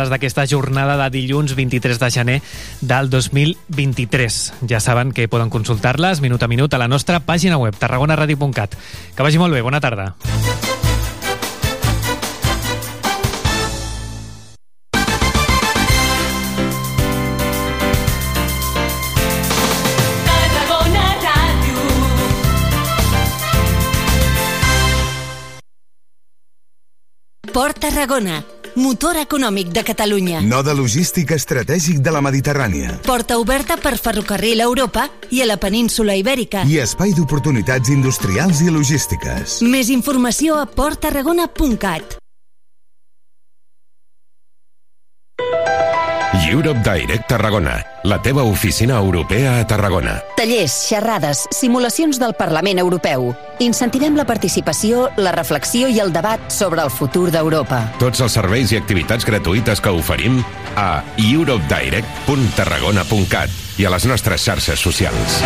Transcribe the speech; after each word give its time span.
destacades 0.00 0.10
d'aquesta 0.10 0.46
jornada 0.46 0.96
de 0.96 1.10
dilluns 1.10 1.54
23 1.54 1.98
de 1.98 2.10
gener 2.10 2.38
del 2.80 3.10
2023. 3.10 4.66
Ja 4.68 4.80
saben 4.80 5.12
que 5.12 5.28
poden 5.28 5.50
consultar-les 5.50 6.20
minut 6.20 6.42
a 6.42 6.48
minut 6.48 6.72
a 6.74 6.78
la 6.78 6.88
nostra 6.88 7.20
pàgina 7.20 7.58
web 7.58 7.76
tarragonaradio.cat. 7.76 8.76
Que 9.14 9.22
vagi 9.22 9.38
molt 9.38 9.54
bé, 9.54 9.62
bona 9.62 9.80
tarda. 9.80 10.14
Port 27.52 27.80
Tarragona, 27.80 28.44
motor 28.76 29.16
econòmic 29.16 29.72
de 29.74 29.82
Catalunya. 29.84 30.40
Node 30.40 30.74
logístic 30.74 31.32
estratègic 31.36 31.98
de 32.04 32.14
la 32.14 32.22
Mediterrània. 32.24 32.98
Porta 33.06 33.38
oberta 33.38 33.76
per 33.80 33.96
ferrocarril 33.98 34.60
a 34.60 34.68
Europa 34.70 35.08
i 35.30 35.42
a 35.42 35.48
la 35.50 35.56
península 35.56 36.16
Ibèrica. 36.16 36.64
I 36.68 36.80
espai 36.84 37.14
d'oportunitats 37.16 37.90
industrials 37.90 38.62
i 38.62 38.70
logístiques. 38.70 39.60
Més 39.62 39.90
informació 39.90 40.58
a 40.60 40.66
porttarragona.cat. 40.66 42.20
Europe 46.32 46.80
Direct 46.84 47.26
Tarragona, 47.26 47.84
la 48.04 48.22
teva 48.22 48.44
oficina 48.44 48.98
europea 48.98 49.58
a 49.58 49.66
Tarragona. 49.66 50.22
Tallers, 50.36 50.86
xerrades, 50.88 51.48
simulacions 51.50 52.20
del 52.20 52.34
Parlament 52.38 52.78
Europeu. 52.78 53.34
Incentivem 53.58 54.14
la 54.16 54.24
participació, 54.26 55.10
la 55.18 55.32
reflexió 55.34 55.88
i 55.88 55.98
el 55.98 56.12
debat 56.14 56.40
sobre 56.52 56.82
el 56.86 56.90
futur 56.90 57.30
d'Europa. 57.34 57.92
Tots 57.98 58.20
els 58.22 58.32
serveis 58.38 58.70
i 58.70 58.76
activitats 58.78 59.26
gratuïtes 59.26 59.80
que 59.82 59.90
oferim 59.90 60.44
a 60.78 61.02
europedirect.tarragona.cat 61.18 63.50
i 63.82 63.84
a 63.84 63.90
les 63.90 64.06
nostres 64.06 64.40
xarxes 64.46 64.78
socials. 64.78 65.42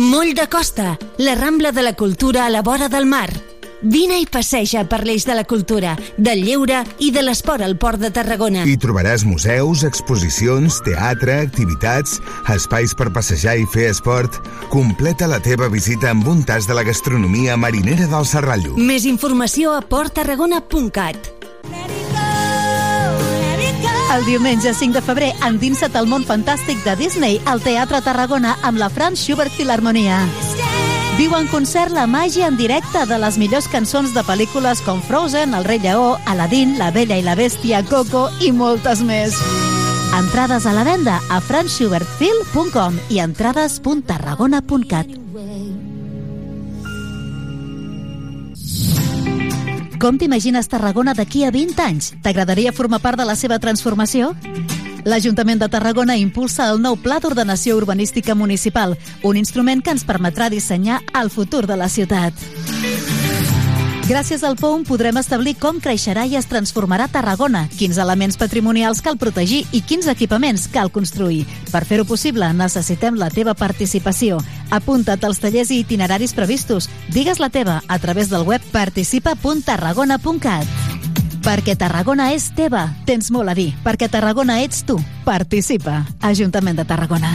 Moll 0.00 0.32
de 0.34 0.48
Costa, 0.48 0.96
la 1.18 1.34
Rambla 1.36 1.72
de 1.72 1.82
la 1.82 1.92
Cultura 1.92 2.46
a 2.46 2.50
la 2.50 2.62
vora 2.62 2.88
del 2.88 3.04
mar. 3.04 3.51
Vine 3.82 4.20
i 4.22 4.26
passeja 4.30 4.84
per 4.86 5.00
l'eix 5.02 5.24
de 5.26 5.34
la 5.34 5.42
cultura, 5.42 5.96
del 6.16 6.44
lleure 6.46 6.84
i 7.02 7.10
de 7.10 7.22
l'esport 7.24 7.64
al 7.66 7.74
Port 7.82 7.98
de 7.98 8.12
Tarragona. 8.14 8.62
Hi 8.62 8.76
trobaràs 8.78 9.24
museus, 9.26 9.82
exposicions, 9.82 10.78
teatre, 10.86 11.40
activitats, 11.48 12.20
espais 12.54 12.94
per 12.94 13.10
passejar 13.10 13.56
i 13.58 13.66
fer 13.66 13.88
esport. 13.90 14.38
Completa 14.70 15.26
la 15.26 15.40
teva 15.42 15.66
visita 15.72 16.12
amb 16.14 16.28
un 16.30 16.44
tas 16.46 16.70
de 16.70 16.78
la 16.78 16.86
gastronomia 16.86 17.58
marinera 17.58 18.06
del 18.06 18.26
Serrallo. 18.26 18.76
Més 18.78 19.06
informació 19.10 19.74
a 19.74 19.82
porttarragona.cat. 19.82 21.32
El 24.12 24.26
diumenge 24.28 24.74
5 24.76 24.94
de 24.94 25.02
febrer 25.02 25.32
endinsa't 25.42 25.96
al 25.96 26.06
món 26.06 26.26
fantàstic 26.28 26.84
de 26.84 26.94
Disney 27.00 27.40
al 27.48 27.64
Teatre 27.64 28.02
Tarragona 28.04 28.58
amb 28.62 28.78
la 28.78 28.92
Franz 28.92 29.24
Schubert 29.24 29.50
Filharmonia. 29.56 30.20
Viu 31.22 31.36
en 31.38 31.46
concert 31.46 31.94
la 31.94 32.08
màgia 32.10 32.48
en 32.50 32.56
directe 32.58 33.04
de 33.06 33.14
les 33.22 33.36
millors 33.38 33.68
cançons 33.70 34.10
de 34.10 34.24
pel·lícules 34.26 34.80
com 34.82 34.98
Frozen, 35.06 35.54
El 35.54 35.62
rei 35.62 35.78
lleó, 35.78 36.18
Aladdin, 36.26 36.72
La 36.80 36.90
bella 36.90 37.14
i 37.14 37.22
la 37.22 37.36
bèstia, 37.38 37.84
Coco 37.86 38.24
i 38.42 38.50
moltes 38.50 39.04
més. 39.06 39.36
Entrades 40.18 40.66
a 40.66 40.72
la 40.74 40.82
venda 40.82 41.20
a 41.30 41.38
franzschubertfil.com 41.38 42.98
i 43.14 43.22
entrades.tarragona.cat. 43.22 45.06
Com 50.02 50.18
t'imagines 50.18 50.66
Tarragona 50.66 51.14
d'aquí 51.14 51.46
a 51.46 51.54
20 51.54 51.86
anys? 51.86 52.18
T'agradaria 52.26 52.74
formar 52.74 52.98
part 52.98 53.14
de 53.22 53.30
la 53.30 53.38
seva 53.38 53.62
transformació? 53.62 54.34
L'Ajuntament 55.04 55.58
de 55.58 55.68
Tarragona 55.68 56.14
impulsa 56.16 56.68
el 56.70 56.78
nou 56.82 56.94
Pla 57.02 57.18
d'Ordenació 57.18 57.76
Urbanística 57.76 58.36
Municipal, 58.38 58.94
un 59.22 59.36
instrument 59.36 59.82
que 59.82 59.90
ens 59.90 60.06
permetrà 60.06 60.48
dissenyar 60.50 61.00
el 61.18 61.30
futur 61.30 61.66
de 61.66 61.76
la 61.76 61.88
ciutat. 61.90 62.34
Gràcies 64.06 64.42
al 64.44 64.56
POUM 64.58 64.82
podrem 64.84 65.16
establir 65.18 65.54
com 65.62 65.78
creixerà 65.80 66.26
i 66.26 66.36
es 66.36 66.46
transformarà 66.50 67.06
Tarragona, 67.08 67.68
quins 67.78 67.98
elements 68.02 68.36
patrimonials 68.36 69.00
cal 69.02 69.16
protegir 69.18 69.62
i 69.72 69.80
quins 69.80 70.08
equipaments 70.10 70.68
cal 70.70 70.90
construir. 70.90 71.46
Per 71.70 71.84
fer-ho 71.86 72.04
possible, 72.04 72.52
necessitem 72.52 73.16
la 73.18 73.30
teva 73.30 73.54
participació. 73.54 74.40
Apunta't 74.70 75.24
als 75.24 75.38
tallers 75.42 75.70
i 75.70 75.80
itineraris 75.86 76.34
previstos. 76.34 76.90
Digues 77.14 77.40
la 77.40 77.50
teva 77.50 77.82
a 77.86 77.98
través 77.98 78.30
del 78.30 78.42
web 78.42 78.62
participa.tarragona.cat. 78.74 80.91
Perquè 81.42 81.74
Tarragona 81.74 82.28
és 82.36 82.44
teva, 82.54 82.84
tens 83.02 83.32
molt 83.34 83.50
a 83.50 83.56
dir. 83.58 83.72
Perquè 83.82 84.06
Tarragona 84.06 84.60
ets 84.62 84.84
tu. 84.86 85.00
Participa. 85.26 86.04
Ajuntament 86.22 86.78
de 86.78 86.86
Tarragona. 86.86 87.34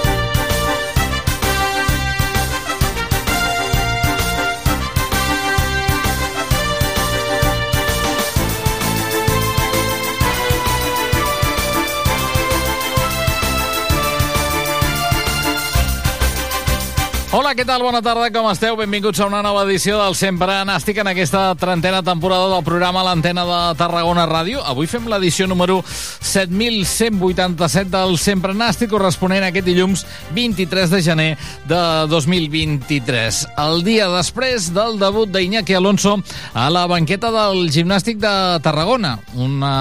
Hola, 17.31 17.53
què 17.55 17.63
tal? 17.63 17.79
Bona 17.79 18.01
tarda, 18.03 18.25
com 18.27 18.43
esteu? 18.49 18.75
Benvinguts 18.75 19.21
a 19.23 19.25
una 19.29 19.39
nova 19.39 19.61
edició 19.63 19.95
del 20.01 20.17
Sempre 20.19 20.51
Nàstic 20.67 20.97
en 20.99 21.07
aquesta 21.07 21.45
trentena 21.55 22.01
temporada 22.03 22.49
del 22.51 22.65
programa 22.67 23.05
l'antena 23.07 23.45
de 23.47 23.59
Tarragona 23.79 24.25
Ràdio. 24.27 24.59
Avui 24.67 24.89
fem 24.91 25.07
l'edició 25.07 25.47
número 25.47 25.77
7187 25.87 27.87
del 27.93 28.17
Sempre 28.19 28.51
Nàstic, 28.51 28.91
corresponent 28.91 29.45
a 29.45 29.51
aquest 29.53 29.63
dilluns 29.63 30.03
23 30.35 30.91
de 30.91 30.99
gener 31.05 31.29
de 31.71 31.79
2023. 32.11 33.39
El 33.63 33.85
dia 33.87 34.09
després 34.11 34.67
del 34.75 34.99
debut 34.99 35.31
d'Iñaki 35.31 35.79
Alonso 35.79 36.17
a 36.51 36.67
la 36.67 36.83
banqueta 36.91 37.31
del 37.31 37.71
gimnàstic 37.71 38.19
de 38.19 38.33
Tarragona. 38.59 39.21
Una, 39.39 39.71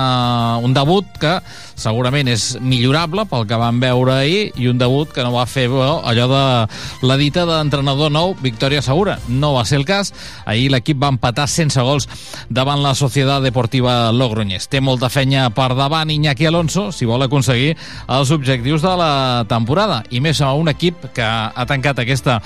un 0.62 0.78
debut 0.78 1.18
que 1.18 1.40
segurament 1.80 2.28
és 2.30 2.52
millorable 2.60 3.24
pel 3.26 3.48
que 3.48 3.58
vam 3.58 3.80
veure 3.82 4.20
ahir 4.20 4.52
i 4.60 4.68
un 4.70 4.78
debut 4.78 5.10
que 5.10 5.24
no 5.24 5.32
va 5.34 5.48
fer 5.48 5.66
bo, 5.72 5.82
allò 6.06 6.28
de 6.30 6.42
la 7.08 7.16
dita 7.18 7.39
d'entrenador 7.48 8.10
nou, 8.12 8.34
victòria 8.40 8.82
segura. 8.82 9.18
No 9.28 9.52
va 9.54 9.64
ser 9.68 9.80
el 9.80 9.86
cas. 9.88 10.12
Ahir 10.44 10.70
l'equip 10.72 11.00
va 11.02 11.12
empatar 11.12 11.46
sense 11.50 11.80
gols 11.80 12.08
davant 12.48 12.82
la 12.82 12.94
Societat 12.98 13.44
Deportiva 13.44 14.12
Logroñés. 14.12 14.68
Té 14.70 14.80
molta 14.80 15.10
fenya 15.12 15.48
per 15.54 15.72
davant 15.78 16.10
Iñaki 16.10 16.48
Alonso 16.48 16.90
si 16.92 17.08
vol 17.08 17.26
aconseguir 17.26 17.76
els 18.08 18.30
objectius 18.34 18.82
de 18.82 18.94
la 19.00 19.12
temporada. 19.48 20.02
I 20.10 20.20
més 20.20 20.40
a 20.40 20.52
un 20.54 20.68
equip 20.72 21.10
que 21.14 21.24
ha 21.24 21.66
tancat 21.66 22.02
aquesta 22.02 22.40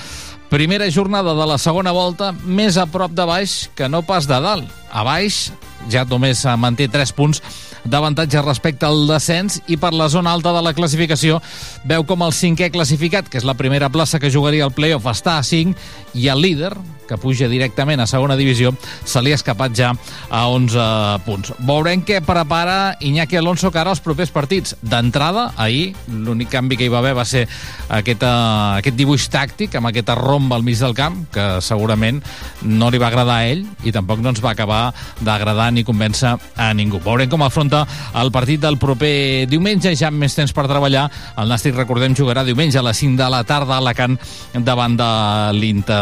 primera 0.50 0.90
jornada 0.90 1.34
de 1.34 1.46
la 1.50 1.58
segona 1.58 1.90
volta 1.90 2.32
més 2.44 2.76
a 2.78 2.86
prop 2.86 3.10
de 3.10 3.24
baix 3.26 3.68
que 3.74 3.88
no 3.88 4.04
pas 4.06 4.28
de 4.30 4.40
dalt. 4.40 4.68
A 4.92 5.02
baix 5.02 5.48
ja 5.90 6.04
només 6.08 6.44
manté 6.58 6.86
3 6.88 7.12
punts 7.16 7.42
d'avantatge 7.84 8.42
respecte 8.44 8.86
al 8.88 9.06
descens 9.08 9.60
i 9.68 9.76
per 9.80 9.92
la 9.94 10.08
zona 10.08 10.32
alta 10.32 10.52
de 10.56 10.62
la 10.64 10.72
classificació 10.76 11.40
veu 11.84 12.04
com 12.08 12.24
el 12.24 12.32
cinquè 12.32 12.70
classificat, 12.72 13.28
que 13.28 13.38
és 13.40 13.46
la 13.46 13.56
primera 13.58 13.90
plaça 13.92 14.20
que 14.20 14.32
jugaria 14.32 14.64
el 14.64 14.72
playoff, 14.74 15.06
està 15.10 15.38
a 15.38 15.44
5 15.44 15.74
i 16.14 16.28
el 16.28 16.40
líder, 16.40 16.72
que 17.04 17.18
puja 17.20 17.48
directament 17.48 18.00
a 18.00 18.06
segona 18.08 18.36
divisió, 18.36 18.72
se 19.04 19.20
li 19.22 19.32
ha 19.32 19.38
escapat 19.38 19.74
ja 19.76 19.90
a 20.30 20.44
11 20.48 21.24
punts. 21.26 21.52
Veurem 21.66 22.02
què 22.06 22.20
prepara 22.24 22.96
Iñaki 23.04 23.36
Alonso 23.36 23.70
cara 23.74 23.92
als 23.92 24.00
propers 24.04 24.32
partits. 24.32 24.76
D'entrada, 24.80 25.50
ahir, 25.60 25.94
l'únic 26.08 26.50
canvi 26.52 26.78
que 26.80 26.86
hi 26.86 26.92
va 26.92 27.00
haver 27.02 27.14
va 27.16 27.26
ser 27.28 27.44
aquest, 27.92 28.24
uh, 28.24 28.78
aquest 28.80 28.96
dibuix 28.96 29.28
tàctic 29.30 29.76
amb 29.76 29.90
aquesta 29.90 30.16
romba 30.18 30.56
al 30.56 30.64
mig 30.64 30.80
del 30.80 30.96
camp, 30.96 31.24
que 31.34 31.60
segurament 31.64 32.22
no 32.62 32.90
li 32.90 33.00
va 33.02 33.10
agradar 33.10 33.40
a 33.42 33.50
ell 33.50 33.64
i 33.84 33.92
tampoc 33.92 34.22
no 34.22 34.32
ens 34.32 34.42
va 34.44 34.54
acabar 34.54 34.82
d'agradar 35.20 35.70
ni 35.74 35.84
convèncer 35.84 36.34
a 36.56 36.72
ningú. 36.74 37.02
Veurem 37.04 37.30
com 37.30 37.44
afronta 37.44 37.84
al 38.14 38.32
partit 38.32 38.62
del 38.62 38.78
proper 38.80 39.46
diumenge, 39.50 39.94
ja 39.98 40.08
amb 40.08 40.24
més 40.24 40.36
temps 40.36 40.52
per 40.54 40.66
treballar. 40.70 41.08
El 41.40 41.50
Nàstic, 41.50 41.76
recordem, 41.76 42.16
jugarà 42.16 42.44
diumenge 42.46 42.80
a 42.80 42.86
les 42.86 43.02
5 43.02 43.20
de 43.20 43.28
la 43.30 43.44
tarda 43.44 43.76
a 43.76 43.82
Alacant 43.82 44.16
davant 44.64 44.96
de 44.96 45.10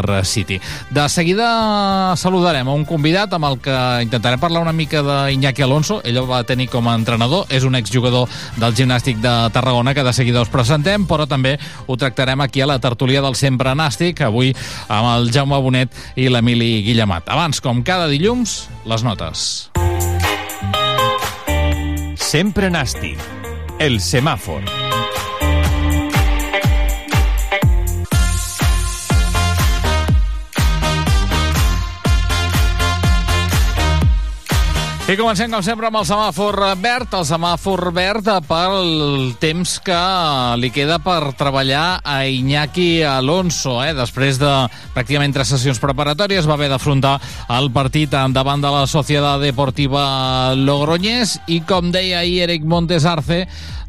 l'Intercity. 0.02 0.60
De 0.90 1.08
seguida 1.08 2.16
saludarem 2.16 2.68
a 2.68 2.74
un 2.74 2.84
convidat 2.84 3.32
amb 3.32 3.46
el 3.48 3.58
que 3.62 3.76
intentarem 4.02 4.40
parlar 4.40 4.62
una 4.62 4.72
mica 4.72 5.02
d'Iñaki 5.02 5.62
Alonso. 5.62 6.00
Ell 6.04 6.18
el 6.18 6.28
va 6.28 6.42
tenir 6.44 6.68
com 6.72 6.88
a 6.88 6.96
entrenador, 6.98 7.46
és 7.50 7.64
un 7.64 7.76
exjugador 7.78 8.28
del 8.56 8.74
gimnàstic 8.74 9.20
de 9.22 9.34
Tarragona 9.52 9.94
que 9.94 10.04
de 10.04 10.12
seguida 10.12 10.42
us 10.42 10.52
presentem, 10.52 11.06
però 11.06 11.26
també 11.28 11.58
ho 11.86 11.96
tractarem 11.96 12.40
aquí 12.40 12.60
a 12.60 12.66
la 12.66 12.78
tertúlia 12.82 13.22
del 13.22 13.36
Sempre 13.36 13.74
Nàstic, 13.74 14.22
avui 14.22 14.54
amb 14.88 15.08
el 15.16 15.32
Jaume 15.32 15.58
Bonet 15.62 15.94
i 16.16 16.28
l'Emili 16.28 16.82
Guillemat. 16.86 17.28
Abans, 17.28 17.60
com 17.60 17.82
cada 17.82 18.08
dilluns, 18.10 18.66
les 18.86 19.04
notes. 19.06 19.70
Sempre 22.16 22.70
Nàstic. 22.72 23.20
El 23.82 23.98
semàfor. 24.00 24.81
I 35.12 35.16
comencem, 35.18 35.50
com 35.52 35.60
sempre, 35.60 35.90
amb 35.90 35.98
el 35.98 36.06
semàfor 36.08 36.56
verd. 36.80 37.10
El 37.18 37.24
semàfor 37.28 37.90
verd 37.92 38.30
pel 38.48 39.34
temps 39.42 39.74
que 39.84 39.96
li 40.56 40.70
queda 40.72 40.96
per 41.04 41.34
treballar 41.36 41.98
a 42.00 42.22
Iñaki 42.24 43.02
Alonso. 43.04 43.74
Eh? 43.84 43.90
Després 43.92 44.38
de 44.40 44.48
pràcticament 44.94 45.34
tres 45.36 45.50
sessions 45.52 45.82
preparatòries 45.82 46.48
va 46.48 46.54
haver 46.56 46.70
d'afrontar 46.72 47.18
el 47.58 47.68
partit 47.74 48.14
davant 48.32 48.64
de 48.64 48.70
la 48.72 48.86
Societat 48.88 49.42
Deportiva 49.44 50.54
Logroñés 50.56 51.34
i, 51.44 51.60
com 51.60 51.90
deia 51.92 52.22
ahir 52.22 52.46
Eric 52.46 52.64
Montes 52.64 53.04
Arce, 53.04 53.42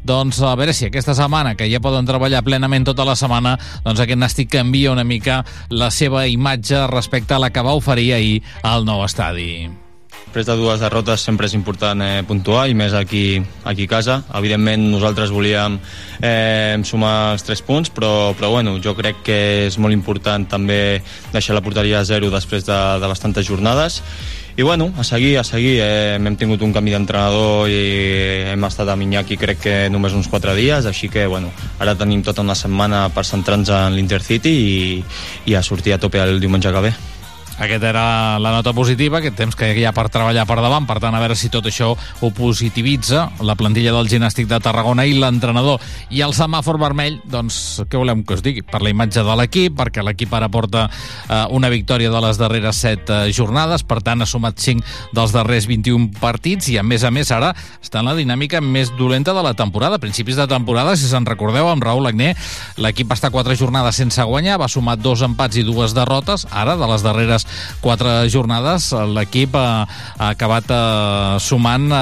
doncs 0.04 0.42
a 0.44 0.52
veure 0.60 0.74
si 0.76 0.90
aquesta 0.90 1.16
setmana, 1.16 1.54
que 1.56 1.70
ja 1.72 1.80
poden 1.80 2.04
treballar 2.04 2.44
plenament 2.44 2.84
tota 2.90 3.08
la 3.08 3.16
setmana, 3.16 3.54
doncs 3.86 4.04
aquest 4.04 4.20
Nàstic 4.20 4.52
canvia 4.58 4.92
una 4.92 5.08
mica 5.08 5.40
la 5.72 5.88
seva 5.88 6.26
imatge 6.28 6.84
respecte 6.92 7.32
a 7.32 7.40
la 7.40 7.48
que 7.48 7.64
va 7.64 7.78
oferir 7.80 8.10
ahir 8.12 8.36
al 8.60 8.84
nou 8.84 9.06
estadi. 9.08 9.83
Després 10.34 10.50
de 10.50 10.54
dues 10.58 10.80
derrotes 10.82 11.22
sempre 11.22 11.46
és 11.46 11.52
important 11.54 12.00
eh, 12.02 12.24
puntuar 12.26 12.64
i 12.66 12.74
més 12.74 12.90
aquí, 12.98 13.36
aquí 13.62 13.84
a 13.86 13.90
casa. 13.92 14.16
Evidentment 14.34 14.88
nosaltres 14.90 15.30
volíem 15.30 15.76
eh, 16.18 16.74
sumar 16.82 17.36
els 17.36 17.46
tres 17.46 17.62
punts, 17.62 17.92
però, 17.94 18.32
però 18.34 18.50
bueno, 18.50 18.72
jo 18.82 18.96
crec 18.98 19.22
que 19.28 19.38
és 19.68 19.78
molt 19.78 19.94
important 19.94 20.42
també 20.50 20.98
deixar 21.30 21.54
la 21.54 21.62
porteria 21.62 22.00
a 22.00 22.08
zero 22.10 22.32
després 22.34 22.66
de, 22.66 22.80
de 22.98 23.12
bastantes 23.14 23.46
jornades 23.46 24.00
i 24.58 24.66
bueno, 24.66 24.90
a 24.98 25.06
seguir, 25.06 25.38
a 25.38 25.46
seguir 25.46 25.78
eh, 25.86 26.18
hem 26.18 26.34
tingut 26.34 26.66
un 26.66 26.74
canvi 26.74 26.98
d'entrenador 26.98 27.70
i 27.70 28.50
hem 28.50 28.66
estat 28.66 28.90
a 28.90 28.98
Minyaki 28.98 29.38
crec 29.38 29.62
que 29.62 29.80
només 29.86 30.18
uns 30.18 30.26
quatre 30.26 30.58
dies, 30.58 30.90
així 30.90 31.14
que 31.14 31.28
bueno, 31.30 31.54
ara 31.78 31.94
tenim 31.94 32.26
tota 32.26 32.42
una 32.42 32.58
setmana 32.58 33.06
per 33.14 33.22
centrar-nos 33.22 33.70
en 33.70 33.94
l'Intercity 33.94 34.58
i, 34.66 35.02
i 35.46 35.54
a 35.54 35.62
sortir 35.62 35.94
a 35.94 36.02
tope 36.02 36.26
el 36.26 36.42
diumenge 36.42 36.74
que 36.74 36.88
ve. 36.90 36.96
Aquesta 37.54 37.88
era 37.88 38.38
la 38.42 38.50
nota 38.50 38.72
positiva, 38.74 39.20
aquest 39.20 39.36
temps 39.38 39.54
que 39.54 39.68
hi 39.78 39.84
ha 39.86 39.92
per 39.94 40.08
treballar 40.10 40.42
per 40.48 40.56
davant, 40.58 40.88
per 40.88 40.96
tant, 40.98 41.14
a 41.14 41.20
veure 41.22 41.36
si 41.38 41.50
tot 41.54 41.68
això 41.70 41.92
ho 41.94 42.30
positivitza 42.34 43.28
la 43.46 43.54
plantilla 43.54 43.92
del 43.94 44.08
gimnàstic 44.10 44.48
de 44.50 44.58
Tarragona 44.58 45.04
i 45.06 45.14
l'entrenador. 45.14 45.78
I 46.10 46.24
el 46.26 46.34
semàfor 46.34 46.80
vermell, 46.82 47.20
doncs, 47.30 47.84
què 47.86 48.00
volem 48.00 48.24
que 48.26 48.34
us 48.34 48.42
digui? 48.42 48.64
Per 48.66 48.80
la 48.82 48.90
imatge 48.90 49.22
de 49.22 49.36
l'equip, 49.38 49.76
perquè 49.78 50.02
l'equip 50.02 50.34
ara 50.34 50.48
porta 50.50 50.88
eh, 50.88 51.44
una 51.54 51.70
victòria 51.70 52.10
de 52.10 52.24
les 52.24 52.40
darreres 52.42 52.80
set 52.82 53.12
eh, 53.14 53.30
jornades, 53.30 53.86
per 53.86 54.00
tant, 54.02 54.24
ha 54.24 54.28
sumat 54.28 54.58
5 54.58 55.14
dels 55.14 55.36
darrers 55.36 55.70
21 55.70 56.10
partits 56.18 56.72
i, 56.74 56.78
a 56.80 56.82
més 56.82 57.06
a 57.06 57.14
més, 57.14 57.30
ara 57.30 57.52
està 57.78 58.02
en 58.02 58.10
la 58.10 58.16
dinàmica 58.18 58.58
més 58.64 58.90
dolenta 58.98 59.30
de 59.36 59.46
la 59.46 59.54
temporada. 59.54 60.02
A 60.02 60.02
principis 60.02 60.40
de 60.40 60.48
temporada, 60.50 60.96
si 60.98 61.06
se'n 61.06 61.30
recordeu, 61.30 61.70
amb 61.70 61.86
Raül 61.86 62.10
Agné, 62.10 62.32
l'equip 62.82 63.14
està 63.14 63.30
quatre 63.30 63.54
jornades 63.54 64.02
sense 64.02 64.26
guanyar, 64.26 64.58
va 64.58 64.68
sumar 64.68 64.98
dos 64.98 65.22
empats 65.22 65.62
i 65.62 65.62
dues 65.62 65.94
derrotes. 65.94 66.48
Ara, 66.50 66.74
de 66.74 66.90
les 66.90 67.06
darreres 67.06 67.43
quatre 67.84 68.28
jornades, 68.32 68.90
l'equip 69.14 69.56
ha, 69.58 69.84
ha 70.18 70.30
acabat 70.32 70.70
eh, 70.70 71.36
sumant, 71.42 71.90
eh, 71.90 72.00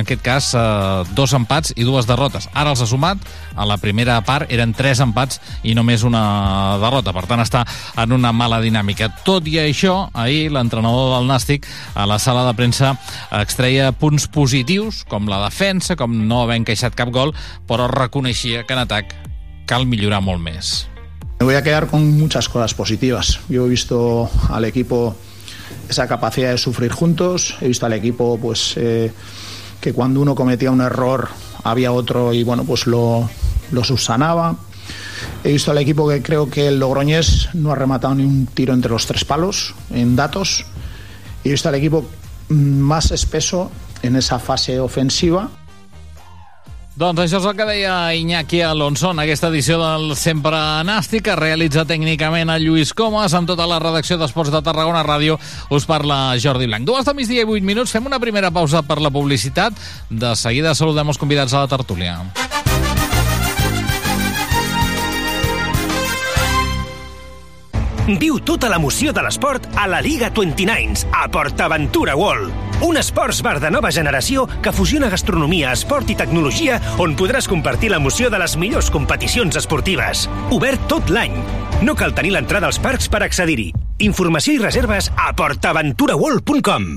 en 0.00 0.04
aquest 0.04 0.24
cas, 0.24 0.50
eh, 0.54 1.14
dos 1.16 1.34
empats 1.36 1.74
i 1.76 1.86
dues 1.86 2.08
derrotes. 2.08 2.48
Ara 2.54 2.74
els 2.74 2.82
ha 2.82 2.88
sumat, 2.90 3.22
a 3.56 3.66
la 3.68 3.76
primera 3.82 4.18
part 4.26 4.50
eren 4.52 4.74
tres 4.76 5.00
empats 5.04 5.40
i 5.66 5.74
només 5.76 6.04
una 6.06 6.78
derrota. 6.82 7.14
Per 7.16 7.26
tant, 7.30 7.42
està 7.42 7.64
en 8.00 8.14
una 8.16 8.32
mala 8.32 8.60
dinàmica. 8.62 9.10
Tot 9.26 9.48
i 9.50 9.58
això, 9.62 10.08
ahir 10.14 10.50
l'entrenador 10.54 11.14
del 11.16 11.30
Nàstic 11.30 11.68
a 11.94 12.06
la 12.08 12.18
sala 12.22 12.46
de 12.48 12.54
premsa 12.58 12.94
extreia 13.40 13.90
punts 13.92 14.28
positius, 14.32 15.04
com 15.08 15.28
la 15.30 15.42
defensa, 15.46 15.96
com 15.96 16.14
no 16.28 16.44
haver 16.44 16.60
encaixat 16.62 16.96
cap 16.98 17.12
gol, 17.14 17.34
però 17.68 17.88
reconeixia 17.90 18.64
que 18.66 18.76
en 18.76 18.84
atac 18.86 19.14
cal 19.70 19.86
millorar 19.86 20.22
molt 20.24 20.42
més. 20.42 20.89
Me 21.40 21.46
voy 21.46 21.54
a 21.54 21.62
quedar 21.62 21.86
con 21.86 22.18
muchas 22.18 22.50
cosas 22.50 22.74
positivas. 22.74 23.40
Yo 23.48 23.64
he 23.64 23.68
visto 23.70 24.28
al 24.50 24.66
equipo 24.66 25.16
esa 25.88 26.06
capacidad 26.06 26.50
de 26.50 26.58
sufrir 26.58 26.92
juntos, 26.92 27.56
he 27.62 27.68
visto 27.68 27.86
al 27.86 27.94
equipo 27.94 28.38
pues 28.38 28.74
eh, 28.76 29.10
que 29.80 29.94
cuando 29.94 30.20
uno 30.20 30.34
cometía 30.34 30.70
un 30.70 30.82
error 30.82 31.30
había 31.64 31.92
otro 31.92 32.34
y 32.34 32.44
bueno 32.44 32.64
pues 32.64 32.86
lo, 32.86 33.26
lo 33.72 33.84
subsanaba. 33.84 34.56
He 35.42 35.52
visto 35.52 35.70
al 35.70 35.78
equipo 35.78 36.06
que 36.06 36.20
creo 36.20 36.50
que 36.50 36.68
el 36.68 36.78
Logroñés 36.78 37.48
no 37.54 37.72
ha 37.72 37.74
rematado 37.74 38.16
ni 38.16 38.24
un 38.24 38.44
tiro 38.44 38.74
entre 38.74 38.90
los 38.90 39.06
tres 39.06 39.24
palos 39.24 39.74
en 39.88 40.16
datos. 40.16 40.66
He 41.42 41.52
visto 41.52 41.70
al 41.70 41.74
equipo 41.74 42.04
más 42.50 43.12
espeso 43.12 43.70
en 44.02 44.16
esa 44.16 44.38
fase 44.40 44.78
ofensiva 44.78 45.48
Doncs 47.00 47.22
això 47.22 47.38
és 47.40 47.46
el 47.48 47.54
que 47.56 47.64
deia 47.64 47.92
Iñaki 48.12 48.58
Alonso 48.60 49.14
en 49.14 49.22
aquesta 49.22 49.48
edició 49.48 49.78
del 49.80 50.10
Sempre 50.20 50.58
Nàstic, 50.84 51.22
que 51.30 51.36
realitza 51.38 51.86
tècnicament 51.88 52.52
a 52.52 52.58
Lluís 52.60 52.92
Comas, 52.92 53.32
amb 53.32 53.48
tota 53.48 53.64
la 53.64 53.78
redacció 53.80 54.18
d'Esports 54.20 54.52
de 54.52 54.60
Tarragona 54.66 55.00
Ràdio. 55.06 55.38
Us 55.72 55.88
parla 55.88 56.36
Jordi 56.36 56.68
Blanc. 56.68 56.84
Dues 56.84 57.08
de 57.08 57.16
migdia 57.16 57.46
i 57.46 57.48
vuit 57.48 57.64
minuts. 57.64 57.96
Fem 57.96 58.04
una 58.04 58.20
primera 58.20 58.52
pausa 58.52 58.84
per 58.84 59.00
la 59.00 59.08
publicitat. 59.08 59.80
De 60.10 60.36
seguida 60.36 60.76
saludem 60.76 61.08
els 61.08 61.24
convidats 61.24 61.56
a 61.56 61.64
la 61.64 61.72
tertúlia. 61.72 62.18
Viu 68.08 68.38
tota 68.40 68.70
l'emoció 68.72 69.12
de 69.12 69.22
l'esport 69.24 69.66
a 69.76 69.86
la 69.90 70.00
Liga 70.00 70.30
29 70.34 71.06
a 71.12 71.28
PortAventura 71.30 72.16
World. 72.16 72.52
Un 72.86 72.96
esports 72.96 73.42
bar 73.44 73.58
de 73.60 73.70
nova 73.70 73.90
generació 73.92 74.46
que 74.62 74.72
fusiona 74.72 75.10
gastronomia, 75.12 75.72
esport 75.76 76.08
i 76.10 76.16
tecnologia 76.16 76.80
on 76.98 77.14
podràs 77.18 77.48
compartir 77.50 77.92
l'emoció 77.92 78.30
de 78.32 78.40
les 78.40 78.56
millors 78.56 78.90
competicions 78.90 79.56
esportives. 79.60 80.28
Obert 80.50 80.88
tot 80.88 81.12
l'any. 81.12 81.36
No 81.84 81.94
cal 81.94 82.16
tenir 82.16 82.32
l'entrada 82.34 82.70
als 82.70 82.80
parcs 82.80 83.08
per 83.08 83.22
accedir-hi. 83.26 83.70
Informació 84.00 84.56
i 84.56 84.64
reserves 84.64 85.12
a 85.16 85.34
portaventuraworld.com 85.36 86.96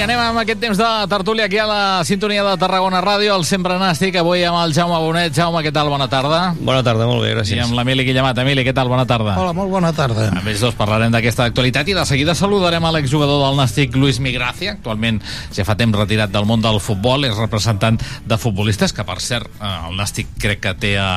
Vinga, 0.00 0.14
anem 0.14 0.20
amb 0.30 0.40
aquest 0.40 0.60
temps 0.60 0.78
de 0.78 0.88
tertúlia 1.10 1.44
aquí 1.44 1.58
a 1.58 1.66
la 1.68 2.04
sintonia 2.08 2.42
de 2.44 2.56
Tarragona 2.60 3.00
Ràdio, 3.04 3.34
el 3.36 3.44
Sempre 3.44 3.76
Nàstic, 3.78 4.16
avui 4.16 4.42
amb 4.48 4.56
el 4.62 4.72
Jaume 4.72 4.96
Bonet. 5.02 5.34
Jaume, 5.36 5.60
què 5.64 5.72
tal? 5.72 5.90
Bona 5.92 6.06
tarda. 6.08 6.54
Bona 6.56 6.82
tarda, 6.86 7.06
molt 7.08 7.20
bé, 7.24 7.34
gràcies. 7.34 7.58
I 7.58 7.60
amb 7.64 7.76
l'Emili 7.76 8.06
Guillemat. 8.06 8.38
Emili, 8.40 8.64
què 8.64 8.72
tal? 8.72 8.88
Bona 8.88 9.04
tarda. 9.08 9.34
Hola, 9.36 9.52
molt 9.56 9.70
bona 9.70 9.92
tarda. 9.92 10.30
A 10.32 10.44
més 10.44 10.62
dos 10.62 10.76
parlarem 10.78 11.12
d'aquesta 11.12 11.44
actualitat 11.50 11.90
i 11.90 11.96
de 11.96 12.04
seguida 12.08 12.34
saludarem 12.38 12.84
a 12.84 12.92
l'exjugador 12.96 13.42
del 13.44 13.58
Nàstic, 13.60 13.96
Luis 13.96 14.20
Migracia, 14.24 14.76
actualment 14.78 15.20
ja 15.56 15.66
fa 15.68 15.76
temps 15.76 15.98
retirat 15.98 16.32
del 16.32 16.48
món 16.48 16.64
del 16.64 16.80
futbol, 16.80 17.26
és 17.28 17.36
representant 17.36 18.00
de 18.00 18.40
futbolistes, 18.40 18.94
que 18.96 19.04
per 19.04 19.18
cert, 19.20 19.52
eh, 19.60 19.74
el 19.90 20.00
Nàstic 20.00 20.32
crec 20.40 20.64
que 20.64 20.74
té 20.80 20.94
a, 21.00 21.10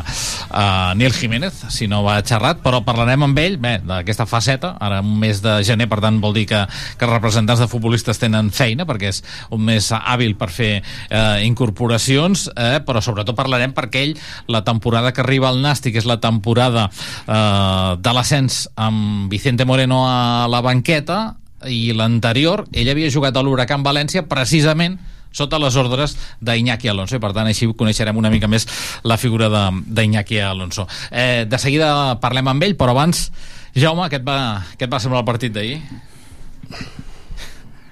a 0.50 0.66
Nil 1.00 1.16
Jiménez, 1.16 1.64
si 1.72 1.88
no 1.88 2.02
va 2.04 2.18
xerrat, 2.26 2.60
però 2.66 2.84
parlarem 2.84 3.30
amb 3.30 3.40
ell, 3.40 3.58
bé, 3.64 3.78
d'aquesta 3.86 4.28
faceta, 4.28 4.76
ara 4.84 5.00
un 5.06 5.16
mes 5.24 5.40
de 5.46 5.60
gener, 5.64 5.88
per 5.88 6.02
tant 6.04 6.20
vol 6.24 6.36
dir 6.36 6.48
que, 6.52 6.66
que 6.98 7.08
els 7.08 7.16
representants 7.16 7.64
de 7.64 7.72
futbolistes 7.72 8.20
tenen 8.20 8.52
feina, 8.52 8.73
perquè 8.82 9.12
és 9.14 9.22
un 9.54 9.62
mes 9.70 9.92
hàbil 9.94 10.34
per 10.40 10.50
fer 10.50 10.72
eh, 10.82 11.46
incorporacions, 11.46 12.48
eh, 12.58 12.82
però 12.82 13.04
sobretot 13.06 13.38
parlarem 13.38 13.78
perquè 13.78 14.04
ell, 14.08 14.18
la 14.50 14.64
temporada 14.66 15.14
que 15.14 15.22
arriba 15.22 15.52
al 15.54 15.62
Nàstic 15.62 16.02
és 16.02 16.10
la 16.10 16.18
temporada 16.24 16.90
eh, 16.90 17.94
de 18.02 18.18
l'ascens 18.18 18.66
amb 18.74 19.30
Vicente 19.30 19.70
Moreno 19.70 20.04
a 20.10 20.50
la 20.50 20.66
banqueta, 20.66 21.36
i 21.70 21.94
l'anterior, 21.96 22.66
ell 22.76 22.90
havia 22.92 23.12
jugat 23.14 23.38
a 23.38 23.44
l'Huracan 23.44 23.84
València 23.86 24.26
precisament 24.28 24.98
sota 25.34 25.58
les 25.58 25.76
ordres 25.80 26.16
d'Iñaki 26.46 26.92
Alonso 26.92 27.18
i 27.18 27.22
per 27.24 27.32
tant 27.34 27.50
així 27.50 27.68
coneixerem 27.78 28.18
una 28.20 28.30
mica 28.34 28.50
més 28.52 28.68
la 29.04 29.18
figura 29.18 29.50
d'Iñaki 29.50 30.38
Alonso 30.46 30.86
eh, 31.10 31.46
de 31.50 31.60
seguida 31.60 32.20
parlem 32.22 32.52
amb 32.52 32.68
ell 32.68 32.78
però 32.78 32.94
abans, 32.94 33.30
Jaume, 33.74 34.06
què 34.12 34.22
et 34.22 34.28
va, 34.28 34.38
què 34.78 34.86
et 34.86 34.94
va 34.94 35.02
semblar 35.02 35.24
el 35.24 35.30
partit 35.32 35.56
d'ahir? 35.56 35.82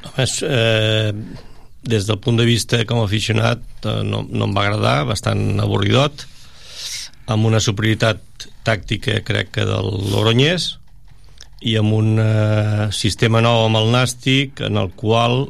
A 0.01 0.11
més, 0.17 0.39
eh, 0.43 1.13
des 1.83 2.05
del 2.07 2.19
punt 2.21 2.37
de 2.37 2.45
vista 2.45 2.81
com 2.89 3.01
a 3.01 3.07
aficionat 3.07 3.61
eh, 3.85 4.01
no, 4.05 4.23
no 4.29 4.47
em 4.47 4.53
va 4.57 4.67
agradar, 4.67 5.05
bastant 5.09 5.59
avorridot 5.61 6.25
amb 7.31 7.47
una 7.47 7.61
superioritat 7.63 8.21
tàctica 8.65 9.21
crec 9.25 9.51
que 9.55 9.65
del 9.65 9.89
Logroñés 10.11 10.75
i 11.61 11.75
amb 11.77 11.93
un 11.93 12.15
eh, 12.21 12.87
sistema 12.95 13.41
nou 13.45 13.67
amb 13.67 13.79
el 13.81 13.91
Nàstic 13.93 14.63
en 14.65 14.81
el 14.81 14.91
qual 14.97 15.45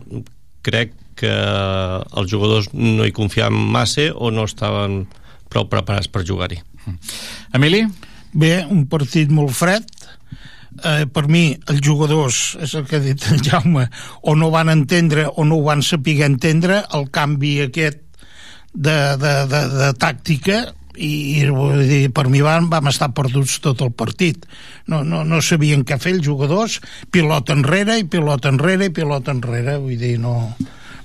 crec 0.66 0.94
que 1.22 1.32
els 1.32 2.32
jugadors 2.32 2.72
no 2.74 3.06
hi 3.06 3.14
confiaven 3.16 3.58
massa 3.76 4.10
o 4.16 4.32
no 4.34 4.48
estaven 4.50 5.04
prou 5.52 5.68
preparats 5.70 6.10
per 6.12 6.24
jugar-hi. 6.28 6.62
Emili? 7.54 7.84
Bé, 8.32 8.62
un 8.64 8.86
partit 8.90 9.32
molt 9.32 9.54
fred. 9.56 9.86
Eh, 10.82 11.06
per 11.06 11.28
mi, 11.30 11.52
els 11.70 11.82
jugadors, 11.86 12.56
és 12.62 12.74
el 12.78 12.88
que 12.90 12.98
ha 12.98 13.04
dit 13.04 13.26
en 13.30 13.42
Jaume, 13.46 13.86
o 14.26 14.34
no 14.36 14.50
van 14.54 14.72
entendre 14.74 15.28
o 15.30 15.46
no 15.46 15.60
ho 15.60 15.66
van 15.68 15.84
saber 15.86 16.22
entendre 16.26 16.82
el 16.98 17.10
canvi 17.14 17.60
aquest 17.68 18.02
de, 18.74 18.96
de, 19.22 19.34
de, 19.52 19.62
de 19.76 19.90
tàctica 20.02 20.62
i, 20.96 21.42
i 21.42 21.46
dir, 21.86 22.02
per 22.16 22.28
mi 22.32 22.42
van, 22.42 22.70
vam 22.72 22.90
estar 22.90 23.12
perduts 23.16 23.60
tot 23.64 23.84
el 23.86 23.92
partit. 23.94 24.48
No, 24.90 25.04
no, 25.08 25.22
no 25.28 25.42
sabien 25.46 25.86
què 25.86 26.00
fer 26.02 26.16
els 26.18 26.26
jugadors 26.26 26.80
pilot 27.14 27.54
enrere 27.54 28.00
i 28.02 28.08
pilot 28.10 28.50
enrere 28.50 28.90
i 28.90 28.96
pilot 28.96 29.30
enrere 29.32 29.78
vull 29.84 30.00
dir, 30.02 30.16
no, 30.24 30.36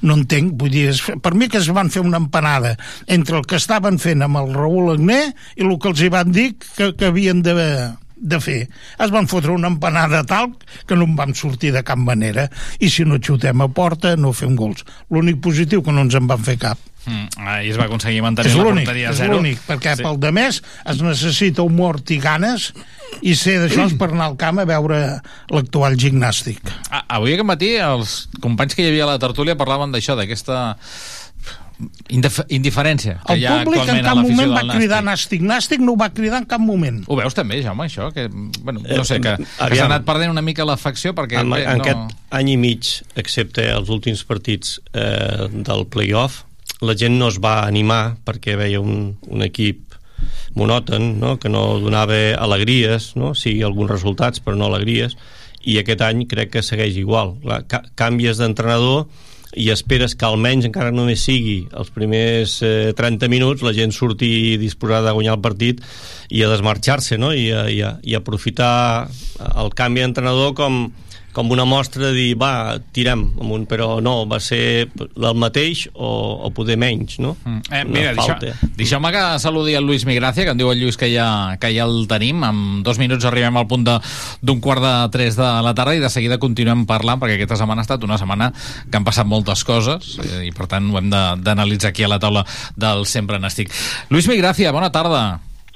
no 0.02 0.16
entenc, 0.16 0.56
vull 0.56 0.72
dir, 0.72 0.88
per 1.22 1.34
mi 1.36 1.50
que 1.52 1.60
es 1.60 1.68
van 1.74 1.92
fer 1.92 2.04
una 2.04 2.20
empanada 2.22 2.76
entre 3.06 3.38
el 3.40 3.46
que 3.46 3.60
estaven 3.60 4.00
fent 4.02 4.24
amb 4.24 4.40
el 4.40 4.56
Raül 4.56 4.94
Agné 4.96 5.20
i 5.56 5.66
el 5.66 5.76
que 5.78 5.92
els 5.92 6.02
hi 6.02 6.10
van 6.12 6.32
dir 6.32 6.54
que, 6.56 6.94
que 6.96 7.12
havien 7.12 7.44
de, 7.44 7.54
de 8.16 8.40
fer. 8.40 8.68
Es 8.98 9.10
van 9.12 9.28
fotre 9.28 9.52
una 9.52 9.68
empanada 9.68 10.24
tal 10.24 10.54
que 10.88 10.96
no 10.96 11.04
en 11.04 11.16
vam 11.16 11.34
sortir 11.36 11.72
de 11.74 11.82
cap 11.84 11.98
manera 12.00 12.48
i 12.80 12.88
si 12.90 13.04
no 13.04 13.18
xutem 13.20 13.60
a 13.60 13.68
porta 13.68 14.16
no 14.16 14.32
fem 14.32 14.56
gols. 14.56 14.84
L'únic 15.12 15.40
positiu 15.44 15.82
que 15.84 15.92
no 15.92 16.00
ens 16.06 16.14
en 16.16 16.26
van 16.26 16.42
fer 16.42 16.56
cap. 16.58 16.78
Mm, 17.06 17.28
ahir 17.46 17.70
es 17.70 17.76
va 17.78 17.84
aconseguir 17.86 18.18
mantenir 18.24 18.50
És 18.50 18.56
la 18.58 18.64
porteria 18.64 19.08
a 19.08 19.12
és 19.12 19.18
zero. 19.20 19.36
l'únic, 19.36 19.60
perquè 19.68 19.92
Sí. 19.94 19.98
sí. 19.98 20.02
pel 20.02 20.16
de 20.18 20.32
més 20.32 20.62
es 20.90 21.02
necessita 21.02 21.62
un 21.62 21.76
mort 21.76 22.10
i 22.10 22.16
ganes 22.18 22.72
i 23.22 23.36
ser 23.38 23.60
d'això 23.62 23.84
és 23.86 23.94
per 23.94 24.08
anar 24.10 24.24
al 24.32 24.36
camp 24.36 24.58
a 24.58 24.64
veure 24.66 25.20
l'actual 25.54 25.94
gimnàstic. 25.96 26.58
Ah, 26.90 27.04
avui 27.08 27.34
aquest 27.36 27.46
matí 27.46 27.76
els 27.76 28.28
companys 28.40 28.74
que 28.74 28.82
hi 28.82 28.88
havia 28.88 29.04
a 29.04 29.12
la 29.12 29.18
tertúlia 29.22 29.54
parlaven 29.54 29.92
d'això, 29.94 30.16
d'aquesta 30.18 30.76
indif 32.08 32.38
indiferència 32.48 33.18
que 33.20 33.34
El 33.34 33.42
hi 33.42 33.46
ha 33.48 33.56
públic 33.66 33.90
en 33.92 34.00
cap 34.04 34.18
moment 34.18 34.52
va 34.54 34.62
cridar 34.70 35.02
Nàstic. 35.04 35.42
nàstic, 35.44 35.82
no 35.84 35.92
ho 35.92 36.00
va 36.00 36.08
cridar 36.14 36.40
en 36.40 36.48
cap 36.48 36.62
moment. 36.62 37.02
Ho 37.06 37.18
veus 37.18 37.36
també, 37.36 37.60
Jaume, 37.64 37.88
això? 37.90 38.08
Que, 38.14 38.26
bueno, 38.32 38.80
no 38.80 39.04
sé, 39.04 39.20
que, 39.20 39.36
que 39.36 39.70
s'ha 39.76 39.88
anat 39.88 40.06
perdent 40.08 40.32
una 40.32 40.44
mica 40.44 40.64
l'afecció 40.68 41.12
perquè... 41.16 41.42
en, 41.42 41.52
bé, 41.52 41.64
en 41.68 41.82
no... 41.82 41.84
aquest 41.84 42.36
any 42.40 42.54
i 42.54 42.58
mig, 42.60 42.92
excepte 43.20 43.68
els 43.74 43.92
últims 43.92 44.24
partits 44.28 44.78
eh, 44.92 45.48
del 45.52 45.86
playoff, 45.92 46.44
la 46.80 46.96
gent 46.96 47.16
no 47.20 47.28
es 47.32 47.40
va 47.42 47.58
animar 47.66 48.16
perquè 48.24 48.56
veia 48.56 48.80
un, 48.80 49.14
un 49.28 49.44
equip 49.44 49.84
monòton, 50.56 51.16
no? 51.20 51.36
que 51.40 51.52
no 51.52 51.78
donava 51.84 52.18
alegries, 52.40 53.12
no? 53.20 53.34
sí, 53.36 53.58
alguns 53.62 53.92
resultats, 53.92 54.40
però 54.40 54.56
no 54.56 54.70
alegries, 54.70 55.16
i 55.66 55.76
aquest 55.80 56.02
any 56.06 56.24
crec 56.30 56.54
que 56.54 56.64
segueix 56.64 56.96
igual. 56.96 57.34
Clar, 57.42 57.62
ca 57.68 57.82
canvies 57.98 58.40
d'entrenador 58.40 59.06
i 59.56 59.70
esperes 59.72 60.14
que 60.14 60.26
almenys, 60.28 60.68
encara 60.68 60.92
només 60.92 61.24
sigui 61.24 61.62
els 61.72 61.88
primers 61.94 62.58
eh, 62.66 62.92
30 62.96 63.30
minuts, 63.32 63.64
la 63.64 63.72
gent 63.76 63.94
surti 63.96 64.28
disposada 64.60 65.10
a 65.10 65.16
guanyar 65.16 65.38
el 65.38 65.42
partit 65.44 65.80
i 66.28 66.42
a 66.44 66.50
desmarxar-se, 66.52 67.16
no? 67.18 67.32
I, 67.32 67.48
a, 67.50 67.64
i, 67.72 67.80
a, 67.80 67.94
i 68.04 68.16
aprofitar 68.18 69.08
el 69.56 69.72
canvi 69.76 70.04
d'entrenador 70.04 70.52
com, 70.58 70.84
com 71.36 71.50
una 71.52 71.66
mostra 71.68 72.06
de 72.08 72.14
dir, 72.16 72.30
va, 72.40 72.78
tirem 72.96 73.26
amunt, 73.36 73.66
però 73.68 73.98
no, 74.00 74.22
va 74.28 74.38
ser 74.40 74.88
el 74.96 75.34
mateix 75.36 75.82
o, 75.92 76.08
o 76.48 76.50
poder 76.56 76.78
menys, 76.80 77.18
no? 77.20 77.34
Mm. 77.44 77.60
Eh, 77.76 77.82
mira, 77.84 78.14
deixeu- 78.16 78.72
deixeu-me 78.78 79.10
que 79.12 79.24
saludi 79.42 79.74
el 79.76 79.84
Lluís 79.84 80.06
Migracia, 80.08 80.46
que 80.48 80.54
em 80.56 80.60
diu 80.62 80.70
el 80.72 80.80
Lluís 80.80 80.96
que 80.96 81.10
ja, 81.12 81.28
que 81.60 81.74
ja 81.76 81.84
el 81.84 82.06
tenim. 82.08 82.40
En 82.48 82.82
dos 82.86 82.96
minuts 83.02 83.26
arribem 83.28 83.56
al 83.60 83.68
punt 83.68 83.84
de- 83.84 83.98
d'un 84.40 84.60
quart 84.64 84.80
de 84.80 84.94
tres 85.12 85.36
de 85.36 85.44
la 85.66 85.74
tarda 85.76 85.94
i 85.94 86.00
de 86.00 86.08
seguida 86.12 86.38
continuem 86.40 86.86
parlant, 86.88 87.20
perquè 87.20 87.36
aquesta 87.36 87.60
setmana 87.60 87.84
ha 87.84 87.88
estat 87.88 88.02
una 88.08 88.16
setmana 88.16 88.50
que 88.90 88.96
han 88.96 89.04
passat 89.04 89.28
moltes 89.28 89.62
coses 89.68 90.16
eh, 90.24 90.46
i 90.48 90.52
per 90.56 90.66
tant 90.72 90.88
ho 90.88 90.96
hem 90.98 91.10
d'analitzar 91.12 91.90
aquí 91.92 92.02
a 92.06 92.08
la 92.08 92.18
taula 92.22 92.46
del 92.76 93.04
Sempre 93.04 93.36
Nàstic. 93.38 93.68
Lluís 94.08 94.26
Migracia, 94.32 94.72
bona 94.72 94.88
tarda. 94.94 95.26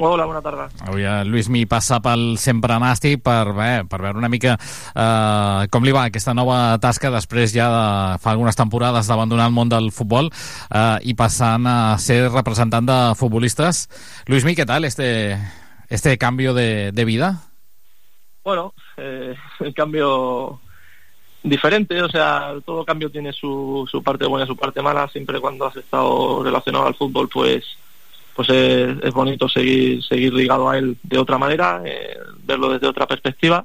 Hola, 0.02 0.24
bona 0.24 0.40
tarda. 0.40 0.70
Avui 0.88 1.02
el 1.04 1.28
Lluís 1.28 1.50
Mi 1.52 1.66
passa 1.68 1.98
pel 2.00 2.38
Sempre 2.40 2.78
Nàstic 2.80 3.20
per, 3.20 3.50
bé, 3.52 3.68
per 3.84 3.98
veure 4.00 4.16
una 4.16 4.30
mica 4.32 4.54
eh, 4.56 5.66
com 5.68 5.84
li 5.84 5.92
va 5.92 6.06
aquesta 6.08 6.32
nova 6.32 6.78
tasca 6.80 7.10
després 7.12 7.52
ja 7.52 7.66
de 7.68 7.82
fa 8.22 8.32
algunes 8.32 8.56
temporades 8.56 9.10
d'abandonar 9.10 9.50
el 9.50 9.52
món 9.52 9.68
del 9.68 9.90
futbol 9.92 10.30
eh, 10.32 10.96
i 11.04 11.12
passant 11.18 11.68
a 11.68 11.98
ser 12.00 12.30
representant 12.30 12.88
de 12.88 12.96
futbolistes. 13.20 13.82
Lluís 14.24 14.48
Mi, 14.48 14.56
què 14.56 14.64
tal 14.64 14.88
este, 14.88 15.36
este 15.92 16.16
cambio 16.16 16.56
de, 16.56 16.92
de 16.96 17.04
vida? 17.04 17.34
Bueno, 18.42 18.72
eh, 18.96 19.36
el 19.60 19.74
cambio 19.74 20.62
diferente, 21.42 22.00
o 22.00 22.08
sea, 22.08 22.54
todo 22.64 22.86
cambio 22.86 23.10
tiene 23.10 23.34
su, 23.34 23.86
su 23.92 24.02
parte 24.02 24.24
buena 24.24 24.46
y 24.46 24.48
su 24.48 24.56
parte 24.56 24.80
mala. 24.80 25.08
Siempre 25.08 25.40
cuando 25.40 25.66
has 25.66 25.76
estado 25.76 26.42
relacionado 26.42 26.86
al 26.86 26.94
fútbol, 26.94 27.28
pues 27.28 27.76
pues 28.34 28.48
es, 28.50 29.12
bonito 29.12 29.48
seguir 29.48 30.02
seguir 30.02 30.32
ligado 30.32 30.68
a 30.68 30.78
él 30.78 30.96
de 31.02 31.18
otra 31.18 31.38
manera, 31.38 31.82
eh, 31.84 32.16
verlo 32.44 32.70
desde 32.70 32.86
otra 32.86 33.06
perspectiva. 33.06 33.64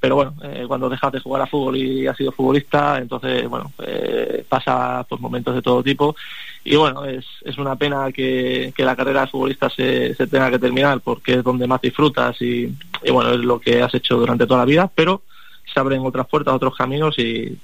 Pero 0.00 0.16
bueno, 0.16 0.34
eh, 0.42 0.64
cuando 0.66 0.88
dejas 0.88 1.12
de 1.12 1.20
jugar 1.20 1.42
a 1.42 1.46
fútbol 1.46 1.76
y 1.76 2.08
has 2.08 2.16
sido 2.16 2.32
futbolista, 2.32 2.98
entonces, 2.98 3.48
bueno, 3.48 3.72
eh, 3.86 4.44
pasa 4.48 5.06
por 5.08 5.20
momentos 5.20 5.54
de 5.54 5.62
todo 5.62 5.80
tipo. 5.80 6.16
Y 6.64 6.74
bueno, 6.74 7.04
es, 7.04 7.24
es 7.44 7.56
una 7.56 7.76
pena 7.76 8.10
que, 8.10 8.72
que 8.74 8.84
la 8.84 8.96
carrera 8.96 9.20
de 9.20 9.26
futbolista 9.28 9.70
se, 9.70 10.12
se 10.14 10.26
tenga 10.26 10.50
que 10.50 10.58
terminar 10.58 11.00
porque 11.02 11.34
es 11.34 11.44
donde 11.44 11.68
más 11.68 11.80
disfrutas 11.80 12.36
y 12.42 12.74
bueno, 13.12 13.30
es 13.30 13.40
lo 13.40 13.60
que 13.60 13.80
has 13.80 13.94
hecho 13.94 14.16
durante 14.16 14.46
toda 14.46 14.60
la 14.60 14.66
vida, 14.66 14.90
pero 14.92 15.22
se 15.72 15.78
abren 15.78 16.04
otras 16.04 16.26
puertas, 16.26 16.54
otros 16.54 16.76
caminos 16.76 17.16
y, 17.18 17.56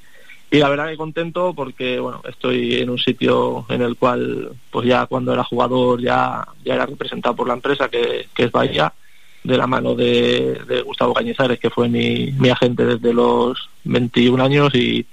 y 0.50 0.58
la 0.58 0.68
verdad 0.68 0.88
que 0.88 0.96
contento 0.96 1.52
porque 1.54 2.00
bueno 2.00 2.22
estoy 2.28 2.76
en 2.76 2.90
un 2.90 2.98
sitio 2.98 3.66
en 3.68 3.82
el 3.82 3.96
cual 3.96 4.52
pues 4.70 4.86
ya 4.86 5.06
cuando 5.06 5.32
era 5.32 5.44
jugador 5.44 6.00
ya 6.00 6.46
ya 6.64 6.74
era 6.74 6.86
representado 6.86 7.36
por 7.36 7.48
la 7.48 7.54
empresa 7.54 7.88
que, 7.88 8.28
que 8.34 8.44
es 8.44 8.52
Bahía 8.52 8.92
de 9.44 9.56
la 9.56 9.66
mano 9.66 9.94
de, 9.94 10.60
de 10.66 10.82
Gustavo 10.82 11.14
Cañizares 11.14 11.58
que 11.58 11.70
fue 11.70 11.88
mi, 11.88 12.32
mi 12.32 12.48
agente 12.48 12.84
desde 12.84 13.12
los 13.12 13.68
21 13.84 14.42
años 14.42 14.74
y, 14.74 15.06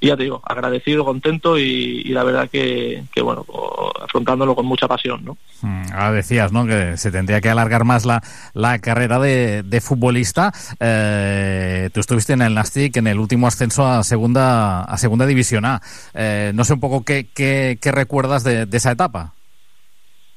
y 0.00 0.08
ya 0.08 0.16
te 0.16 0.22
digo 0.24 0.40
agradecido 0.44 1.04
contento 1.04 1.58
y, 1.58 2.02
y 2.04 2.08
la 2.10 2.22
verdad 2.24 2.48
que, 2.48 3.02
que 3.12 3.20
bueno 3.20 3.44
afrontándolo 4.02 4.54
con 4.54 4.66
mucha 4.66 4.86
pasión 4.88 5.24
no 5.24 5.36
Mm, 5.60 5.86
Ahora 5.92 6.12
decías 6.12 6.52
¿no? 6.52 6.64
que 6.66 6.96
se 6.96 7.10
tendría 7.10 7.40
que 7.40 7.48
alargar 7.50 7.82
más 7.84 8.04
la, 8.04 8.22
la 8.54 8.78
carrera 8.78 9.18
de, 9.18 9.64
de 9.64 9.80
futbolista. 9.80 10.52
Eh, 10.78 11.90
tú 11.92 11.98
estuviste 11.98 12.32
en 12.32 12.42
el 12.42 12.54
Nastic 12.54 12.96
en 12.96 13.08
el 13.08 13.18
último 13.18 13.48
ascenso 13.48 13.84
a 13.84 14.04
segunda, 14.04 14.82
a 14.82 14.96
segunda 14.98 15.26
división 15.26 15.64
A. 15.64 15.82
Eh, 16.14 16.52
no 16.54 16.62
sé 16.64 16.74
un 16.74 16.80
poco 16.80 17.04
qué, 17.04 17.26
qué, 17.34 17.76
qué 17.82 17.90
recuerdas 17.90 18.44
de, 18.44 18.66
de 18.66 18.76
esa 18.76 18.92
etapa. 18.92 19.32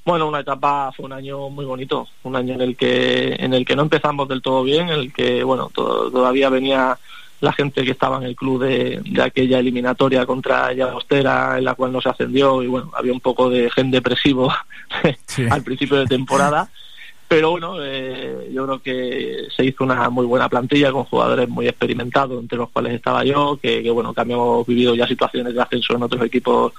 Bueno, 0.04 0.28
una 0.28 0.40
etapa 0.40 0.92
fue 0.98 1.06
un 1.06 1.14
año 1.14 1.50
muy 1.52 1.66
bonito, 1.66 2.08
un 2.24 2.36
año 2.36 2.56
en 2.56 2.62
el 2.62 2.76
que 2.76 3.36
en 3.36 3.54
el 3.54 3.64
que 3.64 3.76
no 3.76 3.84
empezamos 3.84 4.28
del 4.28 4.42
todo 4.42 4.64
bien, 4.64 4.90
en 4.90 4.96
el 5.00 5.14
que 5.14 5.44
bueno 5.44 5.70
to- 5.72 6.10
todavía 6.10 6.50
venía 6.50 6.98
la 7.42 7.52
gente 7.52 7.84
que 7.84 7.92
estaba 7.92 8.18
en 8.18 8.24
el 8.24 8.36
club 8.36 8.64
de, 8.64 9.02
de 9.04 9.22
aquella 9.22 9.60
eliminatoria 9.60 10.26
contra 10.26 10.72
Llagostera 10.74 11.58
en 11.58 11.66
la 11.66 11.76
cual 11.76 11.92
no 11.92 12.00
se 12.00 12.10
ascendió 12.10 12.62
y 12.64 12.68
bueno, 12.68 12.92
había 12.96 13.12
un 13.12 13.20
poco 13.20 13.50
de 13.50 13.70
gen 13.72 13.92
depresivo 13.92 14.54
al 15.50 15.64
principio 15.64 15.98
de 15.98 16.06
temporada. 16.06 16.70
Pero 17.28 17.52
bueno, 17.52 17.76
eh, 17.80 18.52
yo 18.54 18.66
creo 18.66 18.80
que 18.80 19.48
se 19.56 19.64
hizo 19.64 19.86
una 19.86 20.10
muy 20.10 20.26
buena 20.26 20.50
plantilla 20.50 20.92
con 20.92 21.06
jugadores 21.06 21.48
muy 21.48 21.66
experimentados, 21.66 22.40
entre 22.40 22.58
los 22.58 22.70
cuales 22.70 22.94
estaba 22.94 23.24
yo, 23.24 23.58
que, 23.62 23.82
que 23.82 23.90
bueno, 23.90 24.14
que 24.14 24.22
habíamos 24.22 24.68
vivido 24.68 24.94
ya 24.96 25.08
situaciones 25.08 25.54
de 25.54 25.62
ascenso 25.62 25.96
en 25.96 26.04
otros 26.04 26.24
equipos 26.24 26.74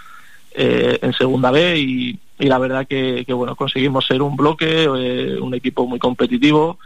eh, 0.54 0.98
en 1.00 1.14
segunda 1.14 1.50
B 1.50 1.78
y, 1.78 2.18
y 2.38 2.46
la 2.46 2.58
verdad 2.58 2.86
que, 2.86 3.24
que, 3.26 3.32
bueno, 3.32 3.56
conseguimos 3.56 4.06
ser 4.06 4.20
un 4.20 4.36
bloque, 4.36 4.84
eh, 4.84 5.38
un 5.40 5.54
equipo 5.54 5.86
muy 5.86 5.98
competitivo, 5.98 6.78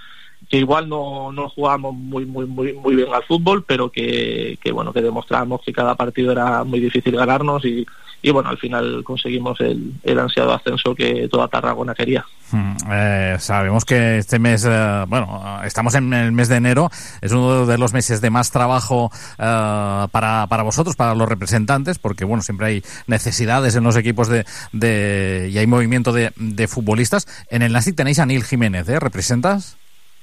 que 0.49 0.59
igual 0.59 0.89
no, 0.89 1.33
no 1.33 1.49
jugábamos 1.49 1.95
muy, 1.95 2.25
muy, 2.25 2.47
muy, 2.47 2.73
muy 2.73 2.95
bien 2.95 3.09
al 3.13 3.25
fútbol, 3.25 3.65
pero 3.67 3.91
que, 3.91 4.59
que 4.63 4.73
bueno, 4.73 4.93
que 4.93 5.03
demostrábamos 5.03 5.61
que 5.65 5.73
cada 5.73 5.95
partido 5.95 6.33
era 6.33 6.65
muy 6.65 6.81
difícil 6.81 7.17
ganarnos 7.17 7.65
y, 7.65 7.85
y 8.23 8.31
bueno, 8.31 8.49
al 8.49 8.59
final 8.59 9.03
conseguimos 9.05 9.61
el, 9.61 9.93
el 10.03 10.19
ansiado 10.19 10.53
ascenso 10.53 10.95
que 10.95 11.29
toda 11.29 11.49
Tarragona 11.49 11.95
quería. 11.95 12.25
Mm, 12.53 12.77
eh, 12.91 13.37
sabemos 13.41 13.85
que 13.85 14.19
este 14.19 14.39
mes, 14.39 14.65
eh, 14.69 15.05
bueno, 15.09 15.61
estamos 15.65 15.95
en 15.97 16.13
el 16.13 16.33
mes 16.33 16.49
de 16.49 16.57
enero, 16.57 16.91
es 17.21 17.33
uno 17.33 17.67
de 17.67 17.79
los 17.79 17.93
meses 17.93 18.21
de 18.21 18.31
más 18.31 18.53
trabajo 18.53 19.11
eh, 19.39 20.07
para, 20.11 20.47
para 20.49 20.63
vosotros, 20.63 20.97
para 20.97 21.15
los 21.15 21.29
representantes, 21.29 21.99
porque 21.99 22.25
bueno, 22.25 22.43
siempre 22.43 22.67
hay 22.69 22.83
necesidades 23.09 23.75
en 23.75 23.85
los 23.85 23.97
equipos 23.97 24.29
de, 24.29 24.45
de 24.73 25.51
y 25.53 25.59
hay 25.59 25.67
movimiento 25.67 26.13
de, 26.13 26.33
de 26.37 26.69
futbolistas. 26.69 27.27
En 27.51 27.63
el 27.63 27.73
Nastic 27.73 27.97
tenéis 27.97 28.21
a 28.21 28.27
Neil 28.27 28.45
Jiménez, 28.45 28.89
¿eh? 28.89 29.01
¿Representas? 29.01 29.77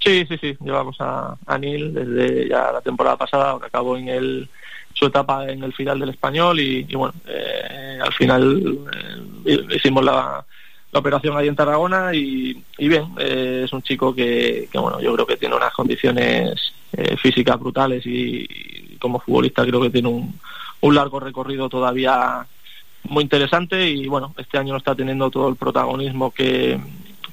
Sí, 0.04 0.26
sí, 0.28 0.38
sí, 0.38 0.58
llevamos 0.62 0.98
a, 1.00 1.38
a 1.46 1.58
Neil 1.58 1.94
desde 1.94 2.50
ya 2.50 2.72
la 2.74 2.82
temporada 2.82 3.16
pasada, 3.16 3.58
que 3.60 3.68
acabó 3.68 3.96
en 3.96 4.10
el 4.10 4.50
su 4.94 5.06
etapa 5.06 5.50
en 5.50 5.64
el 5.64 5.74
final 5.74 6.00
del 6.00 6.10
español 6.10 6.60
y, 6.60 6.84
bueno, 6.94 7.14
eh, 7.26 8.00
al 8.02 8.14
final 8.14 8.80
eh, 9.46 9.66
hicimos 9.76 10.04
la, 10.04 10.46
operación 10.96 11.36
ahí 11.36 11.48
en 11.48 11.56
Tarragona 11.56 12.14
y, 12.14 12.64
bien, 12.78 13.08
eh, 13.18 13.64
es 13.66 13.74
un 13.74 13.82
chico 13.82 14.14
que, 14.14 14.70
bueno, 14.74 15.02
yo 15.02 15.14
creo 15.16 15.26
que 15.26 15.38
tiene 15.38 15.56
unas 15.56 15.74
condiciones 15.74 16.74
físicas 17.20 17.60
brutales 17.60 18.06
y, 18.06 18.46
y 18.48 18.98
como 19.00 19.20
futbolista 19.20 19.66
creo 19.66 19.82
que 19.82 19.90
tiene 19.90 20.10
un, 20.10 20.40
un 20.82 20.96
largo 20.96 21.20
recorrido 21.20 21.68
todavía 21.68 22.46
muy 23.04 23.24
interesante 23.24 23.90
y 23.90 24.08
bueno, 24.08 24.36
este 24.38 24.60
año 24.60 24.74
no 24.74 24.78
está 24.78 24.94
teniendo 24.94 25.32
todo 25.32 25.50
el 25.50 25.56
protagonismo 25.56 26.30
que, 26.30 26.80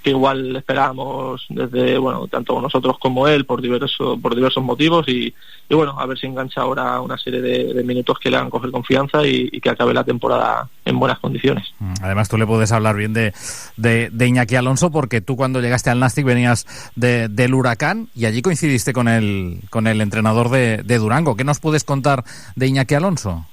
que 0.03 0.11
igual 0.11 0.57
esperábamos 0.57 1.47
desde 1.49 1.99
bueno 1.99 2.27
tanto 2.29 2.61
nosotros 2.61 2.99
como 2.99 3.29
él 3.29 3.45
por 3.45 3.61
diversos 3.61 4.19
por 4.21 4.35
diversos 4.35 4.63
motivos 4.63 5.07
y, 5.09 5.35
bueno 5.69 5.99
a 5.99 6.07
ver 6.07 6.19
si 6.19 6.27
engancha 6.27 6.63
ahora 6.63 7.01
una 7.01 7.17
serie 7.19 7.41
de, 7.41 7.85
minutos 7.85 8.19
que 8.19 8.31
le 8.31 8.37
hagan 8.37 8.51
coger 8.51 8.71
confianza 8.71 9.25
y, 9.27 9.49
que 9.61 9.71
acabe 9.71 9.95
la 9.95 10.05
temporada 10.05 10.69
en 10.85 10.99
buenas 10.99 11.19
condiciones 11.19 11.73
además 12.01 12.29
tú 12.29 12.39
le 12.39 12.47
puedes 12.47 12.73
hablar 12.73 12.97
bien 12.97 13.13
de, 13.13 13.33
de, 13.77 14.11
de 14.11 14.27
Iñaki 14.27 14.57
Alonso 14.57 14.91
porque 14.91 15.21
tú 15.21 15.37
cuando 15.37 15.61
llegaste 15.61 15.91
al 15.91 16.01
Nastic 16.01 16.25
venías 16.25 16.67
de, 16.97 17.29
del 17.29 17.55
Huracán 17.55 18.09
y 18.15 18.25
allí 18.25 18.43
coincidiste 18.43 18.93
con 18.93 19.09
el 19.09 19.61
con 19.71 19.87
el 19.87 20.01
entrenador 20.01 20.49
de, 20.49 20.79
de 20.79 20.99
Durango 20.99 21.37
¿qué 21.37 21.45
nos 21.45 21.61
puedes 21.61 21.85
contar 21.85 22.25
de 22.57 22.67
Iñaki 22.67 22.95
Alonso? 22.95 23.47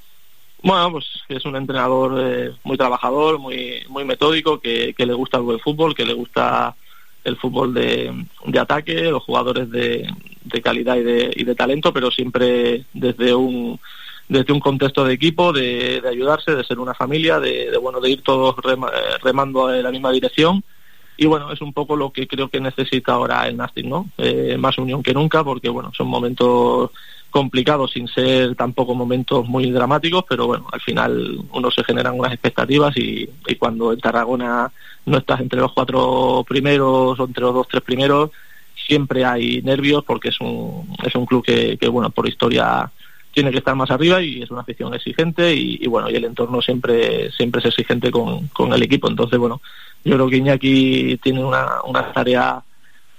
Bueno, 0.63 0.91
pues 0.91 1.05
es 1.29 1.45
un 1.45 1.55
entrenador 1.55 2.15
eh, 2.19 2.51
muy 2.63 2.77
trabajador, 2.77 3.37
muy 3.37 3.83
muy 3.89 4.03
metódico, 4.05 4.59
que, 4.59 4.93
que, 4.95 5.05
le 5.05 5.13
gusta 5.13 5.37
el 5.37 5.43
buen 5.43 5.59
fútbol, 5.59 5.93
que 5.93 6.05
le 6.05 6.13
gusta 6.13 6.75
el 7.23 7.37
fútbol 7.37 7.73
de, 7.73 8.25
de 8.45 8.59
ataque, 8.59 9.11
los 9.11 9.23
jugadores 9.23 9.69
de, 9.69 10.09
de 10.43 10.61
calidad 10.61 10.95
y 10.95 11.03
de, 11.03 11.33
y 11.35 11.43
de, 11.43 11.55
talento, 11.55 11.93
pero 11.93 12.09
siempre 12.09 12.85
desde 12.93 13.35
un 13.35 13.79
desde 14.29 14.51
un 14.51 14.59
contexto 14.59 15.05
de 15.05 15.13
equipo, 15.13 15.53
de, 15.53 16.01
de 16.01 16.09
ayudarse, 16.09 16.53
de 16.53 16.63
ser 16.63 16.79
una 16.79 16.93
familia, 16.93 17.39
de, 17.39 17.77
bueno 17.77 18.01
de 18.01 18.09
ir 18.09 18.23
todos 18.23 18.55
remando 19.23 19.73
en 19.73 19.83
la 19.83 19.91
misma 19.91 20.11
dirección. 20.11 20.63
Y 21.15 21.25
bueno, 21.25 21.51
es 21.51 21.61
un 21.61 21.73
poco 21.73 21.95
lo 21.95 22.11
que 22.11 22.27
creo 22.27 22.49
que 22.49 22.59
necesita 22.59 23.13
ahora 23.13 23.47
el 23.47 23.57
Nastic, 23.57 23.85
¿no? 23.85 24.09
Eh, 24.17 24.55
más 24.57 24.77
unión 24.77 25.01
que 25.01 25.13
nunca, 25.13 25.43
porque 25.43 25.69
bueno, 25.69 25.91
son 25.95 26.07
momentos 26.07 26.91
complicado 27.29 27.87
sin 27.87 28.07
ser 28.07 28.55
tampoco 28.55 28.95
momentos 28.95 29.47
muy 29.47 29.69
dramáticos, 29.71 30.25
pero 30.27 30.47
bueno, 30.47 30.67
al 30.71 30.81
final 30.81 31.39
uno 31.51 31.71
se 31.71 31.83
generan 31.83 32.17
unas 32.17 32.33
expectativas 32.33 32.95
y, 32.97 33.29
cuando 33.59 33.93
en 33.93 33.99
Tarragona 33.99 34.71
no 35.05 35.17
estás 35.17 35.39
entre 35.41 35.59
los 35.59 35.73
cuatro 35.73 36.45
primeros 36.47 37.19
o 37.19 37.25
entre 37.25 37.41
los 37.43 37.53
dos, 37.53 37.67
tres 37.67 37.83
primeros, 37.83 38.31
siempre 38.87 39.25
hay 39.25 39.61
nervios 39.61 40.03
porque 40.03 40.29
es 40.29 40.39
un, 40.39 40.95
es 41.03 41.15
un 41.15 41.25
club 41.25 41.43
que, 41.43 41.77
que 41.77 41.87
bueno, 41.87 42.09
por 42.09 42.27
historia 42.27 42.89
tiene 43.31 43.51
que 43.51 43.59
estar 43.59 43.75
más 43.75 43.91
arriba 43.91 44.21
y 44.21 44.41
es 44.41 44.49
una 44.49 44.61
afición 44.61 44.93
exigente 44.95 45.53
y, 45.53 45.77
y 45.81 45.87
bueno, 45.87 46.09
y 46.09 46.15
el 46.15 46.25
entorno 46.25 46.61
siempre, 46.61 47.31
siempre 47.31 47.59
es 47.59 47.67
exigente 47.67 48.09
con, 48.09 48.47
con 48.47 48.73
el 48.73 48.81
equipo. 48.81 49.07
Entonces, 49.07 49.37
bueno, 49.37 49.61
yo 50.03 50.15
creo 50.15 50.29
que 50.29 50.37
Iñaki 50.37 51.17
tiene 51.21 51.43
una, 51.43 51.81
una 51.85 52.11
tarea 52.13 52.63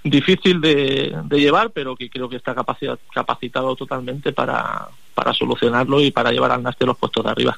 difícil 0.03 0.61
de, 0.61 1.15
de, 1.25 1.39
llevar, 1.39 1.71
pero 1.71 1.95
que 1.95 2.09
creo 2.09 2.29
que 2.29 2.37
está 2.37 2.55
capacitado, 2.55 2.99
capacitado 3.13 3.75
totalmente 3.75 4.31
para, 4.31 4.89
para 5.19 5.33
solucionarlo 5.33 5.99
y 5.99 6.11
para 6.11 6.31
llevar 6.31 6.51
al 6.53 6.63
Naste 6.63 6.85
los 6.85 6.97
puestos 6.97 7.25
de 7.25 7.29
arriba. 7.29 7.57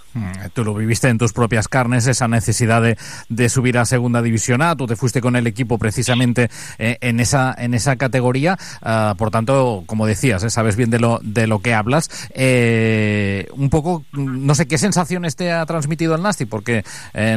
Tú 0.53 0.63
lo 0.63 0.73
viviste 0.73 1.09
en 1.09 1.19
tus 1.19 1.31
propias 1.31 1.67
carnes, 1.67 2.07
esa 2.07 2.27
necesidad 2.27 2.81
de, 2.81 2.97
de 3.29 3.49
subir 3.49 3.77
a 3.77 3.85
Segunda 3.85 4.23
División 4.23 4.63
A, 4.63 4.75
tú 4.75 4.87
te 4.87 4.95
fuiste 4.95 5.21
con 5.21 5.35
el 5.35 5.45
equipo 5.45 5.77
precisamente 5.77 6.49
eh, 6.79 6.97
en, 7.01 7.19
esa, 7.19 7.53
en 7.55 7.75
esa 7.75 7.97
categoría, 7.97 8.57
uh, 8.81 9.15
por 9.15 9.29
tanto, 9.29 9.83
como 9.85 10.07
decías, 10.07 10.43
eh, 10.43 10.49
sabes 10.49 10.75
bien 10.75 10.89
de 10.89 10.99
lo, 10.99 11.19
de 11.21 11.45
lo 11.45 11.59
que 11.59 11.75
hablas. 11.75 12.09
Eh, 12.33 13.47
un 13.53 13.69
poco, 13.69 14.05
no 14.13 14.55
sé 14.55 14.67
qué 14.67 14.79
sensaciones 14.79 15.35
te 15.35 15.51
ha 15.51 15.63
transmitido 15.67 16.15
el 16.15 16.23
Nastic, 16.23 16.49
porque 16.49 16.83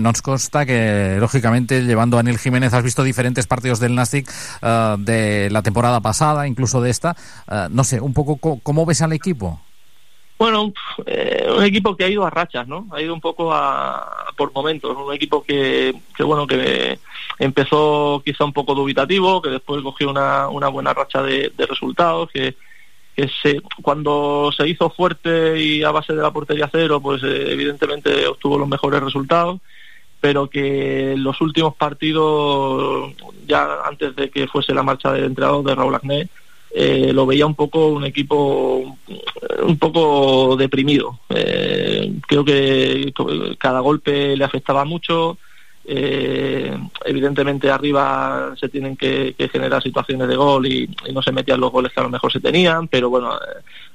nos 0.01 0.23
consta 0.23 0.65
que, 0.65 1.19
lógicamente, 1.21 1.83
llevando 1.83 2.17
a 2.17 2.21
Anil 2.21 2.39
Jiménez, 2.39 2.73
has 2.73 2.83
visto 2.83 3.03
diferentes 3.03 3.47
partidos 3.47 3.79
del 3.79 3.95
Nastic 3.95 4.27
uh, 4.63 4.97
de 4.97 5.51
la 5.51 5.61
temporada 5.61 6.01
pasada, 6.01 6.47
incluso 6.47 6.81
de 6.81 6.89
esta. 6.89 7.15
Uh, 7.47 7.69
no 7.69 7.85
sé, 7.85 8.01
un 8.01 8.15
poco, 8.15 8.39
¿cómo 8.63 8.87
ves 8.87 9.03
al 9.03 9.13
equipo? 9.13 9.61
Bueno, 10.45 10.75
eh, 11.07 11.51
un 11.57 11.65
equipo 11.65 11.97
que 11.97 12.05
ha 12.05 12.09
ido 12.11 12.27
a 12.27 12.29
rachas, 12.29 12.69
¿no? 12.69 12.87
Ha 12.93 13.01
ido 13.01 13.15
un 13.15 13.21
poco 13.23 13.51
a, 13.51 14.27
por 14.37 14.53
momentos. 14.53 14.95
Un 14.95 15.15
equipo 15.15 15.43
que, 15.43 15.95
bueno, 16.19 16.47
que 16.47 16.99
empezó 17.39 18.21
quizá 18.23 18.45
un 18.45 18.53
poco 18.53 18.75
dubitativo, 18.75 19.41
que 19.41 19.49
después 19.49 19.83
cogió 19.83 20.11
una, 20.11 20.69
buena 20.69 20.93
racha 20.93 21.23
de, 21.23 21.51
resultados, 21.67 22.29
que, 22.31 22.55
cuando 23.81 24.51
se 24.55 24.69
hizo 24.69 24.91
fuerte 24.91 25.59
y 25.59 25.83
a 25.83 25.93
base 25.93 26.13
de 26.13 26.21
la 26.21 26.31
portería 26.31 26.69
cero, 26.71 27.01
pues 27.01 27.23
eh, 27.23 27.53
evidentemente 27.53 28.27
obtuvo 28.27 28.59
los 28.59 28.69
mejores 28.69 29.03
resultados, 29.03 29.63
pero 30.21 30.51
que 30.51 31.15
los 31.17 31.41
últimos 31.41 31.75
partidos, 31.75 33.15
ya 33.47 33.79
antes 33.87 34.15
de 34.15 34.29
que 34.29 34.47
fuese 34.47 34.75
la 34.75 34.83
marcha 34.83 35.11
del 35.11 35.25
entrenador 35.25 35.65
de 35.65 35.75
Raúl 35.75 35.95
Agné, 35.95 36.29
eh, 36.77 37.13
lo 37.13 37.25
veía 37.25 37.47
un 37.47 37.55
poco 37.55 37.87
un 37.87 38.05
equipo 38.05 38.97
un 39.63 39.79
poco 39.79 40.57
deprimido. 40.57 41.21
Eh, 41.29 42.15
creo 42.27 42.45
que 42.45 43.13
cada 43.59 43.79
golpe 43.79 44.37
le 44.37 44.45
afectaba 44.45 44.85
mucho. 44.85 45.39
Eh, 45.85 46.77
evidentemente 47.05 47.71
arriba 47.71 48.55
se 48.59 48.69
tienen 48.69 48.97
que, 48.97 49.37
generar 49.53 49.85
situaciones 49.85 50.27
de 50.27 50.35
gol 50.35 50.67
y, 50.67 50.91
no 51.13 51.23
se 51.23 51.31
metían 51.31 51.61
los 51.61 51.71
goles 51.71 51.93
que 51.93 52.01
a 52.01 52.05
lo 52.05 52.11
mejor 52.11 52.33
se 52.33 52.41
tenían, 52.41 52.89
pero 52.89 53.09
bueno, 53.09 53.39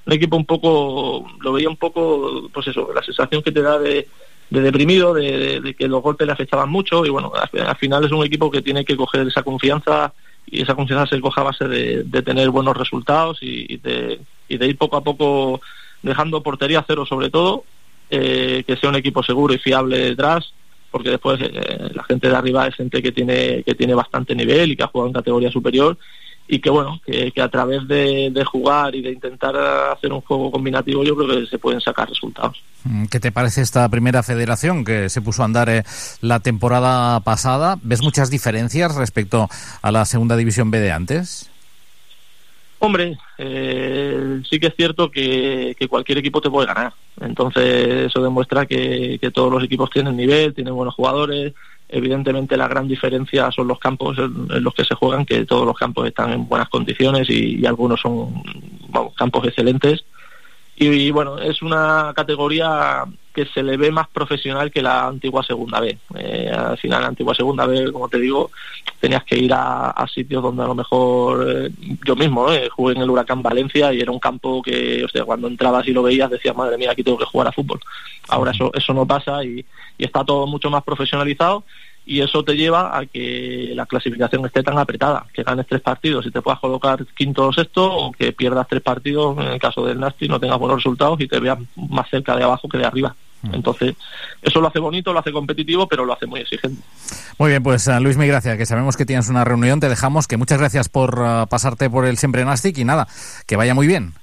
un 0.05 0.13
equipo 0.13 0.37
un 0.37 0.45
poco, 0.45 1.27
lo 1.41 1.51
veía 1.51 1.67
un 1.67 1.77
poco, 1.77 2.49
pues 2.53 2.67
eso, 2.67 2.91
la 2.95 3.03
sensación 3.03 3.41
que 3.41 3.51
te 3.51 3.61
da 3.61 3.77
de, 3.77 4.07
de 4.49 4.61
deprimido, 4.61 5.13
de, 5.13 5.59
de, 5.59 5.73
que 5.73 5.87
los 5.89 6.01
golpes 6.01 6.27
le 6.27 6.33
afectaban 6.33 6.69
mucho 6.69 7.05
y 7.05 7.09
bueno, 7.09 7.33
al 7.35 7.75
final 7.75 8.05
es 8.05 8.11
un 8.11 8.25
equipo 8.25 8.49
que 8.49 8.61
tiene 8.61 8.85
que 8.85 8.95
coger 8.95 9.27
esa 9.27 9.43
confianza 9.43 10.13
y 10.51 10.61
esa 10.61 10.75
confianza 10.75 11.07
se 11.07 11.21
coja 11.21 11.41
a 11.41 11.45
base 11.45 11.67
de, 11.67 12.21
tener 12.23 12.49
buenos 12.49 12.75
resultados 12.75 13.39
y, 13.41 13.73
y, 13.73 13.77
de, 13.77 14.19
y, 14.47 14.57
de, 14.57 14.67
ir 14.67 14.77
poco 14.77 14.97
a 14.97 15.03
poco 15.03 15.61
dejando 16.01 16.43
portería 16.43 16.83
cero 16.87 17.05
sobre 17.05 17.29
todo, 17.29 17.63
eh, 18.09 18.63
que 18.65 18.77
sea 18.77 18.89
un 18.89 18.95
equipo 18.95 19.23
seguro 19.23 19.53
y 19.53 19.59
fiable 19.59 19.97
detrás, 19.97 20.53
porque 20.91 21.11
después 21.11 21.39
eh, 21.41 21.91
la 21.93 22.03
gente 22.03 22.29
de 22.29 22.35
arriba 22.35 22.67
es 22.67 22.75
gente 22.75 23.01
que 23.01 23.11
tiene, 23.11 23.63
que 23.63 23.75
tiene 23.75 23.93
bastante 23.93 24.35
nivel 24.35 24.71
y 24.71 24.75
que 24.75 24.83
ha 24.83 24.87
jugado 24.87 25.07
en 25.07 25.13
categoría 25.13 25.51
superior 25.51 25.97
y 26.51 26.59
que 26.59 26.71
bueno, 26.71 26.99
que, 27.05 27.31
que 27.31 27.41
a 27.43 27.47
través 27.47 27.87
de, 27.87 28.31
de, 28.31 28.43
jugar 28.43 28.95
y 28.95 29.03
de 29.03 29.11
intentar 29.11 29.55
hacer 29.55 30.11
un 30.11 30.21
juego 30.21 30.49
combinativo 30.49 31.03
yo 31.03 31.15
creo 31.15 31.27
que 31.27 31.45
se 31.45 31.59
pueden 31.59 31.79
sacar 31.79 32.09
resultados. 32.09 32.57
¿Qué 33.11 33.19
te 33.19 33.31
parece 33.31 33.61
esta 33.61 33.87
primera 33.87 34.23
federación 34.23 34.83
que 34.83 35.09
se 35.09 35.21
puso 35.21 35.43
a 35.43 35.45
andar 35.45 35.69
eh, 35.69 35.83
la 36.21 36.39
temporada 36.39 37.19
pasada? 37.19 37.77
¿Ves 37.83 38.01
muchas 38.01 38.31
diferencias 38.31 38.95
respecto 38.95 39.47
a 39.83 39.91
la 39.91 40.05
segunda 40.05 40.35
división 40.35 40.71
B 40.71 40.79
de 40.79 40.91
antes? 40.91 41.51
Hombre, 42.79 43.17
eh, 43.37 44.41
sí 44.49 44.59
que 44.59 44.67
es 44.67 44.75
cierto 44.75 45.11
que, 45.11 45.75
que, 45.77 45.87
cualquier 45.87 46.17
equipo 46.17 46.41
te 46.41 46.49
puede 46.49 46.67
ganar. 46.67 46.93
Entonces 47.21 48.07
eso 48.07 48.23
demuestra 48.23 48.65
que, 48.65 49.19
que 49.21 49.31
todos 49.31 49.51
los 49.51 49.63
equipos 49.63 49.91
tienen 49.91 50.15
nivel, 50.15 50.55
tienen 50.55 50.73
buenos 50.73 50.95
jugadores, 50.95 51.53
Evidentemente 51.91 52.55
la 52.55 52.67
gran 52.67 52.87
diferencia 52.87 53.51
son 53.51 53.67
los 53.67 53.79
campos 53.79 54.17
en, 54.19 54.63
los 54.63 54.73
que 54.75 54.85
se 54.85 54.93
juegan, 54.93 55.25
que 55.25 55.45
todos 55.45 55.65
los 55.65 55.75
campos 55.75 56.07
están 56.07 56.31
en 56.31 56.47
buenas 56.47 56.69
condiciones 56.69 57.27
y, 57.29 57.65
algunos 57.65 57.99
son 57.99 58.43
campos 59.15 59.47
excelentes. 59.47 60.05
Y, 60.79 61.11
bueno, 61.11 61.37
es 61.37 61.61
una 61.61 62.13
categoría 62.15 63.03
que 63.33 63.45
se 63.45 63.61
le 63.61 63.75
ve 63.75 63.91
más 63.91 64.07
profesional 64.07 64.71
que 64.71 64.81
la 64.81 65.07
antigua 65.07 65.43
segunda 65.43 65.81
B. 65.81 65.97
Eh, 66.15 66.49
al 66.49 66.77
final, 66.77 67.01
la 67.01 67.09
antigua 67.09 67.35
segunda 67.35 67.65
B, 67.65 67.91
como 67.91 68.07
te 68.07 68.17
digo, 68.17 68.49
tenías 68.99 69.23
que 69.25 69.37
ir 69.37 69.53
a, 69.53 69.89
a 69.89 70.07
sitios 70.07 70.41
donde 70.41 70.63
a 70.63 70.67
lo 70.67 70.75
mejor 70.75 71.45
eh, 71.47 71.69
yo 72.05 72.15
mismo 72.15 72.49
eh, 72.51 72.69
jugué 72.69 72.95
en 72.95 73.01
el 73.01 73.09
Huracán 73.09 73.41
Valencia 73.41 73.93
y 73.93 73.99
era 73.99 74.11
un 74.11 74.19
campo 74.19 74.61
que, 74.61 75.03
o 75.03 75.09
sea, 75.09 75.25
cuando 75.25 75.49
entrabas 75.49 75.85
y 75.87 75.91
lo 75.91 76.01
veías 76.01 76.29
decías, 76.29 76.55
madre 76.55 76.77
mía, 76.77 76.91
aquí 76.91 77.03
tengo 77.03 77.17
que 77.17 77.25
jugar 77.25 77.47
a 77.49 77.51
fútbol. 77.51 77.79
Ahora 78.29 78.51
eso, 78.51 78.71
eso 78.73 78.93
no 78.93 79.05
pasa 79.05 79.43
y, 79.43 79.65
y 79.97 80.05
está 80.05 80.23
todo 80.23 80.47
mucho 80.47 80.69
más 80.69 80.83
profesionalizado 80.83 81.65
y 82.09 82.21
eso 82.21 82.43
te 82.43 82.55
lleva 82.55 82.97
a 82.97 83.05
que 83.05 83.71
la 83.75 83.85
clasificación 83.85 84.43
esté 84.43 84.63
tan 84.63 84.79
apretada, 84.79 85.27
que 85.31 85.43
ganes 85.43 85.67
tres 85.67 85.79
partidos 85.81 86.25
y 86.25 86.31
te 86.31 86.41
puedas 86.41 86.59
colocar 86.59 87.05
quinto 87.15 87.47
o 87.47 87.53
sexto, 87.53 87.85
o 87.85 88.11
que 88.11 88.33
pierdas 88.33 88.67
tres 88.67 88.81
partidos, 88.81 89.37
en 89.37 89.45
el 89.45 89.59
caso 89.59 89.85
del 89.85 89.99
Nasty, 89.99 90.27
no 90.27 90.39
tengas 90.39 90.57
buenos 90.57 90.77
resultados 90.77 91.21
y 91.21 91.27
te 91.27 91.39
veas 91.39 91.59
más 91.75 92.09
cerca 92.09 92.35
de 92.35 92.43
abajo 92.43 92.67
que 92.67 92.79
de 92.79 92.85
arriba. 92.85 93.15
Entonces, 93.53 93.95
eso 94.41 94.59
lo 94.59 94.69
hace 94.69 94.79
bonito, 94.79 95.13
lo 95.13 95.19
hace 95.19 95.31
competitivo, 95.31 95.87
pero 95.87 96.03
lo 96.03 96.13
hace 96.13 96.25
muy 96.25 96.39
exigente. 96.39 96.81
Muy 97.37 97.51
bien, 97.51 97.61
pues 97.61 97.87
Luis, 98.01 98.17
mi 98.17 98.25
gracias, 98.25 98.57
que 98.57 98.65
sabemos 98.65 98.97
que 98.97 99.05
tienes 99.05 99.29
una 99.29 99.45
reunión, 99.45 99.79
te 99.79 99.87
dejamos, 99.87 100.27
que 100.27 100.35
muchas 100.35 100.57
gracias 100.57 100.89
por 100.89 101.19
uh, 101.19 101.47
pasarte 101.47 101.91
por 101.91 102.07
el 102.07 102.17
Siempre 102.17 102.43
Nastic 102.43 102.79
y 102.79 102.85
nada, 102.85 103.07
que 103.45 103.55
vaya 103.55 103.75
muy 103.75 103.85
bien. 103.85 104.13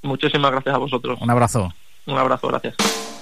Muchísimas 0.00 0.50
gracias 0.52 0.74
a 0.74 0.78
vosotros. 0.78 1.18
Un 1.20 1.30
abrazo. 1.30 1.70
Un 2.06 2.16
abrazo, 2.16 2.48
gracias. 2.48 3.15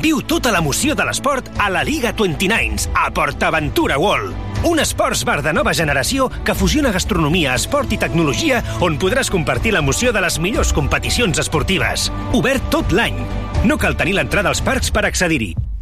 Viu 0.00 0.22
tota 0.24 0.52
l'emoció 0.54 0.94
de 0.96 1.04
l'esport 1.04 1.50
a 1.60 1.66
la 1.68 1.82
Liga 1.84 2.14
29 2.16 2.88
a 2.96 3.10
PortAventura 3.12 3.98
World. 4.00 4.32
Un 4.64 4.78
esports 4.80 5.24
bar 5.28 5.42
de 5.44 5.52
nova 5.52 5.74
generació 5.74 6.30
que 6.46 6.54
fusiona 6.54 6.92
gastronomia, 6.94 7.56
esport 7.58 7.92
i 7.92 7.98
tecnologia 8.00 8.62
on 8.80 8.96
podràs 9.02 9.28
compartir 9.32 9.74
l'emoció 9.74 10.14
de 10.14 10.22
les 10.24 10.38
millors 10.38 10.72
competicions 10.72 11.42
esportives. 11.42 12.08
Obert 12.32 12.70
tot 12.70 12.94
l'any. 12.94 13.20
No 13.66 13.76
cal 13.76 13.98
tenir 13.98 14.16
l'entrada 14.16 14.54
als 14.54 14.64
parcs 14.64 14.94
per 14.94 15.04
accedir-hi. 15.10 15.52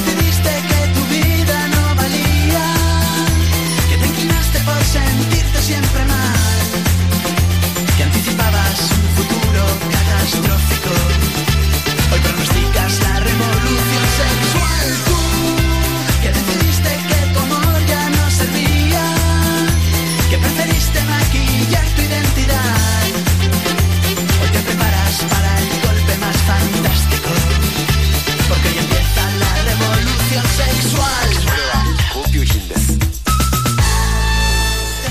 Que 0.00 0.31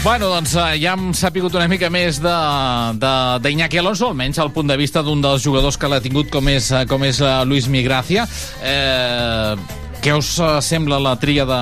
Bueno, 0.03 0.31
doncs 0.33 0.55
eh, 0.57 0.79
ja 0.81 0.95
hem 0.95 1.11
sapigut 1.13 1.53
una 1.53 1.67
mica 1.69 1.85
més 1.93 2.17
d'Iñaki 2.17 3.77
Alonso, 3.77 4.07
almenys 4.09 4.39
al 4.41 4.49
punt 4.49 4.71
de 4.71 4.77
vista 4.79 5.03
d'un 5.05 5.21
dels 5.21 5.43
jugadors 5.45 5.77
que 5.77 5.91
l'ha 5.91 5.99
tingut 6.01 6.31
com 6.33 6.49
és, 6.49 6.71
eh, 6.73 6.87
com 6.89 7.05
és 7.05 7.19
eh, 7.21 7.29
Luis 7.45 7.67
Migracia. 7.69 8.25
Eh, 8.65 9.53
què 10.01 10.15
us 10.17 10.31
sembla 10.65 10.97
la 10.97 11.13
tria 11.21 11.45
de... 11.45 11.59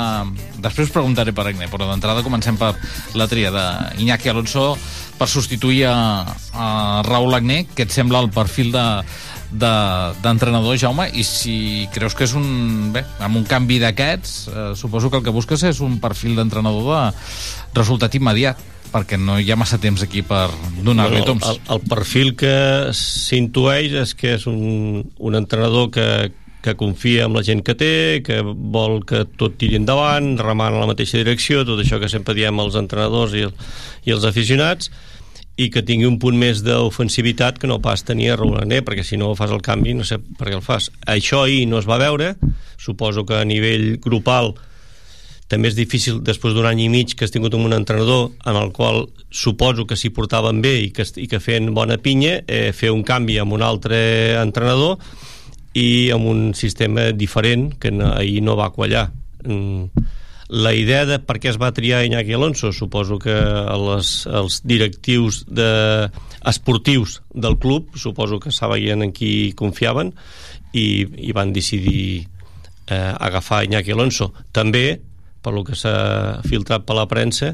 Després 0.63 0.93
preguntaré 0.95 1.33
per 1.35 1.49
Agne, 1.49 1.67
però 1.67 1.89
d'entrada 1.89 2.23
comencem 2.23 2.55
per 2.55 2.71
la 3.19 3.27
tria 3.27 3.51
d'Iñaki 3.51 4.31
Alonso 4.31 4.69
per 5.19 5.27
substituir 5.27 5.89
a, 5.91 5.97
a 6.55 6.69
Raúl 7.03 7.35
Agné. 7.35 7.65
Què 7.75 7.89
et 7.89 7.91
sembla 7.91 8.23
el 8.23 8.31
perfil 8.31 8.71
de, 8.71 8.85
de, 9.51 9.71
d'entrenador, 10.23 10.77
Jaume, 10.77 11.07
i 11.13 11.23
si 11.25 11.87
creus 11.93 12.15
que 12.17 12.27
és 12.27 12.33
un... 12.37 12.89
Bé, 12.93 13.03
amb 13.23 13.39
un 13.39 13.45
canvi 13.49 13.79
d'aquests, 13.81 14.35
eh, 14.49 14.67
suposo 14.77 15.09
que 15.09 15.19
el 15.19 15.25
que 15.25 15.33
busques 15.33 15.63
és 15.65 15.81
un 15.85 15.99
perfil 16.01 16.37
d'entrenador 16.37 16.89
de 16.89 17.79
resultat 17.79 18.15
immediat, 18.19 18.61
perquè 18.89 19.19
no 19.21 19.37
hi 19.39 19.49
ha 19.51 19.57
massa 19.59 19.77
temps 19.81 20.01
aquí 20.05 20.23
per 20.25 20.47
donar-li 20.85 21.21
toms. 21.25 21.45
el, 21.45 21.59
el 21.75 21.81
perfil 21.89 22.35
que 22.37 22.53
s'intueix 22.95 23.97
és 24.05 24.15
que 24.17 24.35
és 24.37 24.47
un, 24.49 25.03
un 25.05 25.37
entrenador 25.37 25.91
que, 25.93 26.07
que 26.61 26.75
confia 26.75 27.25
en 27.25 27.35
la 27.37 27.43
gent 27.45 27.61
que 27.65 27.75
té, 27.77 27.93
que 28.25 28.41
vol 28.43 29.03
que 29.07 29.23
tot 29.39 29.57
tiri 29.61 29.77
endavant, 29.79 30.33
remant 30.41 30.73
en 30.73 30.81
la 30.83 30.89
mateixa 30.89 31.21
direcció, 31.21 31.63
tot 31.67 31.81
això 31.81 32.01
que 32.01 32.09
sempre 32.11 32.35
diem 32.37 32.59
als 32.59 32.77
entrenadors 32.79 33.37
i, 33.37 33.45
el, 33.47 33.53
i 34.09 34.15
els 34.15 34.25
aficionats, 34.27 34.91
i 35.59 35.67
que 35.73 35.83
tingui 35.83 36.07
un 36.07 36.15
punt 36.21 36.37
més 36.39 36.63
d'ofensivitat 36.63 37.57
que 37.59 37.67
no 37.67 37.81
pas 37.83 38.05
tenia 38.07 38.37
Raúl 38.39 38.61
Ané, 38.61 38.79
perquè 38.85 39.03
si 39.03 39.19
no 39.19 39.33
fas 39.35 39.51
el 39.51 39.63
canvi 39.65 39.93
no 39.97 40.05
sé 40.07 40.19
per 40.19 40.47
què 40.47 40.55
el 40.55 40.63
fas. 40.63 40.87
Això 41.03 41.43
ahir 41.43 41.65
no 41.67 41.81
es 41.81 41.87
va 41.89 41.99
veure, 41.99 42.35
suposo 42.79 43.25
que 43.27 43.41
a 43.41 43.47
nivell 43.47 43.97
grupal 43.99 44.53
també 45.49 45.71
és 45.71 45.75
difícil 45.75 46.21
després 46.23 46.53
d'un 46.53 46.67
any 46.69 46.83
i 46.85 46.91
mig 46.93 47.15
que 47.17 47.25
has 47.25 47.33
tingut 47.33 47.57
un 47.57 47.73
entrenador 47.73 48.29
en 48.47 48.55
el 48.55 48.71
qual 48.71 49.07
suposo 49.33 49.87
que 49.89 49.97
s'hi 49.97 50.13
portaven 50.13 50.61
bé 50.61 50.75
i 50.85 50.91
que, 50.93 51.03
i 51.17 51.25
que 51.27 51.41
feien 51.41 51.73
bona 51.73 51.97
pinya 51.97 52.37
eh, 52.45 52.69
fer 52.71 52.93
un 52.93 53.01
canvi 53.03 53.39
amb 53.41 53.57
un 53.57 53.65
altre 53.65 53.99
entrenador 54.39 55.01
i 55.73 56.11
amb 56.13 56.29
un 56.29 56.53
sistema 56.53 57.09
diferent 57.11 57.73
que 57.81 57.91
no, 57.91 58.13
ahir 58.13 58.45
no 58.45 58.55
va 58.61 58.69
quallar 58.77 59.09
mm. 59.43 60.05
La 60.49 60.73
idea 60.73 61.05
de 61.05 61.19
per 61.21 61.37
què 61.37 61.51
es 61.51 61.59
va 61.61 61.69
triar 61.77 62.01
Iñaki 62.07 62.33
Alonso 62.33 62.71
suposo 62.73 63.19
que 63.21 63.35
les, 63.85 64.09
els 64.25 64.59
directius 64.65 65.43
de, 65.45 66.09
esportius 66.49 67.19
del 67.29 67.59
club 67.61 67.93
suposo 67.95 68.39
que 68.41 68.51
sabien 68.51 69.05
en 69.05 69.13
qui 69.13 69.53
confiaven 69.53 70.11
i, 70.73 71.05
i 71.29 71.31
van 71.37 71.53
decidir 71.53 72.25
eh, 72.89 73.13
agafar 73.19 73.63
Iñaki 73.67 73.93
Alonso. 73.93 74.33
També 74.51 74.99
per 75.39 75.53
lo 75.53 75.63
que 75.63 75.77
s'ha 75.77 76.41
filtrat 76.49 76.83
per 76.85 76.97
la 76.97 77.07
premsa 77.07 77.53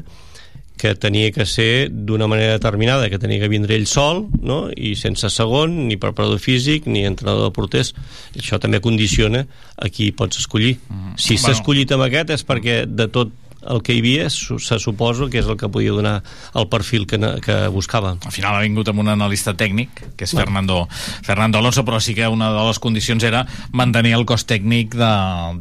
que 0.76 0.94
tenia 0.94 1.32
que 1.32 1.46
ser 1.48 1.88
d'una 1.90 2.28
manera 2.28 2.58
determinada, 2.58 3.08
que 3.08 3.18
tenia 3.18 3.40
que 3.40 3.48
vindre 3.48 3.76
ell 3.78 3.86
sol 3.88 4.26
no? 4.42 4.66
i 4.76 4.94
sense 4.96 5.30
segon, 5.32 5.86
ni 5.88 5.96
preparador 5.96 6.38
físic 6.42 6.86
ni 6.86 7.06
entrenador 7.08 7.48
de 7.48 7.54
porters 7.56 7.94
això 8.36 8.60
també 8.60 8.82
condiciona 8.84 9.46
a 9.76 9.88
qui 9.88 10.10
pots 10.12 10.42
escollir 10.44 10.76
mm. 10.76 11.16
si 11.16 11.36
s'ha 11.36 11.46
Bueno. 11.48 11.60
escollit 11.60 11.92
amb 11.96 12.06
aquest 12.08 12.30
és 12.36 12.46
perquè 12.46 12.84
de 12.86 13.08
tot 13.08 13.32
el 13.62 13.82
que 13.82 13.96
hi 13.96 14.00
havia 14.00 14.28
se 14.30 14.78
suposo 14.78 15.28
que 15.30 15.40
és 15.40 15.48
el 15.48 15.56
que 15.58 15.68
podia 15.72 15.94
donar 15.94 16.22
el 16.54 16.68
perfil 16.70 17.06
que, 17.06 17.18
que 17.42 17.56
buscava 17.72 18.16
Al 18.16 18.32
final 18.32 18.56
ha 18.56 18.62
vingut 18.64 18.88
amb 18.90 19.02
un 19.02 19.10
analista 19.12 19.54
tècnic, 19.56 19.90
que 20.16 20.26
és 20.26 20.34
Fernando, 20.36 20.86
Fernando 21.26 21.58
Alonso, 21.58 21.84
però 21.84 22.00
sí 22.00 22.14
que 22.14 22.28
una 22.28 22.50
de 22.52 22.64
les 22.68 22.78
condicions 22.78 23.24
era 23.24 23.44
mantenir 23.72 24.14
el 24.16 24.26
cos 24.26 24.46
tècnic 24.46 24.94
de, 24.94 25.12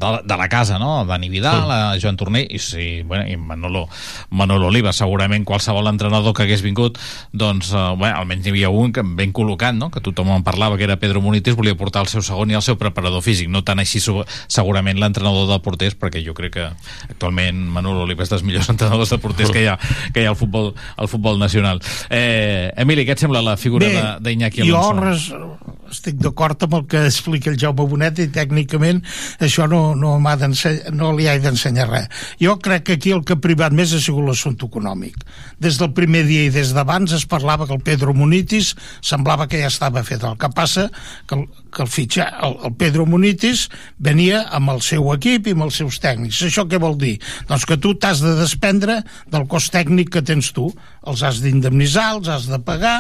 de, 0.02 0.12
de 0.26 0.38
la 0.38 0.50
casa, 0.50 0.80
no? 0.80 1.06
Dani 1.06 1.30
Vidal, 1.30 1.66
Sí. 1.66 2.02
Joan 2.04 2.18
Torné 2.18 2.44
i, 2.50 2.60
sí, 2.60 3.02
bueno, 3.04 3.26
i 3.28 3.38
Manolo, 3.38 3.86
Manolo 4.30 4.68
Oliva. 4.68 4.94
Segurament 4.94 5.46
qualsevol 5.48 5.88
entrenador 5.90 6.34
que 6.36 6.44
hagués 6.46 6.62
vingut, 6.66 7.00
doncs, 7.32 7.72
eh, 7.74 7.86
bueno, 7.98 8.20
almenys 8.20 8.46
n'hi 8.46 8.54
havia 8.54 8.70
un 8.70 8.94
que 8.94 9.04
ben 9.06 9.34
col·locat, 9.34 9.76
no? 9.78 9.90
que 9.94 10.04
tothom 10.04 10.34
en 10.36 10.46
parlava, 10.46 10.78
que 10.78 10.86
era 10.88 11.00
Pedro 11.02 11.22
Munitis, 11.22 11.56
volia 11.56 11.78
portar 11.78 12.04
el 12.06 12.12
seu 12.12 12.24
segon 12.26 12.52
i 12.52 12.58
el 12.60 12.66
seu 12.66 12.78
preparador 12.82 13.24
físic. 13.26 13.50
No 13.50 13.64
tant 13.66 13.82
així 13.82 14.02
segurament 14.04 15.00
l'entrenador 15.00 15.48
de 15.50 15.60
porters, 15.64 15.98
perquè 16.00 16.24
jo 16.26 16.36
crec 16.38 16.58
que 16.58 16.68
actualment 17.10 17.64
Manolo 17.66 17.85
Oliva 17.88 18.24
és 18.24 18.30
dels 18.30 18.44
millors 18.44 18.70
entrenadors 18.70 19.10
de 19.10 19.18
porters 19.18 19.52
que 19.52 19.62
hi 19.62 19.68
ha, 19.68 19.78
que 20.14 20.22
hi 20.22 20.26
ha 20.26 20.30
al 20.30 20.36
futbol, 20.40 20.74
al 20.98 21.08
futbol 21.08 21.38
nacional. 21.40 21.82
Eh, 22.10 22.72
Emili, 22.78 23.06
què 23.06 23.12
et 23.14 23.20
sembla 23.20 23.42
la 23.46 23.58
figura 23.58 24.18
d'Iñaki 24.20 24.66
jo 24.68 24.78
Alonso? 24.80 25.04
res, 25.06 25.75
estic 25.96 26.20
d'acord 26.22 26.62
amb 26.68 26.80
el 26.80 26.86
que 26.92 27.06
explica 27.08 27.52
el 27.52 27.60
Jaume 27.62 27.88
Bonet 27.90 28.20
i 28.24 28.28
tècnicament 28.34 29.02
això 29.44 29.68
no, 29.72 29.96
no, 29.96 30.16
no 30.20 31.12
li 31.16 31.28
he 31.30 31.36
d'ensenyar 31.42 31.88
res. 31.90 32.26
Jo 32.42 32.58
crec 32.64 32.86
que 32.90 32.98
aquí 33.00 33.14
el 33.16 33.24
que 33.26 33.36
ha 33.38 33.42
privat 33.42 33.76
més 33.76 33.94
ha 33.96 34.02
sigut 34.04 34.28
l'assumpte 34.28 34.68
econòmic. 34.68 35.18
Des 35.62 35.80
del 35.80 35.94
primer 35.98 36.26
dia 36.28 36.46
i 36.48 36.54
des 36.54 36.74
d'abans 36.76 37.14
es 37.16 37.26
parlava 37.30 37.68
que 37.68 37.76
el 37.76 37.84
Pedro 37.86 38.14
Munitis 38.14 38.74
semblava 39.02 39.48
que 39.52 39.62
ja 39.62 39.72
estava 39.72 40.04
fet. 40.04 40.24
El 40.26 40.38
que 40.42 40.52
passa 40.56 40.90
que 41.28 41.40
el, 41.40 41.46
que 41.74 41.84
el, 41.86 41.92
fitxar, 41.92 42.28
el, 42.46 42.58
el 42.70 42.76
Pedro 42.80 43.06
Munitis 43.10 43.68
venia 44.00 44.44
amb 44.56 44.76
el 44.76 44.84
seu 44.86 45.12
equip 45.16 45.48
i 45.48 45.56
amb 45.56 45.68
els 45.68 45.80
seus 45.82 46.00
tècnics. 46.04 46.44
Això 46.50 46.68
què 46.70 46.82
vol 46.82 47.00
dir? 47.02 47.16
Doncs 47.50 47.68
que 47.70 47.80
tu 47.82 47.96
t'has 47.96 48.24
de 48.24 48.36
desprendre 48.40 49.02
del 49.32 49.48
cost 49.52 49.74
tècnic 49.76 50.12
que 50.18 50.26
tens 50.26 50.52
tu. 50.56 50.70
Els 51.06 51.22
has 51.24 51.42
d'indemnitzar, 51.44 52.12
els 52.18 52.30
has 52.34 52.50
de 52.50 52.60
pagar 52.66 52.98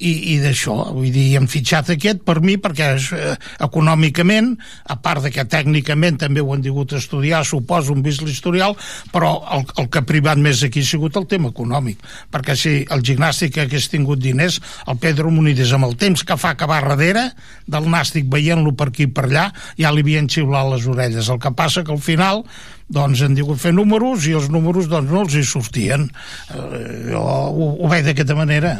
i, 0.00 0.12
i 0.32 0.36
d'això, 0.40 0.76
vull 0.94 1.10
dir, 1.12 1.26
hem 1.36 1.46
fitxat 1.50 1.92
aquest 1.92 2.22
per 2.30 2.38
mi 2.46 2.54
perquè 2.62 2.92
eh, 2.94 3.34
econòmicament, 3.66 4.52
a 4.86 4.98
part 5.02 5.26
de 5.26 5.34
que 5.34 5.46
tècnicament 5.50 6.20
també 6.22 6.44
ho 6.44 6.54
han 6.54 6.62
digut 6.62 6.94
estudiar, 6.94 7.42
suposo, 7.48 7.96
un 7.96 8.06
vist 8.06 8.22
l'historial, 8.22 8.76
però 9.10 9.34
el, 9.58 9.66
el 9.82 9.90
que 9.90 10.04
ha 10.04 10.06
privat 10.06 10.38
més 10.38 10.62
aquí 10.62 10.84
ha 10.84 10.90
sigut 10.92 11.18
el 11.18 11.26
tema 11.30 11.50
econòmic, 11.50 11.98
perquè 12.30 12.54
si 12.54 12.76
el 12.86 13.02
gimnàstic 13.06 13.58
hagués 13.58 13.90
tingut 13.90 14.22
diners, 14.22 14.60
el 14.86 15.02
Pedro 15.02 15.34
Munides 15.34 15.74
amb 15.74 15.90
el 15.90 15.98
temps 15.98 16.22
que 16.22 16.38
fa 16.38 16.54
acabar 16.54 16.80
darrere 17.00 17.30
del 17.70 17.88
nàstic 17.90 18.28
veient-lo 18.30 18.74
per 18.76 18.90
aquí 18.90 19.08
i 19.08 19.14
per 19.14 19.26
allà, 19.28 19.48
ja 19.78 19.92
li 19.94 20.04
havien 20.04 20.28
xiulat 20.30 20.68
les 20.74 20.86
orelles. 20.90 21.30
El 21.30 21.40
que 21.42 21.52
passa 21.56 21.84
que 21.86 21.94
al 21.94 22.02
final 22.02 22.44
doncs 22.90 23.22
han 23.22 23.36
digut 23.38 23.60
fer 23.62 23.72
números 23.74 24.26
i 24.26 24.34
els 24.38 24.50
números 24.50 24.90
doncs 24.90 25.10
no 25.10 25.24
els 25.24 25.36
hi 25.38 25.44
sortien. 25.46 26.08
Eh, 26.50 27.10
jo 27.10 27.22
ho, 27.22 27.70
ho 27.78 27.90
veig 27.90 28.06
d'aquesta 28.08 28.38
manera. 28.38 28.76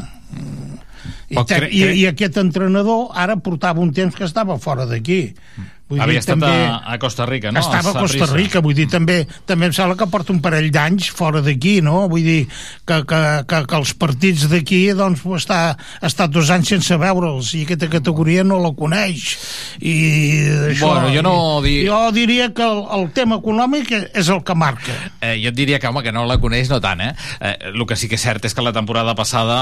I, 1.31 1.37
cre- 1.47 1.71
i, 1.71 1.83
I 2.03 2.07
aquest 2.11 2.37
entrenador 2.43 3.11
ara 3.15 3.37
portava 3.39 3.81
un 3.81 3.93
temps 3.95 4.15
que 4.19 4.25
estava 4.27 4.59
fora 4.59 4.87
d'aquí. 4.91 5.29
Vull 5.91 5.99
Havia 5.99 6.21
dir, 6.21 6.23
estat 6.23 6.37
també- 6.39 6.67
a, 6.71 6.75
a 6.95 6.99
Costa 7.03 7.25
Rica, 7.27 7.51
no? 7.51 7.59
Estava 7.59 7.91
a 7.91 8.03
Costa. 8.05 8.27
Rica, 8.31 8.61
vull 8.63 8.77
dir, 8.79 8.85
també, 8.87 9.25
també 9.47 9.67
em 9.67 9.73
sembla 9.75 9.97
que 9.99 10.07
porta 10.07 10.31
un 10.31 10.39
parell 10.41 10.69
d'anys 10.71 11.09
fora 11.19 11.41
d'aquí, 11.43 11.81
no? 11.83 12.05
Vull 12.09 12.23
dir, 12.23 12.45
que, 12.87 13.01
que, 13.11 13.19
que, 13.51 13.59
que 13.67 13.75
els 13.81 13.91
partits 13.99 14.45
d'aquí, 14.53 14.79
doncs, 14.95 15.25
està, 15.35 15.59
ha 15.75 16.07
estat 16.07 16.31
dos 16.31 16.47
anys 16.55 16.71
sense 16.77 16.95
veure'ls, 17.03 17.51
i 17.59 17.65
aquesta 17.67 17.89
categoria 17.91 18.45
no 18.47 18.61
la 18.63 18.71
coneix. 18.79 19.33
I 19.83 19.97
això, 20.71 20.93
Bueno, 20.93 21.11
jo 21.15 21.23
no 21.27 21.35
di- 21.63 21.83
Jo 21.89 22.13
diria 22.15 22.53
que 22.55 22.63
el, 22.63 22.85
el 23.01 23.11
tema 23.17 23.41
econòmic 23.43 23.91
és 24.15 24.29
el 24.31 24.45
que 24.47 24.55
marca. 24.55 24.95
Eh, 25.21 25.41
jo 25.43 25.51
et 25.51 25.59
diria 25.59 25.81
que, 25.83 25.91
home, 25.91 26.05
que 26.07 26.13
no 26.15 26.23
la 26.27 26.39
coneix 26.39 26.71
no 26.71 26.79
tant, 26.81 27.01
eh? 27.03 27.15
eh? 27.41 27.57
El 27.75 27.83
que 27.87 27.97
sí 27.99 28.07
que 28.07 28.15
és 28.15 28.23
cert 28.23 28.45
és 28.47 28.55
que 28.55 28.63
la 28.63 28.73
temporada 28.73 29.17
passada 29.19 29.59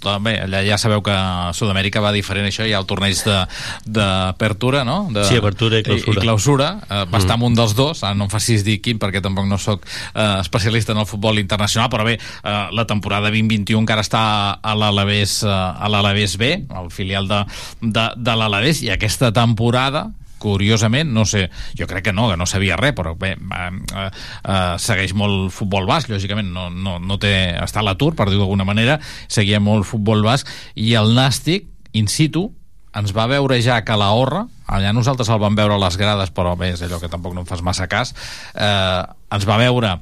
també, 0.00 0.36
allà 0.44 0.60
ja 0.64 0.76
sabeu 0.78 1.00
que 1.06 1.14
a 1.14 1.52
Sud-amèrica 1.54 2.02
va 2.02 2.10
diferent 2.14 2.48
això, 2.50 2.66
hi 2.66 2.74
ha 2.74 2.80
el 2.82 2.86
torneig 2.90 3.22
de- 3.24 3.46
d'apertura, 3.86 4.82
no? 4.84 5.06
De, 5.14 5.24
Sí, 5.24 5.36
apertura 5.38 5.78
i 5.78 5.82
clausura. 5.86 6.12
I, 6.12 6.16
i 6.18 6.20
clausura, 6.26 6.68
eh, 6.90 7.04
va 7.12 7.18
estar 7.22 7.36
Mm. 7.36 7.42
en 7.42 7.46
un 7.46 7.54
dels 7.54 7.74
dos, 7.78 8.02
ara 8.04 8.14
no 8.14 8.24
em 8.26 8.30
facis 8.30 8.64
dir 8.64 8.80
quin 8.82 8.98
perquè 8.98 9.22
tampoc 9.22 9.46
no 9.46 9.58
sóc 9.58 9.86
eh, 10.14 10.36
especialista 10.40 10.92
en 10.92 10.98
el 10.98 11.06
futbol 11.06 11.38
internacional, 11.38 11.88
però 11.90 12.04
bé, 12.04 12.18
eh, 12.18 12.66
la 12.72 12.86
temporada 12.86 13.30
2021 13.30 13.80
encara 13.84 14.02
està 14.02 14.58
a 14.62 14.74
l'Alavés 14.74 15.42
eh, 15.42 15.48
a 15.48 15.88
l'Alavés 15.88 16.36
B, 16.36 16.52
el 16.82 16.90
filial 16.90 17.28
de, 17.28 17.44
de, 17.80 18.08
de 18.16 18.36
l'Alavés, 18.36 18.82
i 18.82 18.90
aquesta 18.90 19.32
temporada 19.32 20.10
curiosament, 20.38 21.12
no 21.12 21.24
sé, 21.28 21.46
jo 21.78 21.88
crec 21.90 22.08
que 22.08 22.12
no, 22.16 22.28
que 22.30 22.36
no 22.36 22.46
sabia 22.46 22.78
res, 22.80 22.94
però 22.96 23.14
bé, 23.18 23.34
eh, 23.36 23.70
eh, 23.94 24.08
eh, 24.08 24.74
segueix 24.82 25.14
molt 25.16 25.52
futbol 25.54 25.88
basc, 25.88 26.10
lògicament 26.12 26.52
no, 26.52 26.68
no, 26.70 26.98
no 27.00 27.18
té, 27.22 27.32
està 27.62 27.82
a 27.82 27.86
l'atur, 27.88 28.14
per 28.16 28.28
dir-ho 28.30 28.44
d'alguna 28.44 28.68
manera, 28.68 29.00
seguia 29.28 29.60
molt 29.60 29.88
futbol 29.88 30.24
basc, 30.26 30.50
i 30.74 30.94
el 30.98 31.14
Nàstic, 31.16 31.70
in 31.96 32.10
situ, 32.12 32.50
ens 32.96 33.12
va 33.16 33.26
veure 33.28 33.58
ja 33.60 33.76
a 33.76 33.84
Calahorra, 33.84 34.46
allà 34.72 34.92
nosaltres 34.96 35.28
el 35.32 35.40
vam 35.42 35.56
veure 35.56 35.76
a 35.76 35.80
les 35.80 35.98
grades, 36.00 36.32
però 36.34 36.54
bé, 36.58 36.72
és 36.74 36.82
allò 36.86 37.00
que 37.02 37.10
tampoc 37.12 37.34
no 37.36 37.44
em 37.44 37.48
fas 37.48 37.62
massa 37.64 37.88
cas, 37.92 38.14
eh, 38.54 39.02
ens 39.36 39.46
va 39.48 39.58
veure 39.60 39.96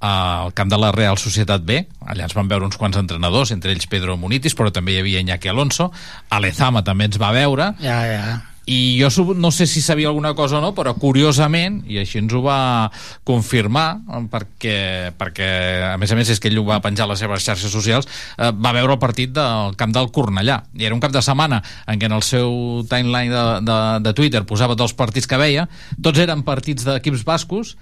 al 0.00 0.52
camp 0.54 0.70
de 0.70 0.78
la 0.78 0.92
Real 0.94 1.18
Societat 1.18 1.64
B, 1.66 1.82
allà 2.06 2.28
ens 2.28 2.36
van 2.36 2.48
veure 2.48 2.64
uns 2.64 2.78
quants 2.80 2.96
entrenadors, 3.00 3.52
entre 3.52 3.74
ells 3.74 3.88
Pedro 3.90 4.16
Munitis, 4.16 4.56
però 4.56 4.72
també 4.72 4.94
hi 4.94 5.02
havia 5.02 5.24
Iñaki 5.24 5.50
Alonso, 5.50 5.90
Alezama 6.30 6.84
també 6.86 7.10
ens 7.10 7.20
va 7.20 7.34
veure, 7.36 7.74
Ja, 7.82 8.00
ja. 8.06 8.38
I 8.68 9.00
jo 9.00 9.32
no 9.32 9.50
sé 9.50 9.66
si 9.66 9.80
sabia 9.80 10.08
alguna 10.08 10.34
cosa 10.36 10.58
o 10.58 10.60
no, 10.60 10.74
però 10.76 10.92
curiosament, 11.00 11.80
i 11.88 11.96
així 12.02 12.20
ens 12.20 12.34
ho 12.36 12.42
va 12.44 12.90
confirmar, 13.24 13.86
eh, 14.04 14.20
perquè, 14.28 14.76
perquè 15.16 15.48
a 15.88 15.96
més 15.96 16.12
a 16.12 16.18
més 16.18 16.28
és 16.34 16.40
que 16.40 16.50
ell 16.52 16.60
ho 16.60 16.66
va 16.68 16.82
penjar 16.84 17.06
a 17.06 17.12
les 17.14 17.22
seves 17.24 17.46
xarxes 17.46 17.72
socials, 17.72 18.08
eh, 18.36 18.52
va 18.52 18.74
veure 18.76 18.98
el 18.98 19.00
partit 19.00 19.32
del 19.32 19.72
camp 19.80 19.94
del 19.96 20.12
Cornellà. 20.12 20.60
I 20.76 20.84
era 20.84 20.96
un 20.96 21.00
cap 21.00 21.16
de 21.16 21.24
setmana 21.24 21.62
en 21.88 21.96
què 21.96 22.10
en 22.10 22.18
el 22.18 22.26
seu 22.28 22.84
timeline 22.90 23.32
de, 23.32 23.46
de, 23.64 23.78
de 24.04 24.16
Twitter 24.20 24.44
posava 24.44 24.76
tots 24.76 24.90
els 24.90 24.98
partits 25.00 25.30
que 25.30 25.40
veia, 25.40 25.64
tots 26.04 26.20
eren 26.20 26.44
partits 26.44 26.84
d'equips 26.84 27.24
bascos, 27.24 27.78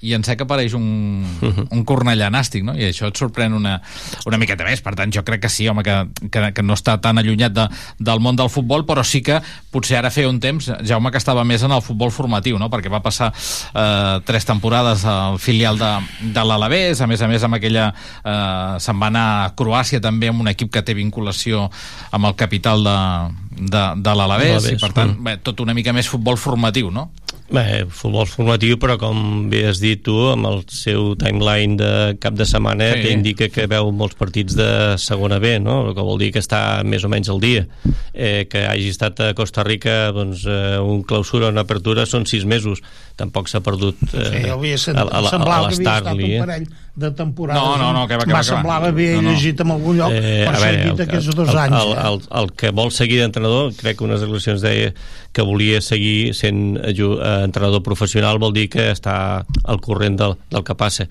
i 0.00 0.14
en 0.14 0.22
que 0.22 0.44
apareix 0.44 0.74
un, 0.78 1.24
un 1.74 1.84
cornellà 1.88 2.28
nàstic, 2.30 2.62
no? 2.66 2.74
I 2.78 2.90
això 2.92 3.08
et 3.10 3.18
sorprèn 3.18 3.54
una, 3.56 3.78
una 4.28 4.38
miqueta 4.38 4.66
més. 4.66 4.82
Per 4.84 4.94
tant, 4.98 5.10
jo 5.14 5.24
crec 5.26 5.42
que 5.42 5.50
sí, 5.50 5.66
home, 5.68 5.82
que, 5.82 5.96
que, 6.30 6.42
que 6.54 6.62
no 6.62 6.76
està 6.78 6.98
tan 7.02 7.18
allunyat 7.18 7.54
de, 7.56 7.66
del 7.98 8.22
món 8.22 8.38
del 8.38 8.50
futbol, 8.52 8.84
però 8.86 9.02
sí 9.02 9.22
que 9.26 9.40
potser 9.74 9.98
ara 9.98 10.12
feia 10.14 10.30
un 10.30 10.38
temps, 10.42 10.70
Jaume, 10.86 11.10
que 11.10 11.18
estava 11.18 11.44
més 11.48 11.64
en 11.66 11.74
el 11.74 11.82
futbol 11.82 12.12
formatiu, 12.14 12.60
no? 12.62 12.70
Perquè 12.70 12.92
va 12.92 13.02
passar 13.02 13.32
eh, 13.32 14.18
tres 14.28 14.46
temporades 14.46 15.04
al 15.08 15.40
filial 15.42 15.80
de, 15.80 15.92
de 16.34 16.46
l'Alavés, 16.46 17.02
a 17.02 17.10
més 17.10 17.22
a 17.22 17.30
més 17.30 17.46
amb 17.46 17.58
aquella... 17.58 17.90
Eh, 18.22 18.78
se'n 18.78 18.98
va 19.00 19.10
anar 19.10 19.26
a 19.42 19.52
Croàcia 19.58 20.00
també 20.02 20.30
amb 20.30 20.44
un 20.44 20.50
equip 20.52 20.70
que 20.72 20.84
té 20.86 20.94
vinculació 20.94 21.66
amb 22.14 22.28
el 22.28 22.36
capital 22.38 22.84
de, 22.86 22.98
de, 23.58 23.84
de 23.98 24.14
l'Alavés, 24.14 24.54
L'Alavés, 24.54 24.74
i 24.76 24.80
per 24.80 24.92
tant, 24.94 25.16
mm. 25.16 25.24
bé, 25.26 25.38
tot 25.42 25.64
una 25.64 25.74
mica 25.74 25.94
més 25.96 26.08
futbol 26.10 26.38
formatiu, 26.38 26.92
no? 26.94 27.08
Bé, 27.48 27.86
futbol 27.88 28.26
formatiu, 28.28 28.76
però 28.76 28.98
com 29.00 29.46
bé 29.48 29.62
has 29.70 29.78
dit 29.80 30.02
tu, 30.04 30.12
amb 30.34 30.44
el 30.50 30.58
seu 30.68 31.14
timeline 31.16 31.78
de 31.80 31.92
cap 32.20 32.34
de 32.36 32.44
setmana 32.44 32.90
Sí. 32.92 33.00
que 33.02 33.12
indica 33.14 33.48
que 33.48 33.64
veu 33.66 33.88
molts 33.90 34.14
partits 34.20 34.54
de 34.54 34.98
segona 35.00 35.38
B, 35.38 35.54
no? 35.58 35.88
El 35.88 35.94
que 35.96 36.04
vol 36.04 36.18
dir 36.20 36.30
que 36.34 36.40
està 36.40 36.84
més 36.84 37.04
o 37.04 37.08
menys 37.08 37.30
al 37.32 37.40
dia. 37.40 37.66
Eh, 38.12 38.46
que 38.50 38.66
hagi 38.66 38.90
estat 38.90 39.20
a 39.20 39.32
Costa 39.32 39.64
Rica 39.64 40.12
doncs, 40.12 40.44
eh, 40.44 40.76
un 40.78 41.02
clausura 41.02 41.46
o 41.46 41.48
una 41.48 41.62
apertura 41.64 42.04
són 42.04 42.26
sis 42.26 42.44
mesos. 42.44 42.82
Tampoc 43.16 43.48
s'ha 43.48 43.60
perdut 43.64 43.96
eh, 44.12 44.42
Sí, 44.42 44.48
havia 44.50 44.76
sent, 44.76 44.98
a, 44.98 45.02
a, 45.08 45.18
a, 45.18 45.56
a 45.56 45.62
un 45.64 46.20
Eh? 46.20 46.66
De 46.98 47.10
temporades. 47.14 47.62
No, 47.62 47.76
no, 47.78 47.92
no, 47.94 48.06
que 48.10 48.16
va, 48.18 48.24
que 48.26 48.32
va, 48.32 48.38
M'ha 48.38 48.44
que 48.44 48.50
va. 48.50 48.56
semblava 48.58 48.88
haver 48.92 49.08
No, 49.16 49.22
no. 49.22 49.30
llegit 49.32 49.60
en 49.64 49.70
algun 49.74 49.96
lloc 50.00 50.12
Eh, 50.12 50.44
per 50.46 50.54
a 50.54 50.58
veure, 50.58 50.78
seguit 50.82 51.00
el, 51.00 51.06
aquests 51.08 51.34
dos 51.38 51.48
el, 51.54 51.58
anys. 51.64 51.76
el, 51.82 51.92
eh? 51.92 52.06
el, 52.10 52.22
el 52.42 52.52
que 52.58 52.70
vol 52.74 52.90
seguir 52.92 53.20
d'entrenador, 53.22 53.72
crec 53.78 53.98
que 53.98 54.04
unes 54.04 54.20
declaracions 54.24 54.62
deia 54.64 54.92
que 55.32 55.42
volia 55.46 55.80
seguir 55.80 56.34
sent 56.34 56.76
eh, 56.82 56.94
entrenador 57.44 57.82
professional, 57.86 58.38
vol 58.42 58.52
dir 58.56 58.68
que 58.72 58.90
està 58.92 59.44
al 59.64 59.80
corrent 59.80 60.18
del, 60.18 60.36
del 60.50 60.64
que 60.66 60.74
passa. 60.74 61.06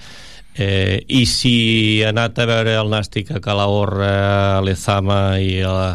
Eh, 0.58 1.04
I 1.08 1.26
si 1.30 2.02
ha 2.04 2.10
anat 2.10 2.40
a 2.42 2.46
veure 2.50 2.74
el 2.82 2.90
Nàstic 2.90 3.30
a 3.36 3.40
Calahorra, 3.40 4.58
a 4.58 4.62
l'Ezama 4.66 5.38
i 5.40 5.60
a, 5.62 5.94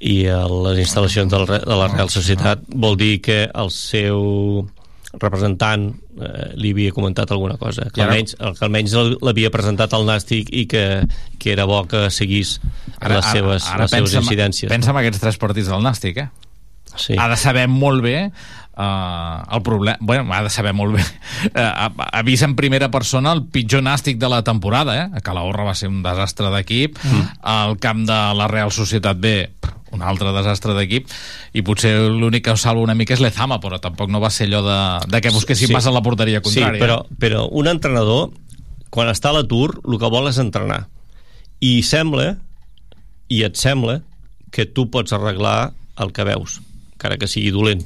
i 0.00 0.26
a 0.28 0.42
les 0.68 0.82
instal·lacions 0.84 1.32
del, 1.32 1.46
de 1.48 1.78
la 1.80 1.88
Real 1.88 2.10
Societat, 2.12 2.60
vol 2.76 2.98
dir 3.00 3.22
que 3.24 3.46
el 3.48 3.70
seu 3.72 4.68
representant 5.18 5.88
eh, 6.20 6.50
li 6.54 6.70
havia 6.74 6.92
comentat 6.94 7.30
alguna 7.34 7.56
cosa 7.58 7.88
que 7.90 8.02
ara- 8.02 8.12
almenys, 8.12 8.36
que 8.36 8.64
almenys 8.66 8.94
l'havia 9.24 9.50
presentat 9.50 9.94
al 9.96 10.06
Nàstic 10.06 10.52
i 10.54 10.66
que, 10.70 10.84
que 11.38 11.52
era 11.52 11.66
bo 11.66 11.82
que 11.90 12.06
seguís 12.14 12.60
les 13.00 13.26
seves, 13.26 13.66
les 13.66 13.90
seves 13.90 13.90
pensa 13.90 14.18
en- 14.18 14.22
incidències 14.22 14.70
Pensa 14.70 14.94
en 14.94 15.00
aquests 15.02 15.22
tres 15.22 15.40
partits 15.40 15.72
del 15.72 15.82
Nàstic, 15.82 16.22
eh? 16.22 16.30
Sí. 16.96 17.14
Ha 17.18 17.28
de 17.30 17.36
saber 17.38 17.68
molt 17.70 18.02
bé 18.02 18.16
uh, 18.26 19.54
el 19.54 19.62
problema... 19.62 19.98
Bueno, 20.00 20.32
ha 20.34 20.42
de 20.42 20.50
saber 20.50 20.72
molt 20.74 20.96
bé. 20.98 21.04
Uh, 21.54 22.22
vist 22.26 22.42
en 22.42 22.56
primera 22.58 22.90
persona 22.90 23.32
el 23.36 23.44
pitjor 23.46 23.84
nàstic 23.86 24.18
de 24.18 24.28
la 24.28 24.42
temporada, 24.46 24.96
eh? 24.98 25.06
A 25.14 25.22
Calahorra 25.24 25.68
va 25.70 25.74
ser 25.78 25.88
un 25.88 26.02
desastre 26.02 26.50
d'equip, 26.50 26.98
mm. 27.02 27.38
al 27.46 27.78
camp 27.78 28.02
de 28.08 28.18
la 28.36 28.48
Real 28.50 28.72
Societat 28.74 29.20
B 29.22 29.36
un 29.96 30.02
altre 30.06 30.32
desastre 30.34 30.74
d'equip 30.76 31.08
i 31.56 31.64
potser 31.66 31.92
l'únic 32.10 32.44
que 32.46 32.54
ho 32.54 32.60
salva 32.60 32.84
una 32.84 32.96
mica 32.98 33.16
és 33.16 33.22
l'Ezama 33.22 33.58
però 33.62 33.80
tampoc 33.82 34.12
no 34.12 34.22
va 34.22 34.30
ser 34.30 34.46
allò 34.48 34.62
de, 34.66 34.78
de 35.10 35.20
que 35.24 35.32
busquessin 35.34 35.70
sí. 35.70 35.74
massa 35.74 35.94
la 35.94 36.02
porteria 36.04 36.42
contrària 36.44 36.78
Sí, 36.78 36.82
però, 36.82 37.00
però 37.18 37.46
un 37.56 37.70
entrenador, 37.70 38.30
quan 38.90 39.10
està 39.10 39.30
a 39.30 39.38
l'atur, 39.38 39.80
el 39.86 39.98
que 39.98 40.10
vol 40.12 40.28
és 40.30 40.38
entrenar. 40.42 40.84
I 41.60 41.80
sembla, 41.86 42.34
i 43.30 43.42
et 43.46 43.58
sembla, 43.58 44.00
que 44.50 44.66
tu 44.66 44.88
pots 44.90 45.14
arreglar 45.14 45.72
el 46.02 46.14
que 46.16 46.26
veus, 46.26 46.58
encara 46.96 47.18
que 47.20 47.28
sigui 47.30 47.52
dolent, 47.54 47.84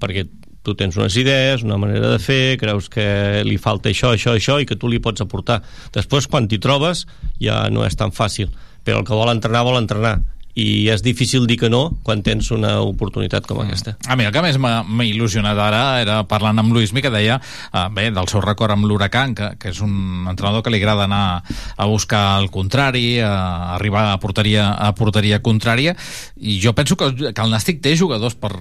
perquè 0.00 0.26
tu 0.66 0.74
tens 0.74 0.96
unes 0.98 1.14
idees, 1.18 1.62
una 1.62 1.78
manera 1.78 2.10
de 2.10 2.18
fer, 2.22 2.56
creus 2.58 2.88
que 2.90 3.06
li 3.46 3.58
falta 3.62 3.90
això, 3.92 4.10
això, 4.16 4.34
això, 4.34 4.58
i 4.58 4.66
que 4.66 4.78
tu 4.78 4.90
li 4.90 4.98
pots 5.02 5.22
aportar. 5.22 5.60
Després, 5.94 6.26
quan 6.30 6.48
t'hi 6.50 6.58
trobes, 6.62 7.04
ja 7.42 7.60
no 7.70 7.84
és 7.86 7.94
tan 7.98 8.10
fàcil. 8.14 8.50
Però 8.86 9.00
el 9.00 9.06
que 9.06 9.14
vol 9.14 9.30
entrenar, 9.30 9.62
vol 9.66 9.78
entrenar. 9.78 10.16
I 10.56 10.88
és 10.88 11.02
difícil 11.04 11.44
dir 11.46 11.58
que 11.60 11.68
no 11.68 11.90
quan 12.02 12.22
tens 12.24 12.48
una 12.54 12.78
oportunitat 12.80 13.44
com 13.46 13.60
aquesta. 13.60 13.96
A 14.08 14.16
mi 14.16 14.24
el 14.24 14.32
que 14.32 14.42
més 14.44 14.56
m'ha 14.56 14.80
il·lusionat 15.04 15.60
ara 15.60 15.82
era 16.00 16.16
parlant 16.28 16.62
amb 16.62 16.72
Luismi 16.72 17.04
que 17.04 17.12
deia 17.12 17.36
eh, 17.36 17.86
bé, 17.92 18.08
del 18.16 18.30
seu 18.32 18.40
record 18.40 18.72
amb 18.72 18.88
l'Huracan 18.88 19.36
que, 19.36 19.52
que 19.60 19.74
és 19.74 19.82
un 19.84 20.24
entrenador 20.24 20.64
que 20.64 20.72
li 20.72 20.80
agrada 20.80 21.04
anar 21.04 21.42
a 21.76 21.88
buscar 21.92 22.24
el 22.40 22.48
contrari 22.50 23.20
a 23.20 23.76
arribar 23.76 24.08
a 24.14 24.18
porteria, 24.22 24.70
a 24.72 24.90
porteria 24.96 25.42
contrària 25.44 25.94
i 26.40 26.58
jo 26.62 26.72
penso 26.72 26.96
que, 26.96 27.12
que 27.28 27.44
el 27.44 27.52
Nàstic 27.52 27.84
té 27.84 27.92
jugadors 28.00 28.40
per, 28.40 28.54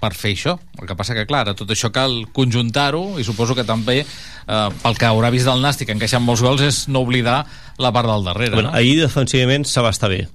per 0.00 0.14
fer 0.14 0.36
això. 0.36 0.56
El 0.78 0.86
que 0.86 0.96
passa 0.96 1.18
que, 1.18 1.26
clar, 1.26 1.44
tot 1.58 1.70
això 1.74 1.90
cal 1.94 2.20
conjuntar-ho 2.36 3.18
i 3.18 3.26
suposo 3.26 3.58
que 3.58 3.66
també, 3.66 4.04
eh, 4.06 4.66
pel 4.84 4.98
que 4.98 5.10
haurà 5.10 5.34
vist 5.34 5.50
del 5.50 5.62
Nàstic 5.66 5.90
encaixant 5.96 6.22
molts 6.22 6.46
gols, 6.46 6.62
és 6.62 6.84
no 6.88 7.02
oblidar 7.02 7.42
la 7.82 7.90
part 7.90 8.06
del 8.08 8.30
darrere. 8.30 8.54
Bueno, 8.54 8.70
no? 8.70 8.76
ahir 8.78 9.00
defensivament 9.02 9.66
se 9.66 9.82
va 9.82 9.90
estar 9.90 10.12
bé 10.12 10.28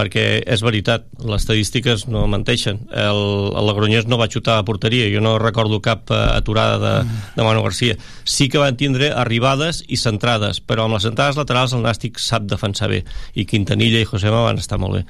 perquè 0.00 0.24
és 0.40 0.64
veritat, 0.64 1.04
les 1.20 1.42
estadístiques 1.44 2.06
no 2.08 2.24
menteixen. 2.30 2.80
El, 2.88 3.20
el 3.52 3.68
Logroñés 3.68 4.08
no 4.08 4.18
va 4.20 4.30
xutar 4.32 4.56
a 4.58 4.64
porteria, 4.64 5.10
jo 5.12 5.20
no 5.24 5.36
recordo 5.42 5.82
cap 5.84 6.10
eh, 6.10 6.18
aturada 6.38 6.80
de, 6.80 7.20
de 7.36 7.46
Manu 7.46 7.62
Garcia. 7.66 7.98
Sí 8.24 8.48
que 8.48 8.62
van 8.62 8.80
tindre 8.80 9.12
arribades 9.12 9.84
i 9.88 10.00
centrades, 10.00 10.62
però 10.64 10.88
amb 10.88 10.96
les 10.96 11.06
centrades 11.08 11.38
laterals 11.40 11.76
el 11.76 11.84
Nàstic 11.84 12.20
sap 12.22 12.48
defensar 12.48 12.90
bé, 12.92 13.04
i 13.34 13.46
Quintanilla 13.48 14.00
i 14.00 14.08
Josema 14.08 14.44
van 14.48 14.62
estar 14.62 14.80
molt 14.80 15.00
bé. 15.00 15.04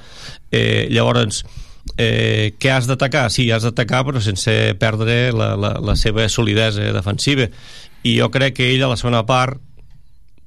Eh, 0.51 0.87
llavors, 0.91 1.45
eh, 1.95 2.53
què 2.59 2.75
has 2.75 2.89
d'atacar? 2.89 3.29
Sí, 3.31 3.49
has 3.51 3.63
d'atacar 3.67 4.03
però 4.07 4.21
sense 4.21 4.53
perdre 4.81 5.31
la, 5.31 5.53
la, 5.55 5.75
la 5.81 5.95
seva 5.99 6.27
solidesa 6.29 6.91
defensiva 6.93 7.47
i 8.03 8.15
jo 8.17 8.31
crec 8.33 8.57
que 8.57 8.71
ell 8.73 8.83
a 8.83 8.89
la 8.91 8.97
segona 8.97 9.21
part 9.27 9.59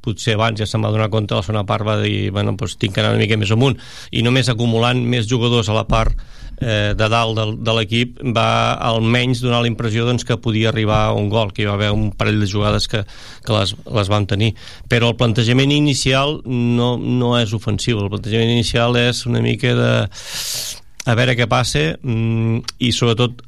potser 0.05 0.37
abans 0.39 0.61
ja 0.61 0.69
se'n 0.69 0.85
va 0.85 0.93
donar 0.95 1.11
compte, 1.13 1.35
la 1.35 1.45
segona 1.47 1.65
part 1.69 1.87
va 1.87 1.99
dir, 2.03 2.31
bueno, 2.35 2.55
doncs 2.59 2.77
tinc 2.81 2.95
que 2.95 3.03
anar 3.03 3.17
una 3.17 3.25
mica 3.25 3.41
més 3.41 3.53
amunt, 3.55 3.79
i 4.13 4.23
només 4.27 4.51
acumulant 4.53 5.01
més 5.01 5.29
jugadors 5.31 5.71
a 5.73 5.77
la 5.77 5.87
part 5.89 6.21
eh, 6.61 6.95
de 6.97 7.09
dalt 7.09 7.37
del, 7.39 7.55
de 7.65 7.75
l'equip 7.79 8.21
va 8.37 8.75
almenys 8.91 9.43
donar 9.45 9.63
la 9.65 9.71
impressió 9.71 10.07
doncs, 10.07 10.27
que 10.27 10.39
podia 10.41 10.71
arribar 10.71 11.01
a 11.09 11.17
un 11.17 11.29
gol, 11.33 11.53
que 11.53 11.65
hi 11.65 11.69
va 11.69 11.79
haver 11.79 11.91
un 11.95 12.11
parell 12.13 12.41
de 12.43 12.51
jugades 12.51 12.89
que, 12.89 13.05
que 13.45 13.57
les, 13.57 13.75
les 13.99 14.13
van 14.13 14.29
tenir. 14.31 14.53
Però 14.91 15.11
el 15.13 15.19
plantejament 15.21 15.75
inicial 15.75 16.41
no, 16.45 16.95
no 16.99 17.35
és 17.41 17.55
ofensiu, 17.57 18.03
el 18.05 18.13
plantejament 18.13 18.55
inicial 18.55 18.97
és 19.01 19.25
una 19.31 19.43
mica 19.45 19.75
de 19.79 19.93
a 21.05 21.17
veure 21.19 21.35
què 21.37 21.49
passa 21.51 21.91
mm, 22.01 22.79
i 22.81 22.93
sobretot 22.97 23.43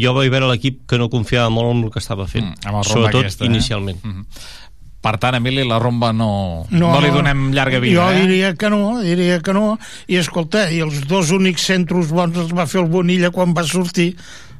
jo 0.00 0.12
vaig 0.16 0.30
veure 0.32 0.48
l'equip 0.50 0.84
que 0.88 0.98
no 1.00 1.10
confiava 1.12 1.50
molt 1.52 1.72
en 1.74 1.84
el 1.86 1.92
que 1.92 2.00
estava 2.02 2.26
fent, 2.30 2.50
Mm, 2.50 2.66
amb 2.66 2.80
el 2.80 2.84
Roma 2.84 2.94
sobretot 2.94 3.20
aquesta, 3.24 3.44
eh? 3.44 3.48
inicialment. 3.48 4.04
Mm 4.04 4.12
-hmm. 4.12 4.24
Per 5.00 5.14
tant, 5.16 5.38
Emili, 5.38 5.62
la 5.64 5.78
romba 5.80 6.10
no, 6.12 6.66
no, 6.68 6.90
no 6.92 6.98
li 7.00 7.08
donem 7.14 7.46
llarga 7.56 7.78
vida, 7.80 7.96
jo 7.96 8.08
eh? 8.12 8.20
diria 8.20 8.50
que 8.52 8.68
no, 8.68 8.98
diria 9.00 9.38
que 9.40 9.54
no. 9.56 9.78
I 10.12 10.18
escolta, 10.20 10.66
i 10.68 10.82
els 10.84 11.06
dos 11.08 11.32
únics 11.32 11.64
centros 11.70 12.12
bons 12.12 12.36
els 12.42 12.52
va 12.56 12.68
fer 12.68 12.82
el 12.82 12.90
Bonilla 12.92 13.32
quan 13.32 13.56
va 13.56 13.64
sortir, 13.64 14.10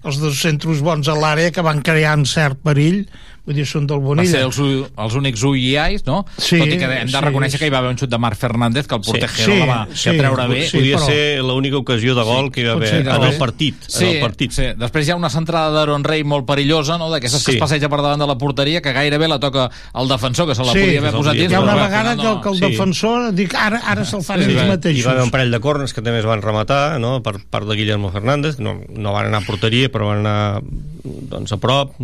els 0.01 0.17
dos 0.23 0.41
centros 0.41 0.81
bons 0.81 1.11
a 1.13 1.17
l'àrea 1.19 1.53
que 1.53 1.65
van 1.65 1.83
crear 1.85 2.17
un 2.17 2.25
cert 2.25 2.57
perill, 2.65 3.03
vull 3.47 3.55
dir, 3.57 3.65
són 3.67 3.87
del 3.87 3.99
Va 4.01 4.05
Bonilla. 4.11 4.31
ser 4.31 4.43
els, 4.45 4.59
els 4.61 5.15
únics 5.15 5.43
UIAs, 5.43 6.05
no? 6.07 6.25
Sí, 6.37 6.59
Tot 6.59 6.69
i 6.69 6.77
que 6.79 6.85
hem 6.85 7.07
de 7.09 7.13
sí, 7.19 7.25
reconèixer 7.25 7.59
que 7.59 7.67
hi 7.67 7.71
va 7.73 7.79
haver 7.79 7.91
un 7.91 7.99
xut 7.99 8.11
de 8.11 8.19
Marc 8.19 8.37
Fernández 8.39 8.87
que 8.87 8.95
el 8.95 9.01
portejero 9.01 9.57
la 9.57 9.67
va 9.67 9.79
sí, 9.93 10.11
treure 10.17 10.47
bé. 10.49 10.69
Podia 10.71 10.99
ser 10.99 11.43
l'única 11.43 11.77
ocasió 11.79 12.15
de 12.15 12.23
gol 12.23 12.51
que 12.53 12.61
hi 12.61 12.65
va 12.69 12.73
haver 12.73 12.95
en 13.01 13.09
el 13.09 13.39
partit. 13.39 13.75
Sí, 13.89 14.05
en 14.05 14.15
el 14.17 14.21
partit. 14.21 14.53
sí. 14.53 14.63
Després 14.79 15.09
hi 15.09 15.11
ha 15.13 15.17
una 15.17 15.31
centrada 15.31 15.71
d'Aaron 15.75 16.05
Rey 16.05 16.23
molt 16.25 16.47
perillosa, 16.47 16.99
no? 16.99 17.11
d'aquestes 17.11 17.45
que 17.45 17.53
Sí. 17.53 17.57
es 17.59 17.61
passeja 17.63 17.89
per 17.89 18.03
davant 18.03 18.21
de 18.21 18.27
la 18.27 18.37
porteria, 18.39 18.81
que 18.83 18.93
gairebé 18.93 19.27
la 19.29 19.41
toca 19.41 19.71
el 19.95 20.09
defensor, 20.09 20.47
que 20.47 20.55
se 20.55 20.63
la 20.65 20.73
Sí, 20.73 20.79
podia 20.81 20.99
haver 21.01 21.13
posat 21.13 21.35
dins. 21.35 21.51
hi 21.51 21.55
ha 21.55 21.61
una 21.61 21.75
però 21.75 21.85
vegada 21.89 22.11
final 22.17 22.37
que, 22.37 22.43
que 22.43 22.49
el 22.51 22.55
Sí. 22.55 22.61
defensor 22.71 23.33
dic, 23.35 23.55
ara, 23.55 23.81
ara 23.85 24.05
se'l 24.05 24.23
fan 24.23 24.43
Sí, 24.45 24.51
ells 24.51 24.63
va- 24.63 24.69
mateixos. 24.69 24.99
Hi 25.01 25.07
va 25.07 25.13
haver 25.13 25.25
un 25.25 25.31
parell 25.31 25.51
de 25.51 25.61
corners 25.61 25.93
que 25.95 26.03
també 26.03 26.19
es 26.21 26.27
van 26.27 26.43
rematar 26.43 27.01
no? 27.01 27.23
per 27.23 27.41
part 27.49 27.67
de 27.67 27.75
Guillermo 27.77 28.11
Fernández, 28.13 28.59
no, 28.61 28.81
no 28.89 29.13
van 29.13 29.27
anar 29.27 29.43
a 29.43 29.47
porteria, 29.47 29.91
però 29.91 30.07
van 30.09 30.19
anar 30.27 30.63
doncs, 31.03 31.53
a 31.53 31.57
prop 31.57 31.95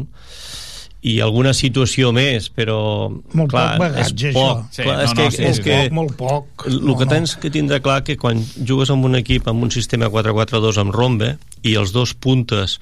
i 1.07 1.21
alguna 1.23 1.53
situació 1.55 2.09
més, 2.11 2.49
però 2.51 2.77
Molt 3.39 3.53
clar, 3.53 3.77
poc 3.77 3.83
bagatge, 3.85 4.31
és 4.33 4.35
poc. 4.35 4.63
això. 4.65 4.73
Sí, 4.75 4.83
clar, 4.83 4.97
no, 4.97 5.03
és 5.05 5.13
no, 5.13 5.17
que, 5.21 5.31
sí, 5.31 5.43
és 5.47 5.59
molt 5.59 5.65
que 5.67 5.77
poc, 5.77 5.93
molt 5.99 6.17
poc. 6.19 6.65
el 6.67 6.79
No, 6.83 6.97
que 6.99 7.07
no. 7.07 7.11
tens 7.13 7.37
que 7.39 7.51
tindre 7.55 7.79
clar 7.85 8.01
que 8.03 8.17
quan 8.19 8.41
jugues 8.67 8.91
amb 8.91 9.07
un 9.07 9.15
equip 9.21 9.47
amb 9.49 9.63
un 9.63 9.71
sistema 9.71 10.09
4-4-2 10.11 10.81
amb 10.83 10.95
rombe 10.97 11.37
i 11.63 11.77
els 11.79 11.93
dos 11.95 12.15
puntes 12.15 12.79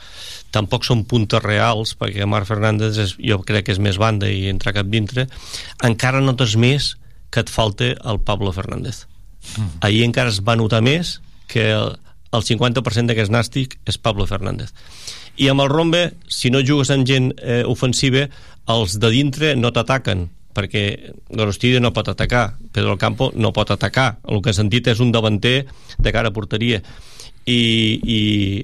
tampoc 0.57 0.87
són 0.89 1.05
puntes 1.11 1.43
reals 1.45 1.93
perquè 2.01 2.25
Marc 2.31 2.49
Fernández 2.49 2.97
és, 3.03 3.13
jo 3.21 3.41
crec 3.45 3.67
que 3.69 3.77
és 3.77 3.83
més 3.83 3.99
banda 4.01 4.31
i 4.31 4.47
entra 4.49 4.73
cap 4.73 4.87
dintre 4.89 5.27
encara 5.85 6.21
notes 6.25 6.57
més 6.57 6.95
que 7.35 7.43
et 7.45 7.51
falta 7.53 7.93
el 7.93 8.21
Pablo 8.25 8.53
Fernández 8.57 9.05
ahir 9.85 10.05
encara 10.07 10.31
es 10.33 10.41
va 10.41 10.57
notar 10.57 10.81
més 10.87 11.19
que 11.51 11.69
el, 11.77 11.97
el 12.33 12.43
50% 12.47 13.11
d'aquest 13.13 13.31
nàstic 13.35 13.77
és 13.85 13.99
Pablo 14.01 14.25
Fernández 14.31 14.73
i 15.37 15.49
amb 15.51 15.61
el 15.65 15.69
rombe, 15.69 16.13
si 16.29 16.51
no 16.51 16.61
jugues 16.67 16.91
amb 16.95 17.07
gent 17.09 17.33
eh, 17.43 17.63
ofensiva, 17.67 18.29
els 18.71 18.99
de 19.01 19.11
dintre 19.11 19.55
no 19.57 19.73
t'ataquen 19.75 20.29
perquè 20.55 20.85
Gorostide 21.35 21.81
no 21.83 21.91
pot 21.93 22.07
atacar 22.13 22.55
Pedro 22.71 22.95
Campo 22.97 23.33
no 23.35 23.51
pot 23.53 23.73
atacar. 23.75 24.21
El 24.31 24.39
que 24.41 24.53
he 24.53 24.55
sentit 24.55 24.87
és 24.93 25.01
un 25.03 25.11
davanter 25.11 25.65
de 25.99 26.13
cara 26.15 26.31
a 26.31 26.33
porteria. 26.37 26.79
I, 27.45 27.59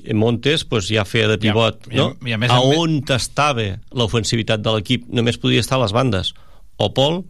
i 0.08 0.14
Montes 0.14 0.62
pues, 0.64 0.86
ja 0.88 1.02
feia 1.04 1.26
de 1.28 1.36
pivot 1.42 1.88
I 1.90 1.98
a- 1.98 1.98
no? 1.98 2.06
i 2.24 2.32
a 2.32 2.38
més- 2.38 2.50
a 2.54 2.60
on 2.62 3.00
estava 3.12 3.66
l'ofensivitat 3.92 4.62
de 4.62 4.72
l'equip? 4.72 5.04
Només 5.12 5.36
podia 5.36 5.60
estar 5.60 5.76
a 5.76 5.82
les 5.82 5.92
bandes. 5.92 6.32
O 6.78 6.92
Pol 6.94 7.24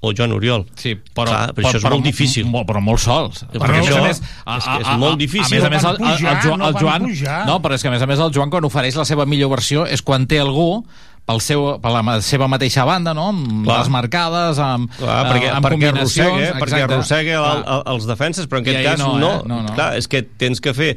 o 0.00 0.12
Joan 0.16 0.34
Oriol 0.36 0.66
Sí, 0.76 0.94
però, 0.96 1.30
Clar, 1.30 1.54
però 1.56 1.70
això 1.70 1.80
és 1.80 1.88
molt 1.88 2.04
difícil 2.04 2.48
Molt, 2.50 2.66
però 2.68 2.82
molt 2.84 3.02
sols. 3.02 3.44
Però 3.52 3.64
Perquè, 3.64 3.78
a 3.78 3.80
més 3.80 3.88
això 3.88 4.02
a 4.02 4.04
més, 4.04 4.20
és 4.20 4.68
que 4.68 4.76
és 4.82 5.00
molt 5.00 5.18
difícil. 5.20 5.46
A 5.46 5.54
més 5.56 5.64
a 5.64 5.72
més, 5.72 5.88
el, 5.88 5.98
el, 6.02 6.12
el, 6.12 6.38
Joan, 6.44 6.60
no 6.60 6.68
el 6.68 6.78
Joan... 6.80 7.08
No, 7.48 7.58
però 7.64 7.78
és 7.78 7.84
que 7.84 7.90
a 7.90 7.94
més 7.94 8.04
a 8.04 8.08
més 8.10 8.20
el 8.20 8.34
Joan 8.34 8.52
quan 8.52 8.68
ofereix 8.68 8.98
la 9.00 9.06
seva 9.08 9.26
millor 9.28 9.54
versió 9.54 9.86
és 9.88 10.04
quan 10.04 10.28
té 10.30 10.40
algú 10.42 10.84
pel 11.24 11.40
seu, 11.40 11.64
per 11.80 11.92
la 11.94 12.18
seva 12.24 12.48
mateixa 12.52 12.84
banda, 12.84 13.14
no? 13.16 13.30
amb 13.32 13.64
Clar. 13.64 13.78
les 13.80 13.90
marcades, 13.92 14.60
amb, 14.60 14.90
Clar, 14.98 15.20
perquè, 15.30 15.48
eh, 15.48 15.54
amb 15.54 15.64
perquè 15.64 15.78
combinacions. 15.78 16.26
arrossega, 16.28 16.58
perquè 16.60 16.80
exacte. 16.82 16.98
arrossega 16.98 17.38
el, 17.38 17.62
el, 17.76 17.84
els 17.94 18.08
defenses, 18.10 18.48
però 18.50 18.60
en 18.60 18.66
aquest 18.68 18.84
cas 18.84 19.00
no, 19.00 19.14
no, 19.22 19.30
eh? 19.30 19.46
No, 19.48 19.62
no. 19.64 19.72
Clar, 19.76 19.94
és 20.00 20.10
que 20.10 20.20
tens 20.22 20.60
que 20.60 20.74
fer 20.76 20.90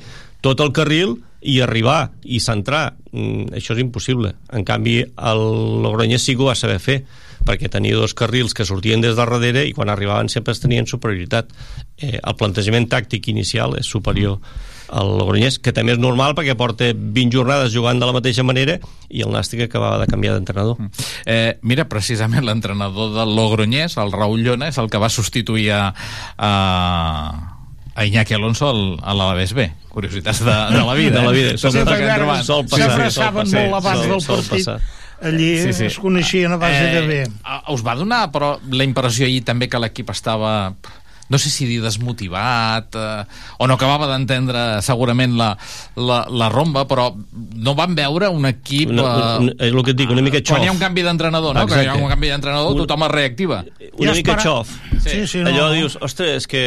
tot 0.43 0.59
el 0.63 0.73
carril 0.75 1.15
i 1.47 1.61
arribar 1.63 2.11
i 2.27 2.41
centrar. 2.43 2.97
Mm, 3.13 3.53
això 3.55 3.77
és 3.77 3.81
impossible. 3.85 4.33
En 4.51 4.67
canvi, 4.67 4.99
el 5.05 5.45
Logroñés 5.85 6.27
sí 6.27 6.35
que 6.35 6.43
ho 6.43 6.51
va 6.51 6.57
saber 6.59 6.81
fer 6.83 6.99
perquè 7.47 7.69
tenia 7.71 7.95
dos 7.95 8.13
carrils 8.13 8.53
que 8.53 8.65
sortien 8.67 8.99
des 9.01 9.15
de 9.15 9.23
darrere 9.23 9.63
i 9.65 9.73
quan 9.73 9.89
arribaven 9.89 10.27
sempre 10.29 10.51
es 10.53 10.59
tenien 10.59 10.85
superioritat. 10.87 11.49
Eh, 11.97 12.19
el 12.21 12.35
plantejament 12.37 12.89
tàctic 12.91 13.29
inicial 13.31 13.77
és 13.79 13.87
superior 13.87 14.37
al 14.87 15.09
Logroñés, 15.19 15.57
que 15.59 15.73
també 15.75 15.91
és 15.91 15.99
normal 15.99 16.31
perquè 16.37 16.53
porta 16.55 16.85
20 16.95 17.33
jornades 17.35 17.73
jugant 17.73 17.99
de 17.99 18.07
la 18.07 18.13
mateixa 18.15 18.43
manera 18.47 18.77
i 19.11 19.19
el 19.25 19.33
Nàstic 19.35 19.65
acabava 19.65 19.97
de 19.99 20.07
canviar 20.07 20.35
d'entrenador. 20.37 20.77
Eh, 21.25 21.57
mira, 21.61 21.89
precisament 21.91 22.45
l'entrenador 22.47 23.11
del 23.17 23.33
Logroñés, 23.35 23.97
el 23.99 24.13
Raúl 24.15 24.45
Llona, 24.45 24.69
és 24.71 24.77
el 24.79 24.87
que 24.89 25.01
va 25.01 25.09
substituir 25.11 25.71
a, 25.75 25.81
a, 26.37 27.59
a 27.95 28.05
Iñaki 28.05 28.33
Alonso 28.37 28.69
al, 28.69 28.81
a 29.03 29.13
l'Alaves 29.13 29.53
B. 29.57 29.67
Curiositats 29.89 30.39
de, 30.45 30.55
de 30.77 30.83
la 30.85 30.93
vida. 30.93 31.19
De 31.19 31.25
la 31.25 31.31
vida. 31.35 31.51
Eh? 31.51 31.57
Sol 31.57 31.71
Coses 31.73 31.83
passar, 31.83 31.97
que 31.97 32.07
hem 32.07 32.15
trobat. 32.21 32.43
sol 32.45 32.63
passar, 32.63 32.77
Se 32.77 32.85
sol 32.85 32.93
abraçaven 33.01 33.43
passar, 33.43 33.63
molt 33.67 33.75
abans 33.81 33.99
sol- 33.99 34.09
del 34.11 34.21
sol 34.21 34.35
partit. 34.37 34.51
passar. 34.53 34.79
Allí 35.21 35.57
Sí, 35.63 35.73
sí. 35.73 35.85
es 35.85 35.97
coneixien 35.97 36.51
a 36.51 36.57
base 36.57 36.83
de 36.93 37.01
bé. 37.07 37.21
eh, 37.23 37.73
Us 37.73 37.81
va 37.85 37.95
donar, 37.95 38.31
però, 38.31 38.59
la 38.69 38.83
impressió 38.83 39.25
ahir 39.25 39.43
també 39.43 39.67
que 39.67 39.79
l'equip 39.79 40.09
estava 40.11 40.73
no 41.29 41.37
sé 41.37 41.49
si 41.49 41.65
dir 41.67 41.81
desmotivat 41.83 42.95
eh, 42.95 43.23
o 43.59 43.67
no 43.67 43.73
acabava 43.75 44.07
d'entendre 44.07 44.81
segurament 44.81 45.33
la, 45.35 45.49
la, 45.99 46.21
la 46.31 46.47
romba, 46.47 46.85
però 46.87 47.09
no 47.17 47.73
van 47.75 47.95
veure 47.97 48.29
un 48.31 48.45
equip... 48.47 48.93
Una- 48.93 49.37
un- 49.41 49.49
eh, 49.49 49.67
és 49.67 49.73
el 49.73 49.83
que 49.83 49.91
et 49.91 49.97
dic, 49.99 50.09
una 50.13 50.21
mica 50.23 50.39
Quan 50.39 50.61
xof. 50.61 50.63
hi 50.63 50.69
ha 50.69 50.71
un 50.71 50.79
canvi 50.79 51.03
d'entrenador, 51.03 51.53
no? 51.57 51.65
Que 51.67 51.81
hi 51.83 51.87
ha 51.91 51.95
un 51.99 52.07
canvi 52.07 52.29
d'entrenador, 52.31 52.71
Un- 52.77 52.85
tothom 52.85 53.03
es 53.09 53.11
reactiva. 53.11 53.65
una 53.97 54.13
mica 54.13 54.37
espera- 54.37 54.41
xof. 54.43 54.69
Sí, 55.03 55.27
sí, 55.27 55.39
no. 55.43 55.49
Allò 55.49 55.71
dius, 55.73 55.97
ostres, 55.99 56.37
és 56.43 56.47
que 56.47 56.63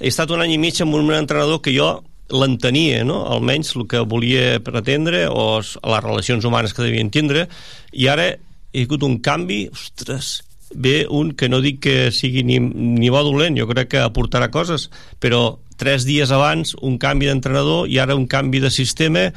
he 0.00 0.08
estat 0.10 0.28
un 0.34 0.42
any 0.42 0.56
i 0.56 0.58
mig 0.58 0.80
amb 0.82 0.94
un 0.98 1.12
entrenador 1.14 1.60
que 1.62 1.70
jo 1.78 2.02
l'entenia, 2.32 3.04
no? 3.04 3.24
almenys 3.28 3.74
el 3.76 3.86
que 3.90 4.00
volia 4.08 4.60
pretendre 4.64 5.26
o 5.28 5.60
les 5.60 6.04
relacions 6.04 6.44
humanes 6.44 6.72
que 6.72 6.84
devien 6.84 7.12
tindre 7.12 7.48
i 7.92 8.08
ara 8.08 8.30
hi 8.74 8.82
ha 8.82 8.86
hagut 8.88 9.04
un 9.06 9.18
canvi 9.22 9.66
ostres, 9.70 10.40
ve 10.74 11.04
un 11.06 11.34
que 11.38 11.48
no 11.48 11.60
dic 11.62 11.82
que 11.84 11.96
sigui 12.10 12.42
ni, 12.42 12.58
ni 12.58 13.10
bo 13.12 13.22
dolent, 13.22 13.58
jo 13.58 13.68
crec 13.70 13.92
que 13.92 14.02
aportarà 14.02 14.48
coses, 14.50 14.88
però 15.22 15.60
tres 15.78 16.06
dies 16.08 16.32
abans 16.34 16.74
un 16.82 16.98
canvi 16.98 17.28
d'entrenador 17.28 17.88
i 17.90 18.00
ara 18.02 18.16
un 18.18 18.26
canvi 18.30 18.60
de 18.62 18.70
sistema 18.74 19.28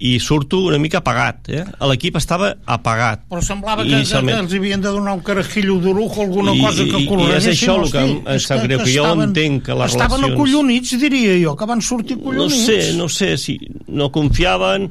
i 0.00 0.14
surto 0.18 0.62
una 0.64 0.78
mica 0.80 0.98
apagat 1.02 1.48
eh? 1.52 1.64
l'equip 1.90 2.16
estava 2.16 2.54
apagat 2.64 3.26
Però 3.28 3.42
semblava 3.44 3.84
que, 3.84 3.90
que, 4.00 4.20
que 4.24 4.36
els 4.38 4.54
havien 4.56 4.80
de 4.80 4.88
donar 4.88 5.12
un 5.18 5.20
carajillo 5.20 5.76
d'orujo, 5.82 6.22
alguna 6.22 6.54
I- 6.56 6.60
cosa 6.64 6.84
que 6.88 7.02
i- 7.02 7.04
i 7.04 7.26
és 7.36 7.46
això 7.52 7.76
el 7.82 7.90
que 7.92 7.98
em- 8.00 8.22
em 8.32 8.40
sap 8.40 8.62
greu, 8.64 8.78
que 8.80 8.94
jo 8.94 9.04
estaven- 9.04 9.28
entenc 9.28 9.62
que 9.66 9.74
les 9.76 9.92
Estaven 9.92 10.22
relacions- 10.22 10.34
acollonits, 10.38 10.94
diria 11.00 11.36
jo, 11.44 11.54
que 11.56 11.66
van 11.68 11.82
sortir 11.82 12.16
no 12.16 12.22
acollonits. 12.30 12.64
sé, 12.66 12.92
no 12.96 13.08
sé 13.08 13.36
si 13.36 13.58
no 13.88 14.10
confiaven 14.10 14.90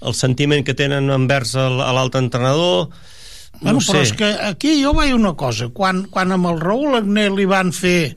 el 0.00 0.14
sentiment 0.14 0.64
que 0.64 0.74
tenen 0.74 1.10
envers 1.10 1.54
l'altre 1.54 2.20
entrenador 2.20 2.88
no 3.60 3.60
Bueno, 3.60 3.80
sé 3.80 3.92
però 3.92 4.00
és 4.02 4.12
que 4.14 4.24
aquí 4.46 4.82
jo 4.84 4.92
veia 4.94 5.16
una 5.16 5.32
cosa. 5.34 5.68
Quan, 5.74 6.04
quan 6.08 6.30
amb 6.30 6.46
el 6.46 6.60
Raül 6.60 6.94
Agné 6.94 7.28
li 7.34 7.44
van 7.44 7.72
fer 7.72 8.14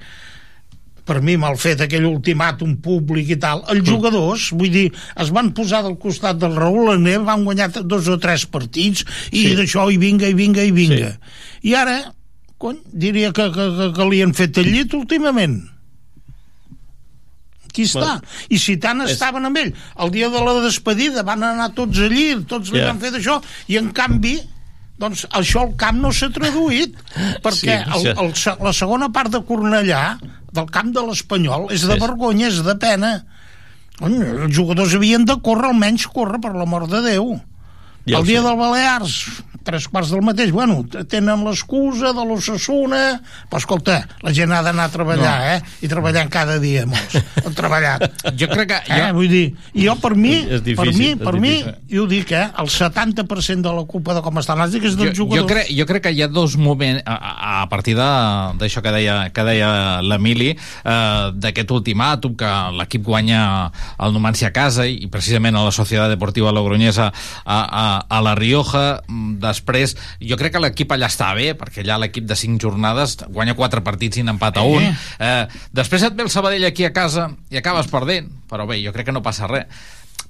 per 1.11 1.19
mi 1.27 1.35
mal 1.35 1.57
fet 1.59 1.81
aquell 1.83 2.05
ultimàtum 2.07 2.77
públic 2.85 3.33
i 3.35 3.37
tal 3.41 3.65
els 3.73 3.83
jugadors, 3.89 4.45
vull 4.55 4.71
dir, 4.71 4.85
es 5.19 5.31
van 5.35 5.49
posar 5.57 5.81
del 5.83 5.97
costat 5.99 6.39
del 6.39 6.55
Raül 6.55 6.93
Agné, 6.93 7.17
van 7.27 7.43
guanyar 7.43 7.67
dos 7.83 8.07
o 8.07 8.15
tres 8.21 8.45
partits 8.47 9.03
i 9.31 9.41
Sí. 9.49 9.55
d'això 9.59 9.89
i 9.91 9.97
vinga, 9.99 10.29
i 10.31 10.33
vinga, 10.37 10.63
i 10.63 10.71
vinga 10.71 11.17
i 11.67 11.75
ara, 11.75 11.97
cony, 12.61 12.79
diria 12.93 13.33
que, 13.35 13.49
que, 13.51 13.67
que, 13.77 13.89
que 13.97 14.07
li 14.09 14.21
han 14.23 14.31
fet 14.37 14.57
el 14.63 14.71
llit 14.71 14.93
últimament 14.95 15.59
aquí 17.71 17.85
està. 17.87 17.99
Bueno, 18.19 18.21
I 18.51 18.57
si 18.59 18.77
tant 18.83 19.01
és- 19.05 19.11
estaven 19.15 19.45
amb 19.47 19.57
ell, 19.57 19.73
el 20.03 20.11
dia 20.11 20.29
de 20.29 20.39
la 20.43 20.55
despedida 20.63 21.23
van 21.23 21.43
anar 21.43 21.69
tots 21.75 21.99
allí, 22.03 22.43
tots 22.47 22.71
li 22.71 22.79
Ja. 22.79 22.87
van 22.91 22.99
fer 22.99 23.11
d'això, 23.13 23.41
i 23.67 23.77
en 23.79 23.91
canvi 23.95 24.39
doncs 25.01 25.25
això 25.37 25.65
al 25.65 25.75
camp 25.81 25.99
no 26.03 26.13
s'ha 26.15 26.31
traduït 26.33 26.95
perquè 27.45 27.81
Sí, 27.97 28.07
el, 28.13 28.23
el, 28.29 28.33
la 28.67 28.73
segona 28.77 29.11
part 29.13 29.33
de 29.33 29.43
Cornellà 29.47 30.05
del 30.51 30.67
camp 30.73 30.91
de 30.95 31.03
l'Espanyol 31.07 31.69
és 31.73 31.85
de 31.87 31.95
vergonya, 31.99 32.49
és 32.51 32.59
de 32.65 32.75
pena. 32.79 33.13
Els 34.01 34.51
jugadors 34.55 34.95
havien 34.97 35.23
de 35.27 35.37
córrer 35.45 35.69
almenys 35.71 36.07
córrer 36.11 36.41
per 36.43 36.51
l'amor 36.55 36.87
de 36.91 37.03
Déu. 37.05 37.37
Ja 38.09 38.19
el 38.19 38.25
dia 38.27 38.41
sé. 38.41 38.47
del 38.47 38.57
Balears 38.59 39.17
tres 39.63 39.87
quarts 39.87 40.09
del 40.11 40.23
mateix, 40.25 40.51
bueno, 40.51 40.81
tenen 41.09 41.43
l'excusa 41.45 42.11
de 42.17 42.23
l'Ossassuna, 42.25 43.01
però 43.49 43.59
escolta 43.61 43.99
la 44.25 44.33
gent 44.33 44.51
ha 44.53 44.61
d'anar 44.65 44.87
a 44.89 44.93
treballar, 44.93 45.35
No. 45.41 45.49
eh? 45.53 45.61
i 45.85 45.89
treballant 45.91 46.29
cada 46.33 46.57
dia 46.59 46.85
molts, 46.89 47.17
han 47.45 47.53
treballat 47.57 48.05
Jo 48.37 48.47
crec 48.49 48.69
que... 48.71 48.79
eh? 48.89 48.99
Jo... 49.07 49.09
vull 49.17 49.29
dir, 49.29 49.43
jo 49.75 49.95
per 50.01 50.13
mi, 50.15 50.33
És 50.49 50.63
difícil, 50.65 51.17
per 51.21 51.35
mi, 51.39 51.53
per 51.61 51.73
mi 51.75 51.87
jo 51.91 52.07
dic, 52.09 52.31
eh, 52.33 52.47
el 52.61 52.71
70% 52.73 53.61
de 53.61 53.73
la 53.75 53.83
culpa 53.89 54.15
de 54.17 54.21
com 54.25 54.39
està 54.41 54.55
el 54.55 54.61
Nàstic 54.63 54.85
és 54.89 54.95
Jo, 54.97 55.03
dels 55.03 55.13
jo, 55.17 55.25
jugadors 55.25 55.51
crec, 55.51 55.71
jo 55.77 55.85
crec 55.89 56.05
que 56.07 56.13
hi 56.15 56.23
ha 56.25 56.29
dos 56.31 56.55
moments 56.57 57.03
a, 57.05 57.61
a 57.63 57.69
partir 57.69 57.95
de- 57.97 58.57
d'això 58.61 58.81
que 58.81 58.91
deia, 58.95 59.17
que 59.33 59.43
deia 59.47 59.71
l'Emili 60.01 60.51
eh, 60.55 61.31
d'aquest 61.35 61.71
ultimàtum 61.77 62.35
que 62.39 62.51
l'equip 62.79 63.03
guanya 63.05 63.43
el 64.01 64.13
Numancia 64.13 64.49
a 64.49 64.55
casa 64.55 64.85
i, 64.89 64.97
i 65.05 65.07
precisament 65.11 65.55
a 65.55 65.63
la 65.67 65.71
Societat 65.75 66.09
Deportiva 66.15 66.51
Logroñesa 66.51 67.11
a, 67.45 67.59
a, 67.61 67.85
a 68.09 68.21
la 68.25 68.35
Rioja 68.35 68.81
Mm, 69.11 69.39
després 69.51 69.95
jo 70.19 70.39
crec 70.39 70.55
que 70.55 70.63
l'equip 70.63 70.95
allà 70.95 71.11
està 71.11 71.31
bé 71.37 71.51
perquè 71.59 71.83
allà 71.85 71.99
l'equip 72.05 72.25
de 72.29 72.37
5 72.39 72.61
jornades 72.63 73.17
guanya 73.29 73.55
4 73.59 73.83
partits 73.85 74.21
i 74.21 74.25
n'empata 74.27 74.63
un. 74.67 74.87
Eh. 74.87 74.93
eh, 75.19 75.61
després 75.75 76.07
et 76.07 76.15
ve 76.15 76.25
el 76.25 76.33
Sabadell 76.33 76.65
aquí 76.67 76.87
a 76.87 76.93
casa 76.95 77.29
i 77.51 77.59
acabes 77.59 77.91
perdent 77.91 78.31
però 78.51 78.65
bé, 78.69 78.81
jo 78.83 78.93
crec 78.95 79.11
que 79.11 79.15
no 79.15 79.23
passa 79.23 79.47
res. 79.51 79.67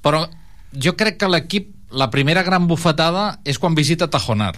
Però 0.01 0.26
jo 0.74 0.95
crec 0.97 1.19
que 1.22 1.30
l'equip 1.30 1.72
la 1.91 2.09
primera 2.09 2.43
gran 2.43 2.67
bufetada 2.67 3.41
és 3.45 3.59
quan 3.59 3.76
visita 3.76 4.09
Tajonar 4.11 4.53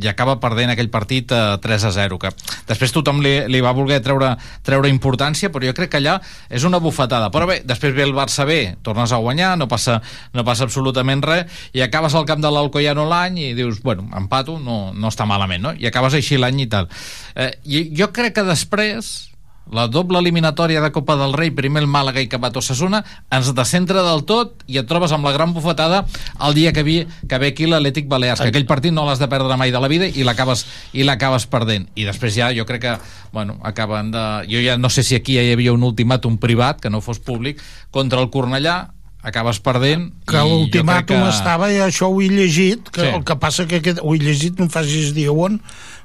i 0.00 0.08
acaba 0.08 0.38
perdent 0.40 0.72
aquell 0.72 0.88
partit 0.92 1.32
eh, 1.34 1.40
3 1.60 1.86
a 1.88 1.92
0 1.92 2.18
que 2.20 2.30
després 2.68 2.94
tothom 2.94 3.20
li, 3.24 3.34
li 3.52 3.60
va 3.64 3.74
voler 3.76 4.00
treure, 4.04 4.32
treure 4.64 4.88
importància 4.92 5.50
però 5.52 5.68
jo 5.68 5.74
crec 5.76 5.92
que 5.92 6.00
allà 6.00 6.18
és 6.48 6.64
una 6.68 6.80
bufetada 6.80 7.28
però 7.34 7.48
bé, 7.50 7.60
després 7.68 7.92
ve 7.96 8.06
el 8.06 8.14
Barça 8.16 8.46
B, 8.48 8.78
tornes 8.82 9.12
a 9.12 9.20
guanyar 9.20 9.54
no 9.60 9.68
passa, 9.68 9.98
no 10.32 10.46
passa 10.48 10.64
absolutament 10.68 11.24
res 11.26 11.66
i 11.76 11.84
acabes 11.84 12.16
al 12.16 12.28
camp 12.28 12.40
de 12.44 12.52
l'Alcoyano 12.52 13.04
l'any 13.08 13.42
i 13.42 13.50
dius, 13.58 13.82
bueno, 13.84 14.08
empato, 14.16 14.56
no, 14.62 14.94
no 14.96 15.12
està 15.12 15.28
malament 15.28 15.68
no? 15.68 15.74
i 15.76 15.90
acabes 15.90 16.16
així 16.16 16.40
l'any 16.40 16.64
i 16.64 16.70
tal 16.72 16.88
eh, 17.36 17.52
i 17.64 17.84
jo 17.96 18.08
crec 18.14 18.38
que 18.38 18.48
després 18.48 19.31
la 19.70 19.86
doble 19.88 20.18
eliminatòria 20.18 20.80
de 20.82 20.90
Copa 20.92 21.14
del 21.16 21.32
Rei, 21.32 21.50
primer 21.54 21.82
el 21.82 21.88
Màlaga 21.88 22.20
i 22.20 22.26
acabat 22.26 22.56
Osasuna, 22.58 23.02
ens 23.32 23.52
descentra 23.56 24.02
del 24.04 24.24
tot 24.28 24.64
i 24.66 24.78
et 24.80 24.88
trobes 24.88 25.12
amb 25.14 25.24
la 25.24 25.32
gran 25.32 25.54
bufetada 25.54 26.02
el 26.44 26.54
dia 26.54 26.72
que, 26.72 26.82
vi, 26.82 27.06
que 27.28 27.38
ve 27.38 27.52
aquí 27.52 27.66
l'Atlètic 27.70 28.08
Balears, 28.10 28.42
que 28.42 28.50
aquell 28.52 28.66
partit 28.66 28.92
no 28.92 29.06
l'has 29.06 29.22
de 29.22 29.28
perdre 29.32 29.56
mai 29.56 29.72
de 29.72 29.80
la 29.80 29.88
vida 29.88 30.08
i 30.08 30.26
l'acabes 30.26 30.66
i 30.92 31.06
l'acabes 31.06 31.46
perdent. 31.46 31.88
I 31.94 32.04
després 32.08 32.34
ja 32.36 32.50
jo 32.52 32.66
crec 32.68 32.82
que, 32.82 32.96
bueno, 33.32 33.58
acaben 33.62 34.10
de... 34.10 34.24
Jo 34.50 34.60
ja 34.64 34.76
no 34.76 34.90
sé 34.90 35.02
si 35.06 35.14
aquí 35.14 35.38
ja 35.38 35.46
hi 35.46 35.52
havia 35.54 35.72
un 35.72 35.86
ultimàtum 35.86 36.36
privat, 36.42 36.80
que 36.82 36.90
no 36.90 37.00
fos 37.00 37.22
públic, 37.22 37.62
contra 37.90 38.20
el 38.20 38.28
Cornellà, 38.34 38.90
acabes 39.22 39.60
perdent 39.62 40.10
que 40.26 40.42
l'ultimàtum 40.42 41.22
que... 41.22 41.30
estava, 41.30 41.70
i 41.70 41.78
això 41.80 42.10
ho 42.10 42.20
he 42.20 42.28
llegit, 42.28 42.90
que 42.90 43.06
Sí. 43.06 43.14
el 43.14 43.22
que 43.24 43.36
passa 43.38 43.68
que 43.70 43.78
aquest, 43.78 44.00
ho 44.02 44.14
he 44.14 44.18
llegit, 44.18 44.58
no 44.58 44.66
em 44.66 44.70
facis 44.70 45.14
dir 45.14 45.28
on, 45.30 45.60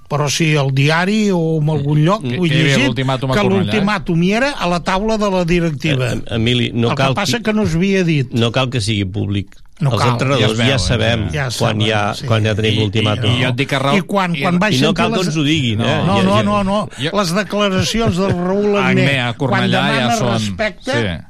però 0.08 0.30
sí 0.32 0.56
al 0.56 0.72
diari 0.74 1.30
o 1.36 1.60
en 1.62 1.70
algun 1.70 2.00
lloc 2.06 2.22
Que 2.24 2.38
ho 2.40 2.46
he 2.46 2.50
llegit, 2.50 2.96
que 2.96 3.40
eh? 3.42 3.44
l'ultimàtum 3.44 4.24
hi 4.24 4.32
era 4.34 4.52
a 4.58 4.68
la 4.72 4.80
taula 4.84 5.18
de 5.18 5.30
la 5.30 5.44
directiva. 5.46 6.14
Eh, 6.14 6.22
Emili, 6.38 6.72
no 6.74 6.92
el 6.92 6.96
cal 6.96 7.10
que 7.10 7.16
passa 7.16 7.38
qui- 7.40 7.44
que 7.44 7.54
no 7.54 7.66
s'havia 7.68 8.04
dit. 8.04 8.32
no 8.32 8.52
cal 8.52 8.70
que 8.70 8.80
sigui 8.82 9.06
públic 9.06 9.56
No 9.80 9.92
els 9.94 10.02
cal. 10.02 10.14
entrenadors 10.14 10.58
Ja 10.58 10.64
veu, 10.64 10.72
ja, 10.72 10.80
sabem 10.80 11.28
ja 11.32 11.50
quan, 11.58 11.80
ja, 11.82 12.14
sí. 12.16 12.26
quan 12.26 12.44
ja 12.44 12.56
tenim 12.56 12.74
I- 12.74 12.80
l'ultimàtum 12.82 13.30
i 13.36 13.44
jo 13.44 13.50
et 13.50 13.56
dic 13.56 13.70
que 13.70 13.78
Raül- 13.80 13.98
I 13.98 14.02
quan, 14.02 14.36
i- 14.36 14.42
quan 14.42 14.58
vaig 14.60 14.74
i 14.74 14.82
no 14.82 14.94
cal 14.94 15.12
que 15.12 15.18
les- 15.18 15.28
ens 15.28 15.38
ho 15.38 15.44
diguin, 15.44 15.82
eh? 15.82 16.02
No, 16.08 16.18
Ja- 16.18 16.24
no, 16.24 16.44
no, 16.44 16.64
no. 16.64 16.90
Jo- 16.98 17.12
Les 17.14 17.34
declaracions 17.36 18.18
del 18.18 18.32
Raül 18.32 18.78
Agné, 18.78 19.34
quan 19.38 19.70
demana 19.70 20.00
ja 20.10 20.16
són... 20.18 20.34
respecte, 20.34 20.92
Sí. 20.92 21.24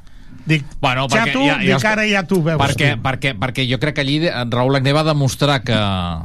Dic, 0.48 0.64
Bueno, 0.82 1.08
ja 1.10 1.18
perquè 1.26 1.34
tu, 1.34 1.44
ja- 1.46 1.60
ja 1.62 1.76
dic, 1.78 1.86
ara 1.86 2.06
ja 2.08 2.24
t'ho 2.24 2.42
veus. 2.42 2.58
perquè, 2.62 2.96
tu. 2.96 3.02
perquè, 3.04 3.36
perquè 3.38 3.68
jo 3.70 3.78
crec 3.80 3.96
que 3.96 4.02
allí 4.02 4.28
en 4.28 4.52
Raül 4.52 4.76
Agné 4.80 4.94
va 4.96 5.04
demostrar 5.04 5.62
que, 5.64 5.78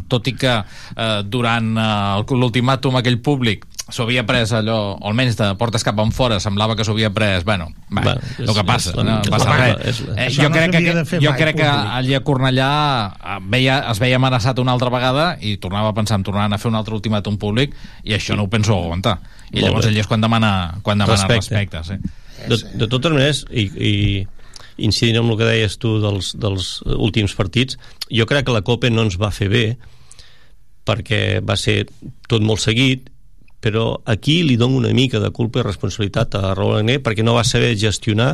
tot 0.08 0.26
i 0.28 0.32
que 0.38 0.54
eh, 0.96 1.22
durant 1.26 1.76
eh, 1.76 2.18
el- 2.22 2.38
l'ultimàtum 2.38 2.96
aquell 2.96 3.18
públic 3.20 3.66
s'ho 3.92 4.04
havia 4.06 4.22
pres 4.24 4.52
allò, 4.56 4.94
o 4.96 5.08
almenys 5.10 5.36
de 5.36 5.50
portes 5.60 5.82
cap 5.84 5.98
en 6.00 6.12
fora, 6.16 6.38
semblava 6.40 6.76
que 6.78 6.84
s'ho 6.86 6.92
havia 6.94 7.10
pres, 7.12 7.44
bueno, 7.44 7.66
va, 7.92 8.14
el 8.38 8.48
és- 8.48 8.54
que 8.56 8.64
passa, 8.64 8.90
és 8.94 8.96
no 9.04 9.18
és 9.20 9.28
passa 9.28 9.56
res. 9.58 10.00
Eh, 10.16 10.30
jo 10.32 10.48
no 10.48 10.54
crec 10.54 10.70
que, 10.70 11.18
jo 11.20 11.30
mai, 11.30 11.38
crec 11.42 11.56
que 11.56 11.66
allà 11.68 12.16
a 12.16 12.22
Cornellà 12.24 12.70
eh, 13.12 13.38
veia, 13.42 13.80
es 13.90 13.98
veia 14.00 14.16
amenaçat 14.16 14.58
una 14.62 14.72
altra 14.72 14.88
vegada 14.88 15.36
i 15.40 15.56
tornava 15.58 15.88
a 15.90 15.94
pensar 15.94 16.16
en 16.16 16.22
tornar 16.24 16.48
a 16.50 16.58
fer 16.58 16.70
un 16.70 16.76
altre 16.78 16.94
ultimàtum 16.94 17.36
públic 17.36 17.74
i 18.04 18.14
això 18.14 18.36
no 18.36 18.44
ho 18.44 18.48
penso 18.48 18.72
aguantar. 18.78 19.18
I 19.50 19.60
Molt 19.60 19.66
llavors 19.66 19.84
bé. 19.86 19.92
ell 19.92 19.98
és 19.98 20.06
quan 20.06 20.20
demana, 20.22 20.78
quan 20.82 20.96
demana 20.96 21.12
Respecte. 21.26 21.52
respecte. 21.52 21.84
sí. 21.84 22.00
De, 22.48 22.58
de 22.82 22.88
totes 22.90 23.14
maneres, 23.14 23.44
i, 23.50 23.66
i 23.68 24.82
incidint 24.82 25.20
amb 25.20 25.34
el 25.34 25.40
que 25.40 25.48
deies 25.48 25.76
tu 25.78 25.98
dels, 26.02 26.32
dels 26.40 26.74
últims 26.96 27.34
partits, 27.38 27.78
jo 28.10 28.26
crec 28.28 28.48
que 28.48 28.56
la 28.56 28.64
Copa 28.66 28.90
no 28.90 29.04
ens 29.06 29.18
va 29.20 29.32
fer 29.34 29.50
bé 29.52 29.66
perquè 30.88 31.40
va 31.46 31.54
ser 31.60 31.84
tot 32.26 32.42
molt 32.42 32.64
seguit 32.64 33.12
però 33.62 34.00
aquí 34.10 34.42
li 34.42 34.56
dono 34.58 34.80
una 34.80 34.90
mica 34.90 35.20
de 35.22 35.30
culpa 35.30 35.60
i 35.60 35.62
responsabilitat 35.62 36.34
a 36.34 36.50
Raúl 36.58 36.80
Agné 36.80 36.98
perquè 36.98 37.22
no 37.22 37.36
va 37.36 37.44
saber 37.46 37.76
gestionar 37.78 38.32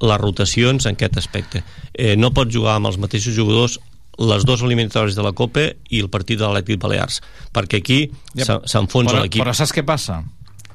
les 0.00 0.20
rotacions 0.22 0.86
en 0.88 0.96
aquest 0.96 1.18
aspecte. 1.20 1.60
Eh, 1.92 2.14
no 2.16 2.32
pot 2.32 2.48
jugar 2.48 2.78
amb 2.78 2.88
els 2.88 2.96
mateixos 2.96 3.36
jugadors 3.36 3.76
les 4.16 4.46
dues 4.48 4.62
eliminatòries 4.64 5.16
de 5.16 5.24
la 5.26 5.34
Copa 5.36 5.66
i 5.92 6.00
el 6.00 6.08
partit 6.08 6.40
de 6.40 6.48
l'Atlètic 6.48 6.80
Balears, 6.80 7.20
perquè 7.52 7.82
aquí 7.82 7.98
s'enfonsa 8.40 9.20
l'equip. 9.20 9.42
Però 9.44 9.52
saps 9.52 9.76
què 9.76 9.84
passa? 9.84 10.22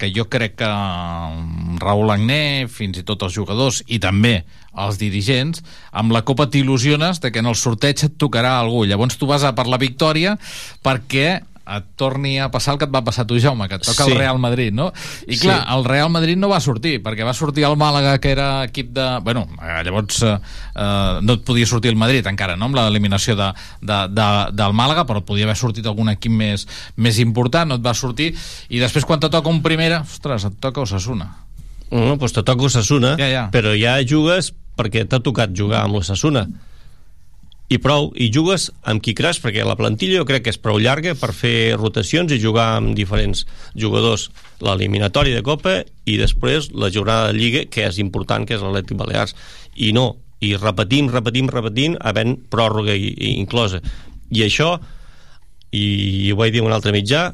Que 0.02 0.10
jo 0.10 0.26
crec 0.34 0.58
que 0.58 0.68
mm, 0.68 1.78
Raúl 1.84 2.10
Agné, 2.10 2.66
fins 2.72 2.97
i 2.97 3.06
tot 3.06 3.22
els 3.28 3.36
jugadors 3.38 3.84
i 3.86 3.99
també 4.02 4.41
els 4.82 4.97
dirigents, 4.97 5.62
amb 5.91 6.16
la 6.16 6.24
Copa 6.26 6.47
t'il·lusiones 6.49 7.22
de 7.22 7.30
que 7.30 7.43
en 7.43 7.52
el 7.52 7.60
sorteig 7.60 8.02
et 8.08 8.18
tocarà 8.18 8.58
algú. 8.58 8.86
Llavors 8.89 9.20
tu 9.20 9.30
vas 9.30 9.45
a 9.45 9.54
per 9.54 9.68
la 9.70 9.80
victòria 9.82 10.38
perquè 10.82 11.41
et 11.66 11.86
torni 11.95 12.39
a 12.41 12.49
passar 12.51 12.74
el 12.74 12.80
que 12.82 12.86
et 12.89 12.93
va 12.93 13.03
passar 13.05 13.24
a 13.24 13.28
tu, 13.30 13.38
Jaume, 13.39 13.68
que 13.70 13.76
et 13.76 13.84
toca 13.86 14.03
Sí. 14.05 14.12
el 14.12 14.18
Real 14.18 14.39
Madrid, 14.39 14.74
no? 14.74 14.91
I 15.28 15.38
clar, 15.38 15.59
Sí. 15.62 15.74
el 15.78 15.86
Real 15.86 16.09
Madrid 16.09 16.38
no 16.38 16.49
va 16.49 16.59
sortir, 16.59 17.01
perquè 17.03 17.24
va 17.24 17.34
sortir 17.34 17.64
el 17.64 17.78
Màlaga, 17.78 18.18
que 18.20 18.32
era 18.32 18.64
equip 18.66 18.89
de... 18.93 19.20
Bueno, 19.24 19.47
llavors 19.86 20.22
eh, 20.24 20.38
eh, 20.76 21.20
no 21.22 21.34
et 21.34 21.43
podia 21.45 21.66
sortir 21.66 21.91
el 21.91 21.97
Madrid 21.97 22.26
encara, 22.28 22.55
no?, 22.57 22.66
amb 22.66 22.76
l'eliminació 22.76 23.36
de, 23.36 23.51
de, 23.82 23.99
de, 24.09 24.28
del 24.57 24.74
Màlaga, 24.74 25.05
però 25.05 25.22
et 25.22 25.26
podia 25.26 25.45
haver 25.45 25.55
sortit 25.57 25.86
algun 25.86 26.09
equip 26.09 26.32
més, 26.32 26.68
més 26.97 27.20
important, 27.20 27.70
no 27.70 27.76
et 27.76 27.86
va 27.86 27.93
sortir, 27.93 28.34
i 28.70 28.80
després 28.82 29.05
quan 29.05 29.20
te 29.22 29.30
toca 29.30 29.49
un 29.49 29.62
primera, 29.62 30.01
ostres, 30.01 30.45
et 30.49 30.59
toca 30.59 30.82
Osasuna. 30.82 31.30
No, 31.91 32.16
doncs 32.18 32.34
te 32.34 32.43
toca 32.43 32.64
Osasuna, 32.66 33.16
Ja, 33.20 33.28
ja. 33.28 33.45
però 33.51 33.74
ja 33.78 33.97
jugues 34.07 34.53
perquè 34.78 35.05
t'ha 35.07 35.20
tocat 35.20 35.51
jugar 35.53 35.84
amb 35.86 35.95
l'Osasuna. 35.99 36.47
I 37.72 37.78
prou, 37.80 38.09
i 38.19 38.28
jugues 38.34 38.65
amb 38.84 38.99
qui 39.03 39.13
creus, 39.15 39.39
perquè 39.39 39.63
la 39.63 39.78
plantilla 39.80 40.19
jo 40.19 40.28
crec 40.28 40.43
que 40.43 40.51
és 40.51 40.59
prou 40.59 40.80
llarga 40.82 41.13
per 41.15 41.30
fer 41.32 41.78
rotacions 41.78 42.34
i 42.36 42.39
jugar 42.41 42.65
amb 42.82 42.91
diferents 42.97 43.45
jugadors 43.80 44.28
l'eliminatòria 44.59 45.38
de 45.38 45.45
Copa 45.45 45.78
i 46.03 46.17
després 46.19 46.67
la 46.76 46.91
jornada 46.91 47.30
de 47.30 47.39
Lliga, 47.39 47.63
que 47.72 47.86
és 47.88 48.01
important, 48.03 48.43
que 48.43 48.57
és 48.57 48.65
l'Atlètic 48.65 48.99
Balears. 48.99 49.36
I 49.80 49.93
no, 49.95 50.17
i 50.43 50.55
repetim, 50.57 51.07
repetim, 51.13 51.47
repetim, 51.53 51.95
havent 52.01 52.36
pròrroga 52.51 52.91
i, 52.97 53.13
i 53.13 53.34
inclosa. 53.39 53.80
I 54.36 54.43
això, 54.43 54.74
i 55.72 56.28
ho 56.34 56.39
vaig 56.39 56.57
dir 56.57 56.65
un 56.65 56.76
altre 56.76 56.91
mitjà, 56.91 57.30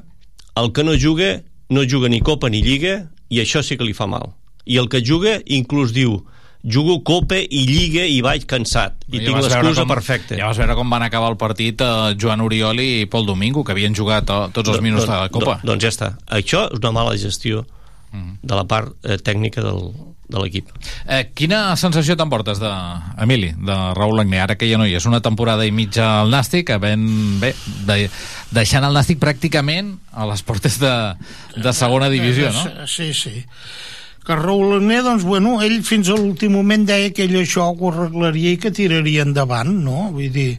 el 0.61 0.73
que 0.73 0.85
no 0.85 0.93
juga, 1.01 1.39
no 1.73 1.85
juga 1.89 2.13
ni 2.13 2.21
Copa 2.21 2.51
ni 2.53 2.61
Lliga, 2.61 3.07
i 3.33 3.41
això 3.41 3.63
sí 3.65 3.77
que 3.77 3.87
li 3.87 3.97
fa 3.97 4.05
mal. 4.05 4.35
I 4.69 4.77
el 4.77 4.89
que 4.91 5.01
juga 5.01 5.39
inclús 5.45 5.95
diu 5.95 6.19
jugo 6.67 6.99
Copa 7.07 7.39
i 7.39 7.63
Lliga 7.69 8.03
i 8.07 8.19
vaig 8.25 8.45
cansat 8.49 9.07
i 9.07 9.21
Ja 9.21 9.29
tinc 9.29 9.39
l'excusa 9.45 9.87
perfecta 9.87 10.37
Ja 10.39 10.49
vas 10.51 10.59
veure 10.59 10.75
com 10.75 10.89
van 10.91 11.05
acabar 11.05 11.31
el 11.31 11.39
partit 11.39 11.81
eh, 11.81 12.13
Joan 12.19 12.43
Oriol 12.43 12.83
i 12.83 13.07
Pol 13.11 13.25
Domingo, 13.25 13.63
que 13.63 13.75
havien 13.75 13.95
jugat 13.95 14.29
eh, 14.29 14.43
tots 14.53 14.75
els 14.75 14.83
minuts 14.83 15.07
de 15.07 15.15
la 15.15 15.31
Copa. 15.33 15.59
Doncs 15.63 15.87
ja 15.87 15.93
està. 15.93 16.13
Això 16.27 16.67
és 16.71 16.83
una 16.83 16.93
mala 16.95 17.15
gestió 17.19 17.65
de 18.41 18.55
la 18.55 18.63
part 18.67 18.93
eh, 19.03 19.17
tècnica 19.21 19.61
del, 19.61 19.91
de 20.27 20.41
l'equip. 20.41 20.69
Eh, 21.05 21.27
quina 21.37 21.75
sensació 21.79 22.15
t'emportes 22.19 22.59
de, 22.61 22.71
Emili, 23.23 23.51
de 23.57 23.77
Raúl 23.97 24.23
Agné, 24.23 24.39
ara 24.43 24.57
que 24.59 24.69
ja 24.69 24.79
no 24.79 24.87
hi 24.87 24.95
és 24.97 25.05
una 25.09 25.21
temporada 25.23 25.67
i 25.67 25.73
mitja 25.75 26.07
al 26.21 26.31
Nàstic, 26.33 26.71
havent, 26.73 27.05
bé, 27.41 27.53
de, 27.87 27.99
deixant 28.55 28.87
el 28.87 28.97
Nàstic 28.97 29.21
pràcticament 29.23 29.97
a 30.11 30.27
les 30.31 30.43
portes 30.47 30.79
de, 30.81 30.95
de 31.55 31.75
segona 31.75 32.09
divisió, 32.13 32.51
no? 32.55 32.87
Sí, 32.87 33.13
sí. 33.13 33.43
Que 34.27 34.35
Raül 34.35 34.81
Agné, 34.81 34.99
doncs, 35.05 35.23
bueno, 35.23 35.61
ell 35.63 35.77
fins 35.87 36.09
a 36.11 36.17
l'últim 36.19 36.51
moment 36.57 36.83
deia 36.87 37.13
que 37.15 37.23
ell 37.23 37.37
això 37.39 37.69
ho 37.71 37.91
arreglaria 37.93 38.51
i 38.51 38.59
que 38.59 38.73
tiraria 38.75 39.23
endavant, 39.23 39.69
no? 39.85 40.09
Vull 40.11 40.33
dir, 40.35 40.49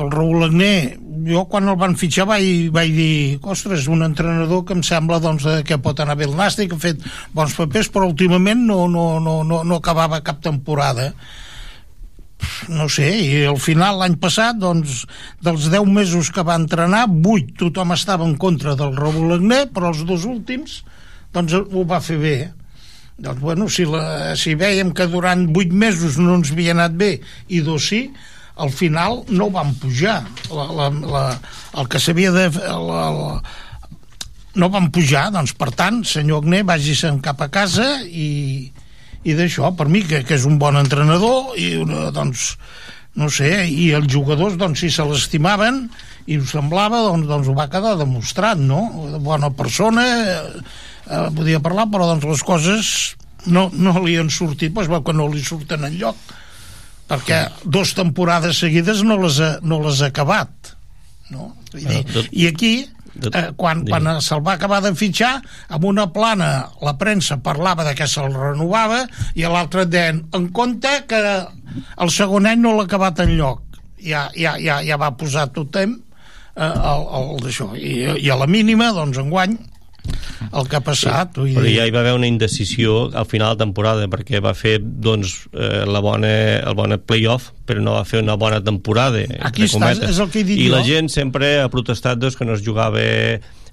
el 0.00 0.08
Raül 0.14 0.46
Agné, 0.46 0.96
jo 1.26 1.42
quan 1.50 1.68
el 1.68 1.76
van 1.76 1.98
fitxar 2.00 2.24
vaig, 2.30 2.70
vaig 2.72 2.94
dir, 2.96 3.36
ostres, 3.42 3.84
un 3.92 4.06
entrenador 4.06 4.62
que 4.64 4.72
em 4.78 4.80
sembla 4.86 5.18
doncs, 5.20 5.44
eh, 5.44 5.60
que 5.66 5.76
pot 5.82 6.00
anar 6.00 6.16
bé 6.16 6.24
el 6.30 6.32
Nàstic, 6.38 6.72
ha 6.72 6.80
fet 6.80 7.04
bons 7.36 7.56
papers, 7.58 7.90
però 7.92 8.08
últimament 8.08 8.62
no, 8.64 8.86
no, 8.88 9.04
no, 9.20 9.42
no, 9.44 9.60
no 9.60 9.80
acabava 9.80 10.22
cap 10.24 10.40
temporada 10.40 11.10
no 12.72 12.86
sé, 12.88 13.10
i 13.20 13.42
al 13.44 13.58
final 13.60 13.98
l'any 14.00 14.14
passat 14.22 14.56
doncs, 14.56 15.02
dels 15.44 15.66
10 15.68 15.84
mesos 15.92 16.30
que 16.32 16.44
va 16.46 16.56
entrenar 16.56 17.02
8 17.10 17.58
tothom 17.60 17.92
estava 17.92 18.24
en 18.24 18.38
contra 18.40 18.72
del 18.80 18.96
Raúl 18.96 19.36
Agné 19.36 19.66
però 19.74 19.92
els 19.92 20.00
dos 20.08 20.24
últims 20.24 20.78
doncs 21.36 21.58
ho 21.60 21.84
va 21.84 22.00
fer 22.00 22.16
bé 22.22 22.34
doncs 23.20 23.40
bueno, 23.40 23.68
si, 23.68 23.86
la, 23.88 24.34
si 24.40 24.56
veiem 24.58 24.94
que 24.96 25.06
durant 25.12 25.46
8 25.52 25.76
mesos 25.76 26.18
no 26.20 26.38
ens 26.40 26.52
havia 26.54 26.74
anat 26.76 26.96
bé 26.96 27.14
i 27.48 27.60
dos 27.64 27.90
sí, 27.92 28.06
al 28.60 28.72
final 28.72 29.22
no 29.28 29.50
van 29.52 29.74
pujar 29.80 30.20
la, 30.52 30.66
la, 30.76 30.88
la, 30.90 31.24
el 31.80 31.90
que 31.92 32.00
s'havia 32.00 32.32
de 32.32 32.48
la, 32.58 33.04
la, 33.14 33.34
no 34.60 34.68
van 34.72 34.90
pujar, 34.94 35.28
doncs 35.34 35.54
per 35.58 35.70
tant 35.76 36.02
senyor 36.08 36.44
Agné 36.44 36.62
vagi-se'n 36.66 37.20
cap 37.24 37.42
a 37.44 37.50
casa 37.52 38.00
i, 38.04 38.70
i 39.22 39.36
d'això, 39.36 39.70
per 39.76 39.88
mi, 39.92 40.02
que, 40.06 40.24
que 40.26 40.36
és 40.38 40.46
un 40.48 40.58
bon 40.60 40.78
entrenador 40.80 41.54
i 41.60 41.74
una, 41.80 42.08
doncs, 42.14 42.54
no 43.20 43.30
sé, 43.32 43.50
i 43.68 43.90
els 43.96 44.10
jugadors, 44.10 44.56
doncs, 44.58 44.82
si 44.82 44.90
se 44.94 45.06
l'estimaven 45.06 45.84
i 46.30 46.38
ho 46.38 46.46
semblava, 46.46 47.02
doncs, 47.08 47.28
doncs 47.30 47.50
ho 47.50 47.56
va 47.56 47.68
quedar 47.70 47.96
demostrat, 48.00 48.58
no? 48.58 48.84
Bona 49.22 49.50
persona, 49.54 50.04
eh, 51.10 51.16
eh, 51.16 51.30
podia 51.36 51.62
parlar, 51.64 51.88
però 51.90 52.06
doncs 52.08 52.28
les 52.28 52.44
coses 52.46 52.92
no, 53.46 53.68
no 53.74 53.96
li 54.04 54.16
han 54.20 54.30
sortit, 54.30 54.72
doncs 54.76 54.90
va, 54.92 55.02
que 55.04 55.16
no 55.16 55.28
li 55.32 55.42
surten 55.44 55.88
en 55.88 55.98
lloc, 55.98 56.16
perquè 57.10 57.42
dos 57.64 57.94
temporades 57.98 58.62
seguides 58.62 59.02
no 59.06 59.18
les 59.20 59.40
ha, 59.42 59.56
no 59.66 59.80
les 59.82 60.02
ha 60.02 60.10
acabat, 60.12 60.74
no? 61.34 61.52
I, 61.74 61.84
dir, 61.86 62.26
i 62.30 62.48
aquí 62.50 62.72
eh, 62.82 63.50
quan, 63.58 63.84
quan 63.86 64.08
se'l 64.22 64.42
va 64.46 64.56
acabar 64.56 64.80
de 64.82 64.90
fitxar 64.98 65.36
amb 65.70 65.86
una 65.86 66.08
plana 66.14 66.50
la 66.82 66.96
premsa 66.98 67.38
parlava 67.42 67.86
de 67.86 67.94
que 67.98 68.08
se'l 68.10 68.34
renovava 68.34 69.04
i 69.38 69.46
a 69.46 69.52
l'altre 69.52 69.86
deien 69.86 70.24
en 70.34 70.48
compte 70.54 70.90
que 71.10 71.20
el 71.22 72.10
segon 72.10 72.50
any 72.50 72.62
no 72.62 72.74
l'ha 72.74 72.88
acabat 72.90 73.22
en 73.22 73.36
lloc 73.38 73.62
ja, 74.02 74.28
ja, 74.34 74.56
ja, 74.58 74.80
ja 74.82 74.98
va 75.00 75.12
posar 75.18 75.48
totem 75.54 75.98
eh, 76.56 76.64
el, 76.64 77.04
el 77.20 77.44
d'això. 77.44 77.72
I, 77.76 77.94
i 78.24 78.30
a 78.30 78.38
la 78.40 78.48
mínima 78.50 78.90
doncs 78.96 79.20
enguany 79.22 79.58
el 80.50 80.68
que 80.68 80.78
ha 80.78 80.82
passat. 80.84 81.36
Sí, 81.36 81.54
però 81.56 81.68
ja 81.68 81.86
hi 81.86 81.94
va 81.94 82.02
haver 82.02 82.14
una 82.16 82.28
indecisió 82.28 83.10
al 83.16 83.28
final 83.28 83.54
de 83.54 83.64
temporada 83.64 84.08
perquè 84.10 84.40
va 84.42 84.54
fer 84.56 84.78
doncs, 84.80 85.46
eh, 85.52 85.84
la 85.86 86.02
bona, 86.04 86.32
el 86.60 86.76
bona 86.78 86.98
playoff 86.98 87.50
però 87.68 87.82
no 87.84 87.96
va 87.98 88.04
fer 88.08 88.22
una 88.22 88.36
bona 88.40 88.60
temporada 88.64 89.22
aquí 89.46 89.66
estàs, 89.68 90.02
és 90.08 90.18
el 90.18 90.30
que 90.32 90.42
he 90.42 90.46
dit 90.46 90.58
i 90.58 90.68
jo. 90.68 90.74
la 90.74 90.82
gent 90.86 91.10
sempre 91.12 91.58
ha 91.60 91.68
protestat 91.72 92.18
doncs, 92.18 92.38
que 92.38 92.48
no 92.48 92.56
es 92.56 92.64
jugava 92.66 93.02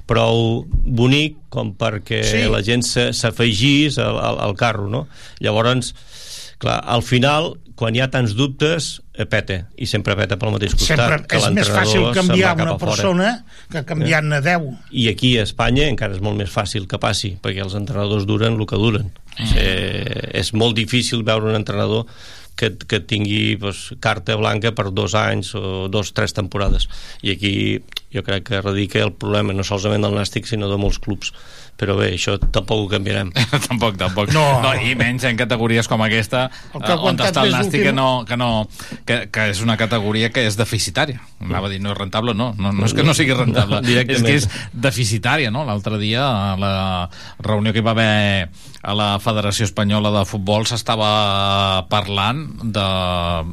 prou 0.07 0.65
bonic 0.69 1.39
com 1.51 1.73
perquè 1.75 2.21
sí. 2.23 2.43
la 2.51 2.61
gent 2.63 2.85
s'afegís 2.85 3.97
al, 3.99 4.19
al, 4.19 4.41
al 4.47 4.55
carro 4.59 4.87
no? 4.91 5.07
llavors 5.43 5.93
clar, 6.61 6.79
al 6.85 7.03
final 7.03 7.55
quan 7.77 7.93
hi 7.93 8.01
ha 8.01 8.09
tants 8.09 8.33
dubtes, 8.33 8.97
peta, 9.25 9.57
i 9.75 9.87
sempre 9.89 10.13
peta 10.19 10.37
pel 10.37 10.53
mateix 10.53 10.75
costat. 10.75 10.99
Sempre 10.99 11.19
que 11.25 11.39
és 11.39 11.49
més 11.55 11.69
fàcil 11.73 12.07
canviar 12.13 12.53
una 12.61 12.77
persona 12.77 13.31
que 13.71 13.81
canviar-ne 13.87 14.37
eh? 14.37 14.45
10. 14.45 14.67
I 14.91 15.07
aquí 15.09 15.33
a 15.39 15.45
Espanya 15.47 15.87
encara 15.89 16.13
és 16.13 16.21
molt 16.21 16.37
més 16.37 16.51
fàcil 16.53 16.85
que 16.91 16.99
passi, 17.01 17.33
perquè 17.41 17.63
els 17.65 17.77
entrenadors 17.79 18.27
duren 18.29 18.59
el 18.59 18.69
que 18.69 18.77
duren. 18.77 19.09
Mm. 19.37 19.53
Eh, 19.57 20.27
és 20.43 20.53
molt 20.53 20.77
difícil 20.77 21.25
veure 21.25 21.49
un 21.49 21.57
entrenador 21.57 22.05
que, 22.57 22.73
que 22.75 22.99
tingui 22.99 23.55
pues, 23.61 23.93
carta 24.03 24.35
blanca 24.35 24.73
per 24.75 24.89
dos 24.91 25.15
anys 25.15 25.53
o 25.55 25.87
dos, 25.93 26.11
tres 26.17 26.33
temporades. 26.37 26.89
I 27.23 27.37
aquí 27.37 27.53
jo 28.13 28.23
crec 28.25 28.49
que 28.49 28.61
radica 28.61 29.03
el 29.05 29.13
problema 29.13 29.55
no 29.55 29.65
solament 29.67 30.03
del 30.03 30.17
Nàstic, 30.17 30.49
sinó 30.49 30.69
de 30.71 30.79
molts 30.81 30.99
clubs 30.99 31.33
però 31.77 31.95
bé, 31.99 32.09
això 32.15 32.35
tampoc 32.41 32.83
ho 32.83 32.87
canviarem 32.89 33.29
tampoc, 33.67 33.97
tampoc 33.99 34.33
no. 34.35 34.45
no. 34.63 34.73
i 34.81 34.95
menys 34.97 35.27
en 35.29 35.37
categories 35.39 35.89
com 35.89 36.01
aquesta 36.05 36.47
eh, 36.49 36.95
on 36.97 37.19
està 37.21 37.45
el 37.45 37.53
Nàstic 37.53 37.85
que, 37.85 37.93
no, 37.95 38.25
que, 38.27 38.37
no, 38.39 38.65
que, 39.05 39.19
que 39.33 39.49
és 39.53 39.61
una 39.63 39.77
categoria 39.79 40.31
que 40.33 40.47
és 40.49 40.57
deficitària 40.57 41.21
anava 41.43 41.69
a 41.69 41.73
dir 41.73 41.81
no 41.83 41.93
és 41.93 41.99
rentable, 41.99 42.33
no, 42.37 42.51
no, 42.57 42.73
no 42.73 42.87
és 42.89 42.97
que 42.97 43.05
no 43.05 43.13
sigui 43.17 43.37
rentable 43.37 43.81
no, 43.85 43.93
és 43.93 44.23
que 44.25 44.37
és 44.39 44.49
deficitària 44.73 45.53
no? 45.53 45.67
l'altre 45.67 46.01
dia 46.01 46.25
a 46.25 46.55
la 46.57 46.73
reunió 47.45 47.75
que 47.75 47.83
hi 47.83 47.85
va 47.85 47.93
haver 47.93 48.49
a 48.81 48.95
la 48.97 49.09
Federació 49.23 49.67
Espanyola 49.67 50.13
de 50.15 50.23
Futbol 50.29 50.67
s'estava 50.69 51.87
parlant 51.89 52.45
de, 52.61 52.87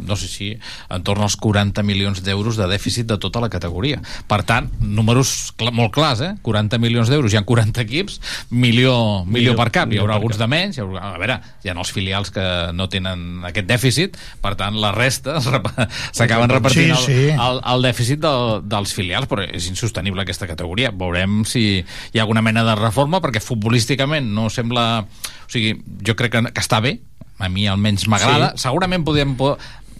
no 0.04 0.18
sé 0.20 0.28
si 0.28 0.52
en 0.92 1.06
torn 1.06 1.24
als 1.24 1.38
40 1.40 1.82
milions 1.86 2.22
d'euros 2.24 2.60
de 2.60 2.68
dèficit 2.70 3.08
de 3.08 3.18
tota 3.18 3.42
la 3.42 3.50
categoria 3.52 4.02
per 4.28 4.42
tant, 4.46 4.70
números 4.80 5.54
cl 5.58 5.72
molt 5.74 5.94
clars 5.94 6.20
eh? 6.24 6.34
40 6.44 6.78
milions 6.82 7.10
d'euros, 7.10 7.32
hi 7.32 7.40
ha 7.40 7.46
40 7.48 7.80
equips 7.80 7.94
equips, 7.94 8.20
milió, 8.50 9.24
milió 9.26 9.54
per 9.56 9.70
cap. 9.72 9.92
Hi 9.92 10.00
haurà 10.02 10.16
alguns 10.18 10.38
de 10.40 10.48
menys, 10.50 10.78
haurà, 10.82 11.14
a 11.14 11.20
veure, 11.20 11.38
hi 11.62 11.70
ha 11.70 11.76
els 11.76 11.92
filials 11.94 12.32
que 12.34 12.44
no 12.76 12.88
tenen 12.92 13.44
aquest 13.48 13.68
dèficit, 13.68 14.18
per 14.42 14.54
tant, 14.60 14.76
la 14.80 14.92
resta 14.94 15.38
s'acaben 16.16 16.50
repartint 16.52 16.94
sí, 16.98 17.06
sí. 17.06 17.20
El, 17.32 17.38
el, 17.38 17.62
el 17.74 17.86
dèficit 17.88 18.22
de, 18.22 18.34
dels 18.70 18.94
filials, 18.96 19.30
però 19.30 19.46
és 19.46 19.68
insostenible 19.70 20.24
aquesta 20.24 20.48
categoria. 20.50 20.92
Veurem 20.94 21.42
si 21.48 21.66
hi 21.80 22.18
ha 22.18 22.24
alguna 22.24 22.44
mena 22.44 22.64
de 22.66 22.76
reforma, 22.80 23.22
perquè 23.24 23.42
futbolísticament 23.44 24.32
no 24.34 24.50
sembla... 24.52 25.04
O 25.44 25.50
sigui, 25.52 25.76
jo 26.06 26.16
crec 26.18 26.34
que, 26.34 26.42
que 26.50 26.62
està 26.64 26.80
bé, 26.84 26.98
a 27.38 27.50
mi 27.52 27.66
almenys 27.68 28.06
m'agrada. 28.10 28.52
Sí. 28.54 28.64
Segurament 28.66 29.04
podem 29.06 29.34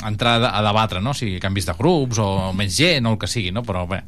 entrar 0.05 0.37
a 0.51 0.61
debatre, 0.65 1.01
no? 1.05 1.15
si 1.15 1.39
canvis 1.43 1.69
de 1.69 1.75
grups 1.79 2.19
o 2.23 2.29
menys 2.57 2.77
gent 2.77 3.07
o 3.07 3.15
el 3.15 3.21
que 3.21 3.31
sigui, 3.31 3.53
no? 3.55 3.63
però 3.67 3.87
bé, 3.89 4.03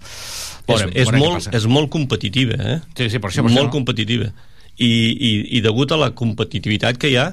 veurem, 0.68 0.92
és, 0.92 1.06
és, 1.06 1.14
molt, 1.14 1.48
és 1.54 1.66
molt 1.70 1.90
competitiva, 1.92 2.58
eh? 2.58 2.78
Sí, 2.98 3.10
sí, 3.14 3.22
per 3.22 3.30
això, 3.30 3.44
per 3.46 3.52
molt 3.52 3.68
això. 3.68 3.74
competitiva. 3.78 4.30
I, 4.76 4.88
i, 4.88 5.32
I 5.56 5.62
degut 5.64 5.94
a 5.94 6.00
la 6.00 6.10
competitivitat 6.16 6.98
que 7.00 7.12
hi 7.12 7.18
ha, 7.20 7.30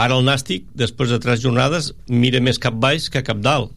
ara 0.00 0.16
el 0.16 0.24
Nàstic, 0.26 0.70
després 0.74 1.12
de 1.12 1.20
tres 1.22 1.42
jornades, 1.42 1.92
mira 2.08 2.40
més 2.42 2.58
cap 2.62 2.78
baix 2.80 3.10
que 3.12 3.24
cap 3.26 3.42
dalt 3.44 3.74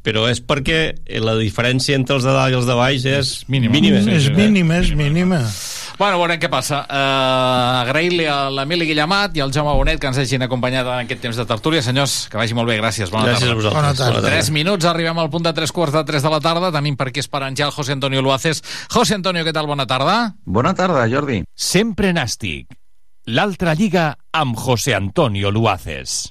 però 0.00 0.24
és 0.30 0.40
perquè 0.40 0.94
la 1.20 1.34
diferència 1.36 1.96
entre 1.98 2.16
els 2.16 2.24
de 2.24 2.32
dalt 2.32 2.54
i 2.54 2.56
els 2.56 2.68
de 2.68 2.76
baix 2.78 3.04
és 3.04 3.32
mínima. 3.52 3.74
mínima. 3.74 4.00
És 4.16 4.30
mínima, 4.32 4.78
és 4.80 4.94
mínima. 4.96 5.42
Bueno, 6.00 6.16
veurem 6.16 6.38
què 6.40 6.48
passa. 6.48 6.78
Uh, 6.88 7.82
Agrair-li 7.82 8.24
a 8.24 8.46
l'Emili 8.48 8.86
Guillamat 8.88 9.34
i 9.36 9.42
al 9.44 9.52
Jaume 9.52 9.74
Bonet 9.76 10.00
que 10.00 10.08
ens 10.08 10.16
hagin 10.22 10.46
acompanyat 10.46 10.88
en 10.88 11.02
aquest 11.04 11.20
temps 11.20 11.36
de 11.36 11.44
tertúlia. 11.44 11.82
Senyors, 11.84 12.14
que 12.32 12.40
vagi 12.40 12.56
molt 12.56 12.72
bé. 12.72 12.78
Gràcies. 12.80 13.12
Bona 13.12 13.28
Gràcies 13.28 13.44
tarda. 13.44 13.52
a 13.52 13.58
vosaltres. 13.60 13.82
Bona 13.82 13.92
tarda. 13.98 14.24
Tres 14.32 14.48
minuts, 14.56 14.88
arribem 14.88 15.20
al 15.20 15.28
punt 15.28 15.44
de 15.44 15.52
tres 15.52 15.74
quarts 15.76 15.92
de 15.98 16.04
tres 16.08 16.24
de 16.24 16.32
la 16.32 16.40
tarda. 16.40 16.72
Tenim 16.72 16.96
per 16.96 17.10
aquí 17.12 17.20
esperant 17.20 17.52
ja 17.58 17.68
el 17.68 17.76
José 17.76 17.92
Antonio 17.92 18.24
Luaces. 18.24 18.64
José 18.88 19.20
Antonio, 19.20 19.44
què 19.44 19.52
tal? 19.52 19.68
Bona 19.68 19.84
tarda. 19.86 20.16
Bona 20.46 20.72
tarda, 20.72 21.04
Jordi. 21.12 21.42
Sempre 21.52 22.14
Nàstic. 22.16 22.72
L'altra 23.28 23.76
lliga 23.76 24.14
amb 24.32 24.56
José 24.56 24.96
Antonio 24.96 25.52
Luaces. 25.52 26.30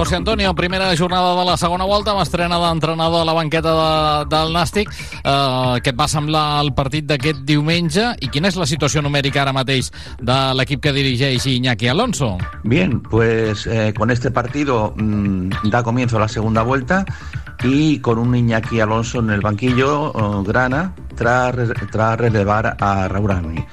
José 0.00 0.16
Antonio, 0.16 0.54
primera 0.54 0.96
jornada 0.96 1.38
de 1.38 1.44
la 1.44 1.58
segona 1.58 1.84
volta, 1.84 2.14
amb 2.14 2.22
estrena 2.22 2.56
d'entrenador 2.56 3.20
a 3.20 3.26
la 3.28 3.34
banqueta 3.36 3.72
de, 3.76 4.28
del 4.32 4.54
Nàstic. 4.54 4.88
Eh, 4.88 5.74
què 5.84 5.92
et 5.92 5.98
va 5.98 6.06
semblar 6.08 6.44
el 6.62 6.70
partit 6.72 7.04
d'aquest 7.04 7.42
diumenge 7.44 8.06
i 8.24 8.30
quina 8.32 8.48
és 8.48 8.56
la 8.56 8.64
situació 8.64 9.02
numèrica 9.04 9.42
ara 9.42 9.52
mateix 9.52 9.90
de 10.16 10.38
l'equip 10.56 10.80
que 10.86 10.94
dirigeix 10.96 11.44
Iñaki 11.52 11.92
Alonso? 11.92 12.30
Bien, 12.64 12.96
pues 13.02 13.66
eh, 13.66 13.92
con 13.92 14.08
este 14.10 14.30
partido 14.30 14.94
mmm, 14.96 15.68
da 15.68 15.82
comienzo 15.82 16.18
la 16.18 16.28
segunda 16.28 16.62
vuelta 16.62 17.04
y 17.62 17.98
con 17.98 18.16
un 18.16 18.34
Iñaki 18.34 18.80
Alonso 18.80 19.18
en 19.18 19.28
el 19.28 19.42
banquillo, 19.42 20.12
oh, 20.14 20.42
Grana, 20.42 20.94
tras, 21.14 21.54
tras 21.92 22.18
relevar 22.18 22.74
a 22.80 23.06
Raúl 23.06 23.32
Agni. 23.32 23.66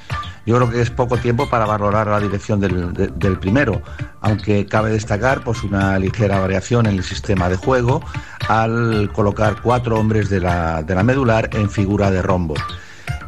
Yo 0.48 0.56
creo 0.56 0.70
que 0.72 0.82
es 0.82 0.90
poco 0.90 1.18
tiempo 1.18 1.50
para 1.50 1.66
valorar 1.66 2.08
la 2.08 2.22
dirección 2.22 2.60
del, 2.62 2.94
de- 2.94 3.08
del 3.10 3.38
primero, 3.38 3.82
aunque 4.22 4.66
cabe 4.66 4.90
destacar 4.92 5.44
pues, 5.44 5.62
una 5.64 6.00
ligera 6.00 6.40
variación 6.40 6.86
en 6.88 6.96
el 6.96 7.04
sistema 7.04 7.50
de 7.50 7.58
juego 7.58 8.02
al 8.48 9.12
colocar 9.14 9.62
cuatro 9.62 10.00
hombres 10.00 10.30
de 10.30 10.40
la, 10.40 10.84
medular 11.04 11.50
en 11.52 11.70
figura 11.70 12.10
de 12.10 12.22
rombo. 12.22 12.56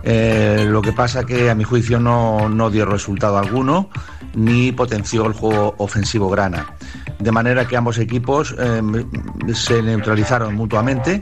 Eh, 0.03 0.65
lo 0.69 0.81
que 0.81 0.93
pasa 0.93 1.25
que 1.25 1.49
a 1.49 1.55
mi 1.55 1.65
juicio 1.65 1.99
no 2.47 2.69
dio 2.69 2.85
resultado 2.85 3.37
alguno 3.37 3.89
ni 4.33 4.71
potenció 4.71 5.25
el 5.25 5.33
juego 5.33 5.75
ofensivo 5.77 6.29
grana. 6.29 6.67
De 7.19 7.31
manera 7.31 7.67
que 7.67 7.75
ambos 7.75 7.97
equipos 7.97 8.55
eh, 8.57 8.81
se 9.53 9.81
neutralizaron 9.81 10.55
mutuamente, 10.55 11.19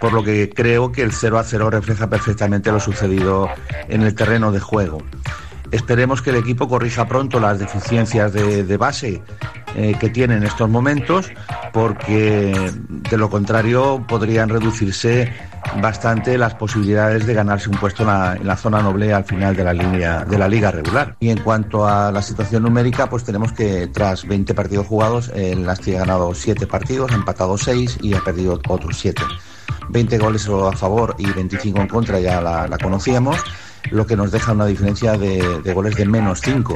por 0.00 0.12
lo 0.12 0.22
que 0.22 0.48
creo 0.48 0.92
que 0.92 1.02
el 1.02 1.12
0 1.12 1.38
a 1.38 1.44
0 1.44 1.70
refleja 1.70 2.08
perfectamente 2.08 2.70
lo 2.70 2.78
sucedido 2.78 3.48
en 3.88 4.02
el 4.02 4.14
terreno 4.14 4.52
de 4.52 4.60
juego. 4.60 5.02
Esperemos 5.70 6.20
que 6.20 6.30
el 6.30 6.36
equipo 6.36 6.68
corrija 6.68 7.06
pronto 7.06 7.38
las 7.38 7.58
deficiencias 7.58 8.32
de, 8.32 8.76
base 8.76 9.22
eh, 9.76 9.94
que 10.00 10.10
tiene 10.10 10.36
en 10.36 10.42
estos 10.42 10.68
momentos, 10.68 11.30
porque 11.72 12.72
de 12.88 13.16
lo 13.16 13.30
contrario 13.30 14.04
podrían 14.08 14.48
reducirse 14.48 15.32
bastante 15.80 16.36
las 16.38 16.54
posibilidades 16.54 17.24
de 17.26 17.34
ganarse 17.34 17.70
un 17.70 17.76
puesto 17.76 18.02
en 18.02 18.46
la, 18.46 18.56
zona 18.56 18.82
noble 18.82 19.12
al 19.12 19.24
final 19.24 19.54
de 19.54 19.62
la 19.62 19.72
línea 19.72 20.24
de 20.24 20.38
la 20.38 20.48
liga 20.48 20.72
regular. 20.72 21.14
Y 21.20 21.30
en 21.30 21.38
cuanto 21.38 21.86
a 21.86 22.10
la 22.10 22.22
situación 22.22 22.64
numérica, 22.64 23.08
pues 23.08 23.22
tenemos 23.22 23.52
que 23.52 23.86
tras 23.86 24.26
20 24.26 24.54
partidos 24.54 24.88
jugados, 24.88 25.30
el 25.34 25.64
Nasti 25.64 25.94
ha 25.94 26.00
ganado 26.00 26.34
7 26.34 26.66
partidos, 26.66 27.12
ha 27.12 27.14
empatado 27.14 27.56
6 27.56 27.98
y 28.02 28.14
ha 28.14 28.20
perdido 28.20 28.60
otros 28.68 28.98
7. 28.98 29.22
20 29.88 30.18
goles 30.18 30.48
a 30.48 30.72
favor 30.72 31.14
y 31.18 31.30
25 31.30 31.80
en 31.80 31.86
contra 31.86 32.18
ya 32.18 32.40
la 32.40 32.78
conocíamos 32.78 33.36
lo 33.90 34.06
que 34.06 34.16
nos 34.16 34.30
deja 34.30 34.52
una 34.52 34.66
diferencia 34.66 35.16
de, 35.16 35.60
goles 35.74 35.96
de 35.96 36.04
menos 36.06 36.40
5. 36.42 36.74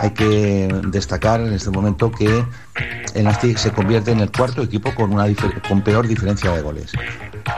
Hay 0.00 0.10
que 0.10 0.68
destacar 0.88 1.40
en 1.40 1.52
este 1.52 1.70
momento 1.70 2.10
que 2.10 2.44
el 3.14 3.24
Nastic 3.24 3.56
se 3.56 3.72
convierte 3.72 4.10
en 4.12 4.20
el 4.20 4.30
cuarto 4.30 4.62
equipo 4.62 4.94
con, 4.94 5.12
una 5.12 5.26
con 5.68 5.82
peor 5.82 6.06
diferencia 6.06 6.50
de 6.52 6.62
goles. 6.62 6.92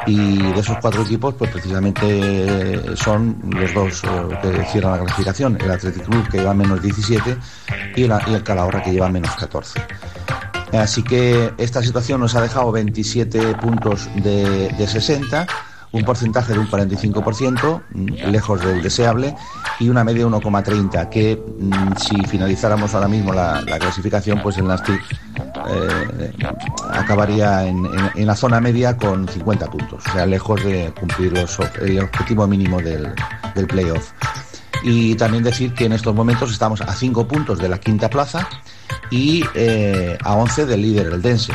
Y 0.07 0.38
de 0.38 0.61
esos 0.61 0.78
cuatro 0.78 1.03
equipos, 1.03 1.34
pues 1.34 1.51
precisamente 1.51 2.97
son 2.97 3.36
los 3.51 3.74
dos 3.74 4.03
eh, 4.05 4.38
que 4.43 4.64
cierran 4.66 4.93
la 4.93 4.99
clasificación, 5.01 5.59
el 5.61 5.70
Athletic 5.70 6.05
Club 6.05 6.28
que 6.28 6.38
lleva 6.38 6.55
menos 6.55 6.80
17 6.82 7.36
y, 7.97 8.07
la- 8.07 8.22
y 8.28 8.34
el 8.34 8.43
Calahorra 8.43 8.82
que 8.82 8.93
lleva 8.93 9.09
menos 9.09 9.34
14. 9.36 9.80
Así 10.72 11.03
que 11.03 11.53
esta 11.59 11.82
situación 11.82 12.20
nos 12.20 12.34
ha 12.34 12.40
dejado 12.40 12.72
27 12.72 13.55
puntos 13.57 14.09
de, 14.16 14.70
de 14.78 14.86
60, 14.86 15.47
un 15.93 16.05
porcentaje 16.05 16.53
de 16.55 16.59
un 16.59 16.66
45%, 16.70 17.82
mm, 17.93 18.07
lejos 18.30 18.61
del 18.62 18.82
deseable, 18.82 19.34
y 19.78 19.88
una 19.88 20.05
media 20.05 20.20
de 20.24 20.30
1,30, 20.30 21.09
que 21.11 21.36
mm, 21.59 21.97
si 21.99 22.16
finalizáramos 22.26 22.95
ahora 22.95 23.09
mismo 23.09 23.32
la, 23.32 23.61
la 23.62 23.78
clasificación, 23.78 24.40
pues 24.43 24.57
el 24.59 24.66
Nastic 24.66 25.01
eh, 25.68 26.32
acabaría 26.90 27.66
en, 27.66 27.86
en- 28.14 28.26
la 28.26 28.34
zona 28.36 28.61
media 28.61 28.97
con 28.97 29.28
50 29.28 29.66
puntos, 29.66 30.03
o 30.07 30.12
sea, 30.12 30.24
lejos 30.26 30.62
de 30.64 30.93
cumplir 30.99 31.32
los 31.32 31.59
el 31.80 31.99
objetivo 32.01 32.47
mínimo 32.47 32.80
del, 32.80 33.12
del 33.55 33.66
playoff. 33.66 34.12
Y 34.84 35.14
también 35.14 35.45
decir 35.45 35.74
que 35.74 35.84
en 35.84 35.93
estos 35.93 36.14
momentos 36.14 36.51
estamos 36.51 36.80
a 36.80 36.93
5 36.95 37.28
puntos 37.28 37.59
de 37.59 37.68
la 37.68 37.78
quinta 37.78 38.09
plaza 38.11 38.49
y 39.11 39.45
eh, 39.55 40.16
a 40.24 40.34
11 40.34 40.66
del 40.66 40.82
líder, 40.82 41.07
el 41.07 41.22
Dense, 41.22 41.53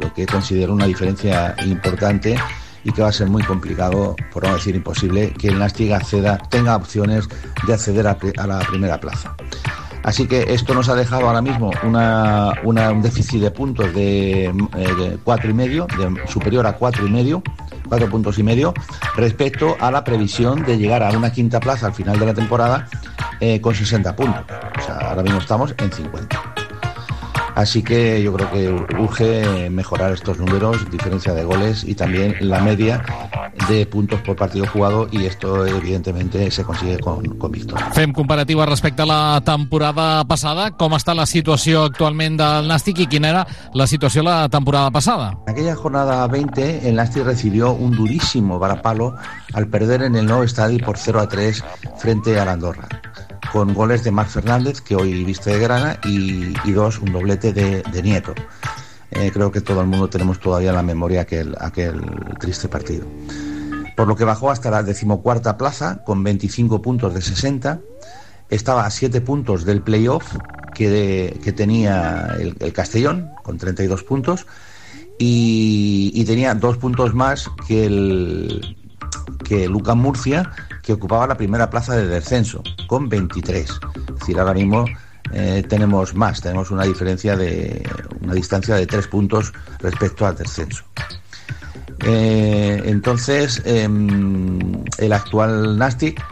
lo 0.00 0.12
que 0.14 0.24
considero 0.26 0.72
una 0.72 0.86
diferencia 0.86 1.54
importante 1.66 2.38
y 2.86 2.92
que 2.92 3.02
va 3.02 3.08
a 3.08 3.12
ser 3.12 3.26
muy 3.28 3.42
complicado, 3.42 4.14
por 4.32 4.44
no 4.44 4.54
decir 4.54 4.76
imposible, 4.76 5.32
que 5.32 5.48
el 5.48 5.58
Nastic 5.58 5.90
acceda, 5.90 6.38
tenga 6.48 6.76
opciones 6.76 7.28
de 7.66 7.74
acceder 7.74 8.06
a, 8.06 8.16
la 8.46 8.58
primera 8.60 9.00
plaza. 9.00 9.34
Así 10.04 10.28
que 10.28 10.54
esto 10.54 10.72
nos 10.72 10.88
ha 10.88 10.94
dejado 10.94 11.26
ahora 11.26 11.42
mismo 11.42 11.72
un 11.82 13.02
déficit 13.02 13.40
de 13.40 13.50
puntos 13.50 13.92
de, 13.92 14.44
eh, 14.44 14.52
de 14.76 15.18
cuatro 15.24 15.50
y 15.50 15.52
medio, 15.52 15.88
de- 15.98 16.28
superior 16.28 16.64
a 16.64 16.74
cuatro 16.74 17.04
y 17.04 17.10
medio, 17.10 17.42
cuatro 17.88 18.08
puntos 18.08 18.38
y 18.38 18.44
medio, 18.44 18.72
respecto 19.16 19.76
a 19.80 19.90
la 19.90 20.04
previsión 20.04 20.64
de 20.64 20.78
llegar 20.78 21.02
a 21.02 21.10
una 21.10 21.32
quinta 21.32 21.58
plaza 21.58 21.86
al 21.88 21.92
final 21.92 22.20
de 22.20 22.26
la 22.26 22.34
temporada 22.34 22.86
eh, 23.40 23.60
con 23.60 23.74
60 23.74 24.14
puntos. 24.14 24.44
O 24.78 24.82
sea, 24.82 24.94
ahora 25.10 25.24
mismo 25.24 25.40
estamos 25.40 25.74
en 25.76 25.90
50. 25.90 26.55
Así 27.56 27.82
que 27.82 28.22
yo 28.22 28.34
creo 28.34 28.50
que 28.50 28.96
urge 28.98 29.70
mejorar 29.70 30.12
estos 30.12 30.38
números, 30.38 30.90
diferencia 30.90 31.32
de 31.32 31.42
goles 31.42 31.84
y 31.84 31.94
también 31.94 32.36
la 32.40 32.60
media 32.60 33.02
de 33.66 33.86
puntos 33.86 34.20
por 34.20 34.36
partido 34.36 34.66
jugado 34.66 35.08
y 35.10 35.24
esto 35.24 35.66
evidentemente 35.66 36.50
se 36.50 36.62
consigue 36.64 36.98
con, 36.98 37.24
con 37.38 37.50
victoria. 37.50 37.86
Fem 37.92 38.12
comparativa 38.12 38.66
respecte 38.66 39.00
a 39.02 39.06
la 39.06 39.42
temporada 39.42 40.22
passada. 40.28 40.68
Com 40.76 40.92
està 40.98 41.14
la 41.16 41.24
situació 41.24 41.86
actualment 41.88 42.36
del 42.36 42.68
Nàstic 42.68 43.00
i 43.00 43.08
quina 43.08 43.32
era 43.32 43.46
la 43.72 43.86
situació 43.88 44.22
la 44.22 44.50
temporada 44.52 44.90
passada? 44.90 45.32
En 45.46 45.54
aquella 45.54 45.74
jornada 45.74 46.26
20, 46.28 46.88
el 46.88 46.96
Nastic 46.96 47.24
recibió 47.24 47.72
un 47.72 47.92
durísimo 47.92 48.58
varapalo 48.58 49.14
al 49.54 49.68
perder 49.68 50.02
en 50.02 50.16
el 50.16 50.26
nuevo 50.26 50.44
estadio 50.44 50.84
por 50.84 50.98
0 50.98 51.20
a 51.20 51.28
3 51.28 51.64
frente 51.96 52.38
al 52.38 52.48
Andorra, 52.50 52.88
con 53.52 53.74
goles 53.74 54.04
de 54.04 54.10
Marc 54.10 54.30
Fernández, 54.30 54.80
que 54.80 54.96
hoy 54.96 55.24
viste 55.24 55.50
de 55.50 55.58
grana, 55.58 55.98
y, 56.04 56.54
dos, 56.72 56.98
un 56.98 57.12
doblete 57.12 57.52
de, 57.52 57.82
de 57.82 58.02
Nieto. 58.02 58.34
Eh, 59.10 59.30
creo 59.32 59.50
que 59.52 59.60
todo 59.60 59.80
el 59.80 59.86
mundo 59.86 60.08
tenemos 60.08 60.40
todavía 60.40 60.70
en 60.70 60.76
la 60.76 60.82
memoria 60.82 61.22
aquel, 61.22 61.54
aquel 61.60 62.00
triste 62.38 62.68
partido. 62.68 63.06
Por 63.96 64.08
lo 64.08 64.16
que 64.16 64.24
bajó 64.24 64.50
hasta 64.50 64.70
la 64.70 64.82
decimocuarta 64.82 65.56
plaza 65.56 66.02
con 66.04 66.22
25 66.22 66.82
puntos 66.82 67.14
de 67.14 67.22
60. 67.22 67.80
Estaba 68.50 68.84
a 68.84 68.90
7 68.90 69.20
puntos 69.22 69.64
del 69.64 69.80
playoff 69.80 70.36
que, 70.74 71.38
que 71.42 71.52
tenía 71.52 72.36
el, 72.38 72.56
el 72.60 72.72
Castellón 72.72 73.30
con 73.42 73.58
32 73.58 74.02
puntos 74.02 74.46
y, 75.18 76.12
y 76.14 76.24
tenía 76.24 76.54
dos 76.54 76.76
puntos 76.76 77.14
más 77.14 77.48
que 77.66 77.86
el 77.86 78.75
que 79.44 79.68
Luca 79.68 79.94
Murcia 79.94 80.50
que 80.82 80.92
ocupaba 80.92 81.26
la 81.26 81.36
primera 81.36 81.68
plaza 81.68 81.96
de 81.96 82.06
descenso 82.06 82.62
con 82.86 83.08
23. 83.08 83.68
Es 83.68 84.20
decir, 84.20 84.38
ahora 84.38 84.54
mismo 84.54 84.84
eh, 85.32 85.64
tenemos 85.68 86.14
más, 86.14 86.40
tenemos 86.40 86.70
una 86.70 86.84
diferencia 86.84 87.36
de 87.36 87.82
una 88.20 88.34
distancia 88.34 88.76
de 88.76 88.86
tres 88.86 89.08
puntos 89.08 89.52
respecto 89.80 90.26
al 90.26 90.36
descenso. 90.36 90.84
Eh, 92.00 92.82
entonces, 92.84 93.62
em, 93.64 94.84
el 94.98 95.12
actual 95.12 95.76
Nastic 95.76 96.22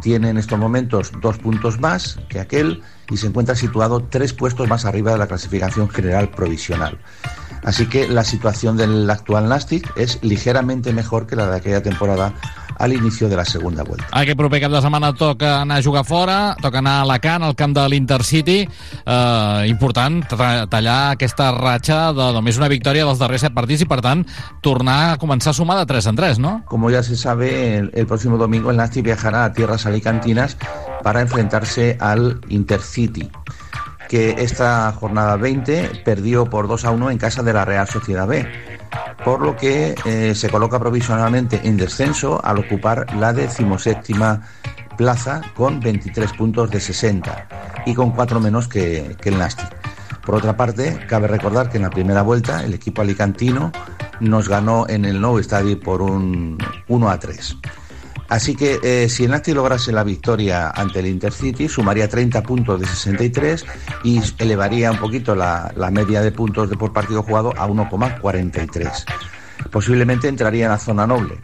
tiene 0.00 0.30
en 0.30 0.38
estos 0.38 0.58
momentos 0.58 1.12
dos 1.20 1.38
puntos 1.38 1.80
más 1.80 2.18
que 2.28 2.38
aquel 2.38 2.82
y 3.10 3.16
se 3.16 3.26
encuentra 3.26 3.56
situado 3.56 4.04
tres 4.04 4.32
puestos 4.32 4.68
más 4.68 4.84
arriba 4.84 5.12
de 5.12 5.18
la 5.18 5.26
clasificación 5.26 5.88
general 5.88 6.28
provisional. 6.30 6.98
Así 7.64 7.86
que 7.86 8.08
la 8.08 8.24
situación 8.24 8.76
del 8.76 9.08
actual 9.10 9.48
Nastic 9.48 9.90
es 9.96 10.18
ligeramente 10.22 10.92
mejor 10.92 11.26
que 11.26 11.36
la 11.36 11.48
de 11.50 11.56
aquella 11.56 11.82
temporada 11.82 12.34
al 12.78 12.92
inicio 12.92 13.28
de 13.28 13.36
la 13.36 13.44
segunda 13.44 13.82
vuelta. 13.82 14.06
Aquest 14.12 14.36
proper 14.36 14.60
cap 14.60 14.72
de 14.72 14.80
setmana 14.82 15.12
toca 15.14 15.60
anar 15.60 15.78
a 15.78 15.82
jugar 15.82 16.04
fora, 16.04 16.56
toca 16.60 16.78
anar 16.78 16.98
a 16.98 17.02
Alacant, 17.02 17.42
al 17.42 17.54
camp 17.54 17.74
de 17.76 17.86
l'Intercity. 17.88 18.58
Eh, 19.06 19.66
important 19.68 20.22
tallar 20.28 20.98
aquesta 21.12 21.50
ratxa 21.54 22.12
de 22.16 22.30
només 22.34 22.58
una 22.60 22.68
victòria 22.68 23.06
dels 23.06 23.20
darrers 23.22 23.46
set 23.46 23.54
partits 23.54 23.84
i, 23.84 23.88
per 23.90 24.00
tant, 24.04 24.24
tornar 24.62 24.98
a 25.12 25.18
començar 25.22 25.54
a 25.54 25.58
sumar 25.58 25.78
de 25.80 25.86
3 25.86 26.10
en 26.12 26.20
3, 26.20 26.42
no? 26.42 26.54
Como 26.66 26.90
ya 26.90 27.02
se 27.02 27.16
sabe, 27.16 27.78
el, 27.78 27.90
el 27.94 28.06
próximo 28.06 28.38
domingo 28.38 28.70
el 28.70 28.76
Nastic 28.76 29.04
viajará 29.04 29.44
a 29.44 29.52
tierras 29.52 29.86
alicantinas 29.86 30.56
para 31.02 31.20
enfrentarse 31.20 31.96
al 32.00 32.40
Intercity, 32.48 33.30
que 34.14 34.36
esta 34.38 34.92
jornada 34.92 35.36
20 35.36 36.02
perdió 36.04 36.44
por 36.44 36.68
2 36.68 36.84
a 36.84 36.92
1 36.92 37.10
en 37.10 37.18
casa 37.18 37.42
de 37.42 37.52
la 37.52 37.64
Real 37.64 37.88
Sociedad 37.88 38.28
B, 38.28 38.46
por 39.24 39.40
lo 39.40 39.56
que 39.56 39.96
eh, 40.04 40.36
se 40.36 40.48
coloca 40.50 40.78
provisionalmente 40.78 41.62
en 41.64 41.76
descenso 41.76 42.40
al 42.44 42.58
ocupar 42.58 43.12
la 43.16 43.32
decimoséptima 43.32 44.42
plaza 44.96 45.42
con 45.56 45.80
23 45.80 46.32
puntos 46.34 46.70
de 46.70 46.78
60 46.78 47.48
y 47.86 47.94
con 47.94 48.12
4 48.12 48.38
menos 48.38 48.68
que, 48.68 49.16
el 49.20 49.36
Nastic. 49.36 49.66
Por 50.24 50.36
otra 50.36 50.56
parte, 50.56 50.96
cabe 51.08 51.26
recordar 51.26 51.68
que 51.68 51.78
en 51.78 51.82
la 51.82 51.90
primera 51.90 52.22
vuelta 52.22 52.62
el 52.62 52.72
equipo 52.72 53.02
alicantino 53.02 53.72
nos 54.20 54.48
ganó 54.48 54.86
en 54.88 55.06
el 55.06 55.20
nuevo 55.20 55.40
estadio 55.40 55.80
por 55.80 56.00
un 56.00 56.56
1 56.86 57.10
a 57.10 57.18
3. 57.18 57.56
Así 58.28 58.56
que 58.56 58.80
eh, 58.82 59.08
si 59.08 59.24
el 59.24 59.30
Nastic 59.30 59.54
lograse 59.54 59.92
la 59.92 60.04
victoria 60.04 60.70
ante 60.70 61.00
el 61.00 61.06
Intercity, 61.06 61.68
sumaría 61.68 62.08
30 62.08 62.42
puntos 62.42 62.80
de 62.80 62.86
63 62.86 63.64
y 64.02 64.20
elevaría 64.38 64.90
un 64.90 64.98
poquito 64.98 65.34
la, 65.34 65.72
la 65.76 65.90
media 65.90 66.22
de 66.22 66.32
puntos 66.32 66.70
de 66.70 66.76
por 66.76 66.92
partido 66.92 67.22
jugado 67.22 67.52
a 67.56 67.68
1,43. 67.68 69.04
Posiblemente 69.70 70.28
entraría 70.28 70.64
en 70.64 70.70
la 70.70 70.78
zona 70.78 71.06
noble. 71.06 71.38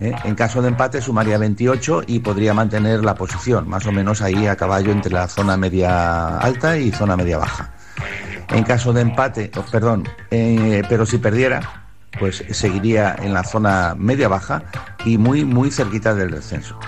¿eh? 0.00 0.12
En 0.24 0.34
caso 0.34 0.62
de 0.62 0.68
empate 0.68 1.00
sumaría 1.00 1.38
28 1.38 2.02
y 2.06 2.20
podría 2.20 2.54
mantener 2.54 3.04
la 3.04 3.14
posición, 3.14 3.68
más 3.68 3.86
o 3.86 3.92
menos 3.92 4.22
ahí 4.22 4.46
a 4.46 4.56
caballo 4.56 4.92
entre 4.92 5.12
la 5.12 5.28
zona 5.28 5.56
media 5.56 6.38
alta 6.38 6.76
y 6.78 6.90
zona 6.92 7.16
media 7.16 7.38
baja. 7.38 7.72
En 8.50 8.64
caso 8.64 8.92
de 8.92 9.00
empate, 9.00 9.50
oh, 9.56 9.64
perdón, 9.70 10.04
eh, 10.30 10.82
pero 10.88 11.06
si 11.06 11.18
perdiera, 11.18 11.81
pues 12.18 12.44
seguiría 12.50 13.16
en 13.18 13.32
la 13.32 13.44
zona 13.44 13.94
media 13.96 14.28
baja 14.28 14.62
y 15.04 15.18
muy 15.18 15.44
muy 15.44 15.70
cerquita 15.70 16.14
del 16.14 16.30
descenso. 16.30 16.78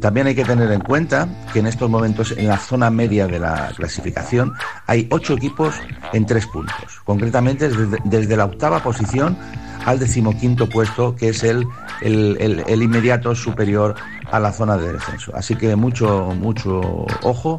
También 0.00 0.26
hay 0.26 0.34
que 0.34 0.44
tener 0.44 0.72
en 0.72 0.80
cuenta 0.80 1.28
que 1.52 1.58
en 1.58 1.66
estos 1.66 1.90
momentos 1.90 2.32
en 2.32 2.48
la 2.48 2.56
zona 2.56 2.88
media 2.90 3.26
de 3.26 3.38
la 3.38 3.70
clasificación 3.76 4.54
hay 4.86 5.06
ocho 5.10 5.34
equipos 5.34 5.74
en 6.14 6.24
tres 6.24 6.46
puntos, 6.46 7.00
concretamente 7.04 7.68
desde, 8.04 8.36
la 8.36 8.46
octava 8.46 8.82
posición 8.82 9.36
al 9.84 9.98
decimoquinto 9.98 10.68
puesto, 10.68 11.14
que 11.14 11.28
es 11.28 11.44
el, 11.44 11.66
el, 12.00 12.82
inmediato 12.82 13.34
superior 13.34 13.94
a 14.30 14.40
la 14.40 14.52
zona 14.52 14.78
de 14.78 14.94
descenso. 14.94 15.32
Así 15.34 15.54
que 15.54 15.76
mucho, 15.76 16.32
mucho 16.34 16.80
ojo 17.22 17.58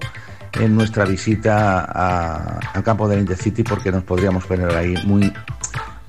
en 0.54 0.76
nuestra 0.76 1.06
visita 1.06 1.84
al 2.74 2.84
campo 2.84 3.08
del 3.08 3.20
Intercity 3.20 3.64
porque 3.64 3.92
nos 3.92 4.04
podríamos 4.04 4.46
poner 4.46 4.76
ahí 4.76 4.96
muy, 5.06 5.32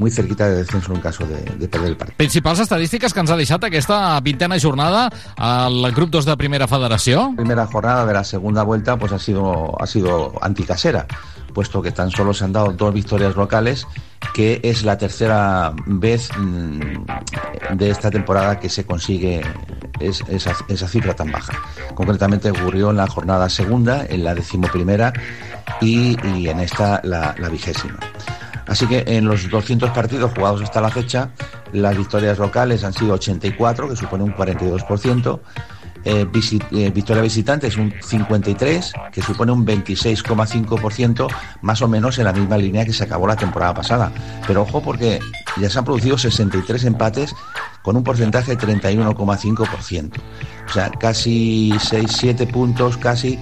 muy 0.02 0.10
cerquita 0.10 0.48
del 0.50 0.58
descenso 0.66 0.92
en 0.92 1.00
caso 1.00 1.24
de, 1.26 1.40
de 1.62 1.68
perder 1.68 1.90
el 1.94 1.96
partido. 1.96 2.16
Principals 2.18 2.58
estadístiques 2.66 3.14
que 3.14 3.20
ens 3.22 3.30
ha 3.30 3.36
deixat 3.38 3.64
aquesta 3.70 4.18
vintena 4.20 4.58
jornada 4.60 5.06
al 5.38 5.78
grup 5.96 6.10
2 6.18 6.26
de 6.26 6.36
Primera 6.36 6.66
Federació. 6.66 7.30
primera 7.36 7.66
jornada 7.66 8.04
de 8.06 8.12
la 8.18 8.24
segunda 8.24 8.62
vuelta 8.64 8.96
pues 8.98 9.12
ha 9.12 9.18
sido, 9.18 9.72
ha 9.80 9.86
sido 9.86 10.32
anticasera, 10.42 11.06
puesto 11.54 11.80
que 11.82 11.92
tan 11.92 12.10
solo 12.10 12.34
se 12.34 12.44
han 12.44 12.52
dado 12.52 12.72
dos 12.72 12.92
victorias 12.94 13.36
locales, 13.36 13.86
que 14.34 14.60
es 14.64 14.82
la 14.84 14.96
tercera 14.98 15.72
vez 15.86 16.30
mm, 16.36 17.76
de 17.76 17.90
esta 17.90 18.10
temporada 18.10 18.58
que 18.58 18.68
se 18.68 18.84
consigue 18.84 19.42
es- 20.00 20.22
esa, 20.28 20.52
esa 20.68 20.88
cifra 20.88 21.14
tan 21.14 21.30
baja. 21.30 21.52
Concretamente 21.94 22.50
ocurrió 22.50 22.90
en 22.90 22.96
la 22.96 23.06
jornada 23.06 23.48
segunda, 23.48 24.04
en 24.08 24.24
la 24.24 24.34
decimoprimera 24.34 25.12
y, 25.80 26.16
y 26.36 26.48
en 26.48 26.60
esta 26.60 27.00
la, 27.04 27.34
la 27.38 27.48
vigésima. 27.48 27.98
Así 28.66 28.86
que 28.86 29.04
en 29.06 29.26
los 29.26 29.48
200 29.50 29.90
partidos 29.90 30.32
jugados 30.34 30.62
hasta 30.62 30.80
la 30.80 30.90
fecha, 30.90 31.30
las 31.72 31.96
victorias 31.96 32.38
locales 32.38 32.84
han 32.84 32.92
sido 32.92 33.14
84, 33.14 33.88
que 33.88 33.96
supone 33.96 34.24
un 34.24 34.34
42%. 34.34 35.40
Eh, 36.04 36.26
eh, 36.72 36.90
victoria 36.90 37.22
visitante 37.22 37.68
es 37.68 37.76
un 37.76 37.92
53, 38.02 38.92
que 39.12 39.22
supone 39.22 39.52
un 39.52 39.64
26,5%, 39.64 41.28
más 41.62 41.80
o 41.80 41.88
menos 41.88 42.18
en 42.18 42.24
la 42.24 42.32
misma 42.32 42.56
línea 42.56 42.84
que 42.84 42.92
se 42.92 43.04
acabó 43.04 43.26
la 43.26 43.36
temporada 43.36 43.74
pasada. 43.74 44.12
Pero 44.46 44.62
ojo 44.62 44.82
porque 44.82 45.20
ya 45.60 45.70
se 45.70 45.78
han 45.78 45.84
producido 45.84 46.18
63 46.18 46.84
empates 46.84 47.34
con 47.82 47.96
un 47.96 48.04
porcentaje 48.04 48.56
de 48.56 48.58
31,5%. 48.58 50.20
O 50.68 50.72
sea, 50.72 50.90
casi 50.90 51.70
6-7 51.72 52.50
puntos, 52.50 52.96
casi 52.96 53.38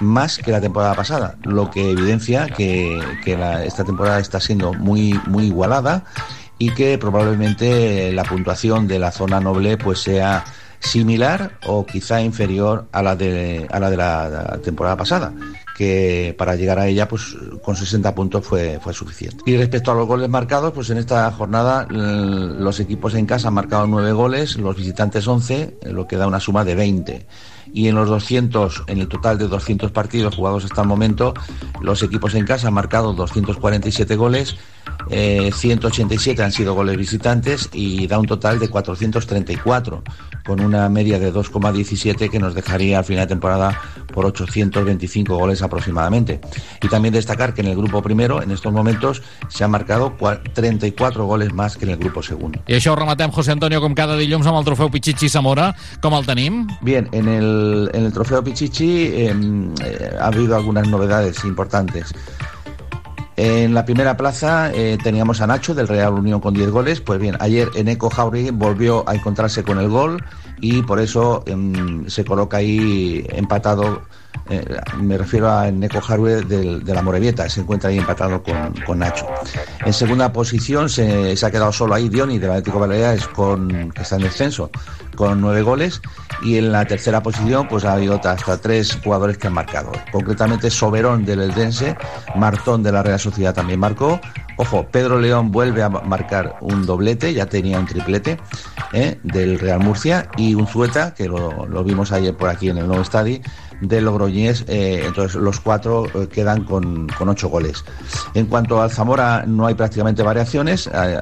más 0.00 0.38
que 0.38 0.50
la 0.50 0.60
temporada 0.60 0.94
pasada, 0.94 1.36
lo 1.44 1.70
que 1.70 1.90
evidencia 1.90 2.46
que, 2.48 3.02
la- 3.38 3.64
esta 3.64 3.84
temporada 3.84 4.18
está 4.18 4.40
siendo 4.40 4.72
muy, 4.74 5.18
muy 5.26 5.46
igualada 5.46 6.04
y 6.58 6.70
que 6.70 6.98
probablemente 6.98 8.12
la 8.12 8.24
puntuación 8.24 8.86
de 8.86 8.98
la 8.98 9.10
zona 9.12 9.40
noble 9.40 9.76
pues 9.78 10.00
sea 10.00 10.44
similar 10.78 11.58
o 11.66 11.84
quizá 11.84 12.22
inferior 12.22 12.86
a 12.92 13.02
la 13.02 13.14
de, 13.16 13.66
a 13.70 13.78
la, 13.78 13.90
de 13.90 13.96
la, 13.96 14.58
temporada 14.62 14.96
pasada 14.96 15.32
que 15.76 16.34
para 16.38 16.56
llegar 16.56 16.78
a 16.78 16.86
ella 16.86 17.06
pues 17.08 17.34
con 17.62 17.74
60 17.76 18.14
puntos 18.14 18.44
fue, 18.44 18.78
fue 18.82 18.92
suficiente. 18.92 19.42
Y 19.46 19.56
respecto 19.56 19.90
a 19.90 19.94
los 19.94 20.06
goles 20.06 20.28
marcados, 20.28 20.72
pues 20.74 20.90
en 20.90 20.98
esta 20.98 21.30
jornada 21.32 21.86
l- 21.88 22.60
los 22.60 22.80
equipos 22.80 23.14
en 23.14 23.24
casa 23.24 23.48
han 23.48 23.54
marcado 23.54 23.86
9 23.86 24.12
goles, 24.12 24.56
los 24.56 24.76
visitantes 24.76 25.26
11, 25.26 25.78
lo 25.84 26.06
que 26.06 26.16
da 26.16 26.26
una 26.26 26.40
suma 26.40 26.64
de 26.64 26.74
20 26.74 27.26
y 27.72 27.88
en 27.88 27.94
los 27.94 28.08
200, 28.08 28.84
en 28.86 28.98
el 28.98 29.08
total 29.08 29.38
de 29.38 29.48
200 29.48 29.90
partidos 29.92 30.34
jugados 30.34 30.64
hasta 30.64 30.82
el 30.82 30.88
momento, 30.88 31.34
los 31.80 32.02
equipos 32.02 32.34
en 32.34 32.44
casa 32.44 32.68
han 32.68 32.74
marcado 32.74 33.12
247 33.12 34.16
goles, 34.16 34.56
eh, 35.10 35.50
187 35.54 36.42
han 36.42 36.52
sido 36.52 36.74
goles 36.74 36.96
visitantes 36.96 37.68
y 37.72 38.06
da 38.06 38.18
un 38.18 38.26
total 38.26 38.58
de 38.58 38.68
434, 38.68 40.02
con 40.50 40.60
una 40.62 40.88
media 40.88 41.20
de 41.20 41.32
2,17 41.32 42.28
que 42.28 42.40
nos 42.40 42.56
dejaría 42.56 42.98
al 42.98 43.04
final 43.04 43.22
de 43.22 43.28
temporada 43.28 43.80
por 44.12 44.26
825 44.26 45.36
goles 45.36 45.62
aproximadamente. 45.62 46.40
Y 46.82 46.88
también 46.88 47.14
destacar 47.14 47.54
que 47.54 47.60
en 47.60 47.68
el 47.68 47.76
grupo 47.76 48.02
primero, 48.02 48.42
en 48.42 48.50
estos 48.50 48.72
momentos, 48.72 49.22
se 49.48 49.62
han 49.62 49.70
marcado 49.70 50.18
cua- 50.18 50.40
34 50.52 51.24
goles 51.24 51.52
más 51.52 51.76
que 51.76 51.84
en 51.84 51.92
el 51.92 51.98
grupo 51.98 52.20
segundo. 52.20 52.58
I 52.66 52.74
això 52.74 52.90
ho 52.90 52.96
rematem, 52.96 53.30
José 53.30 53.52
Antonio, 53.54 53.78
com 53.80 53.94
cada 53.94 54.16
dilluns 54.18 54.48
amb 54.50 54.58
el 54.58 54.66
trofeu 54.66 54.90
Pichichi 54.90 55.28
Zamora. 55.30 55.70
Com 56.02 56.18
el 56.18 56.26
tenim? 56.26 56.64
Bien, 56.82 57.06
en 57.12 57.28
el, 57.28 57.88
en 57.94 58.06
el 58.06 58.12
trofeo 58.12 58.42
Pichichi 58.42 59.04
eh, 59.06 59.30
eh, 59.86 60.16
ha 60.20 60.26
habido 60.34 60.56
algunas 60.56 60.88
novedades 60.88 61.44
importantes. 61.44 62.10
En 63.36 63.72
la 63.72 63.86
primera 63.86 64.18
plaza 64.18 64.70
eh, 64.74 64.98
teníamos 65.02 65.40
a 65.40 65.46
Nacho 65.46 65.74
del 65.74 65.88
Real 65.88 66.12
Unión 66.12 66.40
con 66.40 66.52
10 66.52 66.70
goles. 66.70 67.00
Pues 67.00 67.18
bien, 67.18 67.36
ayer 67.40 67.68
Eneco 67.74 68.10
Jauregui 68.10 68.50
volvió 68.50 69.08
a 69.08 69.14
encontrarse 69.14 69.62
con 69.62 69.78
el 69.78 69.88
gol 69.88 70.22
y 70.60 70.82
por 70.82 71.00
eso 71.00 71.42
em, 71.46 72.06
se 72.08 72.24
coloca 72.24 72.58
ahí 72.58 73.24
empatado. 73.30 74.02
Eh, 74.48 74.64
me 75.00 75.18
refiero 75.18 75.50
a 75.50 75.68
Eneco 75.68 76.00
Jauregui 76.00 76.44
del- 76.48 76.84
de 76.84 76.94
la 76.94 77.02
Morevieta, 77.02 77.48
se 77.48 77.60
encuentra 77.60 77.90
ahí 77.90 77.98
empatado 77.98 78.42
con, 78.42 78.74
con 78.86 78.98
Nacho. 79.00 79.26
En 79.84 79.92
segunda 79.92 80.32
posición 80.32 80.88
se, 80.88 81.34
ha 81.42 81.50
quedado 81.50 81.72
solo 81.72 81.94
ahí 81.94 82.08
Dioni 82.08 82.38
del 82.38 82.50
Atlético 82.50 82.80
Baleares, 82.80 83.26
con, 83.28 83.90
que 83.92 84.02
está 84.02 84.16
en 84.16 84.22
descenso, 84.22 84.70
con 85.14 85.40
nueve 85.40 85.62
goles. 85.62 86.00
Y 86.42 86.56
en 86.56 86.72
la 86.72 86.84
tercera 86.86 87.22
posición 87.22 87.68
pues 87.68 87.84
ha 87.84 87.92
habido 87.92 88.14
hasta 88.24 88.56
tres 88.56 88.98
jugadores 89.04 89.36
que 89.36 89.48
han 89.48 89.52
marcado. 89.52 89.92
Concretamente 90.10 90.70
Soberón 90.70 91.24
del 91.24 91.42
Eldense, 91.42 91.96
Martón 92.34 92.82
de 92.82 92.92
la 92.92 93.02
Real 93.02 93.20
Sociedad 93.20 93.54
también 93.54 93.78
marcó. 93.78 94.20
Ojo, 94.56 94.86
Pedro 94.90 95.18
León 95.20 95.50
vuelve 95.50 95.82
a 95.82 95.88
ma- 95.88 96.00
marcar 96.02 96.56
un 96.60 96.84
doblete, 96.86 97.32
ya 97.34 97.46
tenía 97.46 97.78
un 97.78 97.86
triplete 97.86 98.38
¿eh? 98.92 99.18
del 99.22 99.58
Real 99.58 99.80
Murcia. 99.80 100.28
Y 100.36 100.54
un 100.54 100.66
Zueta, 100.66 101.14
que 101.14 101.28
lo, 101.28 101.66
lo 101.66 101.84
vimos 101.84 102.12
ayer 102.12 102.34
por 102.36 102.48
aquí 102.48 102.68
en 102.70 102.78
el 102.78 102.86
nuevo 102.86 103.02
estadio, 103.02 103.40
de 103.80 104.00
Logroñés. 104.00 104.64
eh, 104.68 105.02
entonces 105.06 105.40
los 105.40 105.60
cuatro 105.60 106.06
eh, 106.14 106.28
quedan 106.28 106.64
con, 106.64 107.06
con 107.08 107.28
ocho 107.28 107.48
goles. 107.48 107.84
En 108.34 108.46
cuanto 108.46 108.80
al 108.82 108.90
Zamora 108.90 109.44
no 109.46 109.66
hay 109.66 109.74
prácticamente 109.74 110.22
variaciones. 110.22 110.88
eh, 110.92 111.20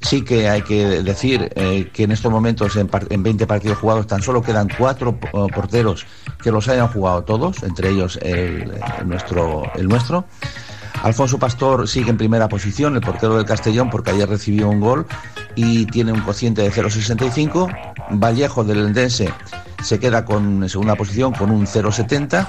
sí 0.00 0.22
que 0.22 0.48
hay 0.48 0.62
que 0.62 1.02
decir 1.02 1.50
eh, 1.56 1.90
que 1.92 2.04
en 2.04 2.12
estos 2.12 2.30
momentos 2.30 2.76
en, 2.76 2.86
par- 2.88 3.06
en 3.10 3.22
20 3.22 3.46
partidos 3.46 3.78
jugados 3.78 4.06
tan 4.06 4.22
solo 4.22 4.42
quedan 4.42 4.68
cuatro 4.78 5.18
porteros 5.54 6.06
que 6.42 6.50
los 6.52 6.68
hayan 6.68 6.88
jugado 6.88 7.24
todos, 7.24 7.62
entre 7.62 7.90
ellos 7.90 8.18
el, 8.22 8.72
el 9.00 9.08
nuestro, 9.08 9.62
el 9.74 9.88
nuestro. 9.88 10.24
Alfonso 11.02 11.38
Pastor 11.38 11.88
sigue 11.88 12.10
en 12.10 12.16
primera 12.16 12.48
posición, 12.48 12.94
el 12.94 13.00
portero 13.00 13.36
del 13.36 13.46
Castellón, 13.46 13.90
porque 13.90 14.10
ayer 14.10 14.28
recibió 14.28 14.68
un 14.68 14.80
gol 14.80 15.06
y 15.54 15.86
tiene 15.86 16.12
un 16.12 16.20
cociente 16.20 16.62
de 16.62 16.70
0,65. 16.70 17.94
Vallejo 18.10 18.64
del 18.64 18.86
Endense 18.86 19.32
se 19.82 19.98
queda 19.98 20.24
con, 20.24 20.62
en 20.62 20.68
segunda 20.68 20.96
posición 20.96 21.32
con 21.32 21.50
un 21.50 21.66
0,70. 21.66 22.48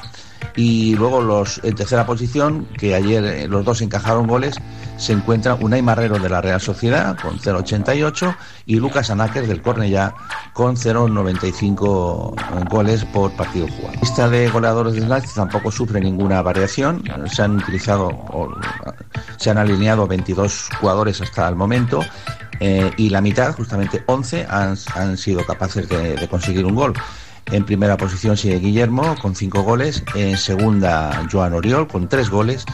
Y 0.56 0.96
luego 0.96 1.22
los 1.22 1.62
en 1.64 1.76
tercera 1.76 2.06
posición, 2.06 2.68
que 2.78 2.96
ayer 2.96 3.24
eh, 3.24 3.48
los 3.48 3.64
dos 3.64 3.82
encajaron 3.82 4.28
goles, 4.28 4.56
se 4.98 5.14
encuentra 5.14 5.54
Unai 5.56 5.82
Marrero 5.82 6.18
de 6.18 6.30
la 6.30 6.42
Real 6.42 6.60
Sociedad 6.60 7.16
con 7.22 7.40
0,88 7.40 8.36
y 8.66 8.78
Lucas 8.78 9.10
Anáquer 9.12 9.48
del 9.48 9.62
Cornellá 9.62 10.14
con 10.54 10.76
0,95 10.76 12.70
goles 12.70 13.06
por 13.06 13.32
partido 13.34 13.68
jugado. 13.68 13.94
La 13.94 14.02
lista 14.02 14.30
de 14.30 14.50
goleadores 14.50 14.96
del 14.96 15.08
Látigo 15.08 15.34
tampoco 15.36 15.72
sufre 15.72 16.02
ninguna 16.02 16.42
variación. 16.42 17.04
Se 17.32 17.44
han 17.44 17.58
utilizado, 17.58 18.08
o, 18.08 18.50
se 19.38 19.52
han 19.52 19.60
alineado 19.60 20.08
22 20.08 20.70
jugadores 20.80 21.22
hasta 21.22 21.48
el 21.48 21.56
momento 21.56 22.04
eh, 22.60 22.90
y 22.98 23.10
la 23.10 23.22
mitad, 23.22 23.56
justamente 23.56 24.04
11, 24.08 24.48
han, 24.50 24.76
han 24.96 25.18
sido 25.18 25.46
capaces 25.46 25.88
de 25.88 26.28
conseguir 26.28 26.66
un 26.66 26.74
gol. 26.74 26.94
En 27.52 27.66
primera 27.66 27.96
posición 27.96 28.36
sigue 28.36 28.60
Guillermo 28.60 29.16
con 29.22 29.36
cinco 29.36 29.64
goles, 29.64 30.04
en 30.16 30.38
segunda 30.38 31.26
Joan 31.32 31.54
Oriol 31.54 31.88
con 31.88 32.10
tres 32.10 32.30
goles 32.30 32.66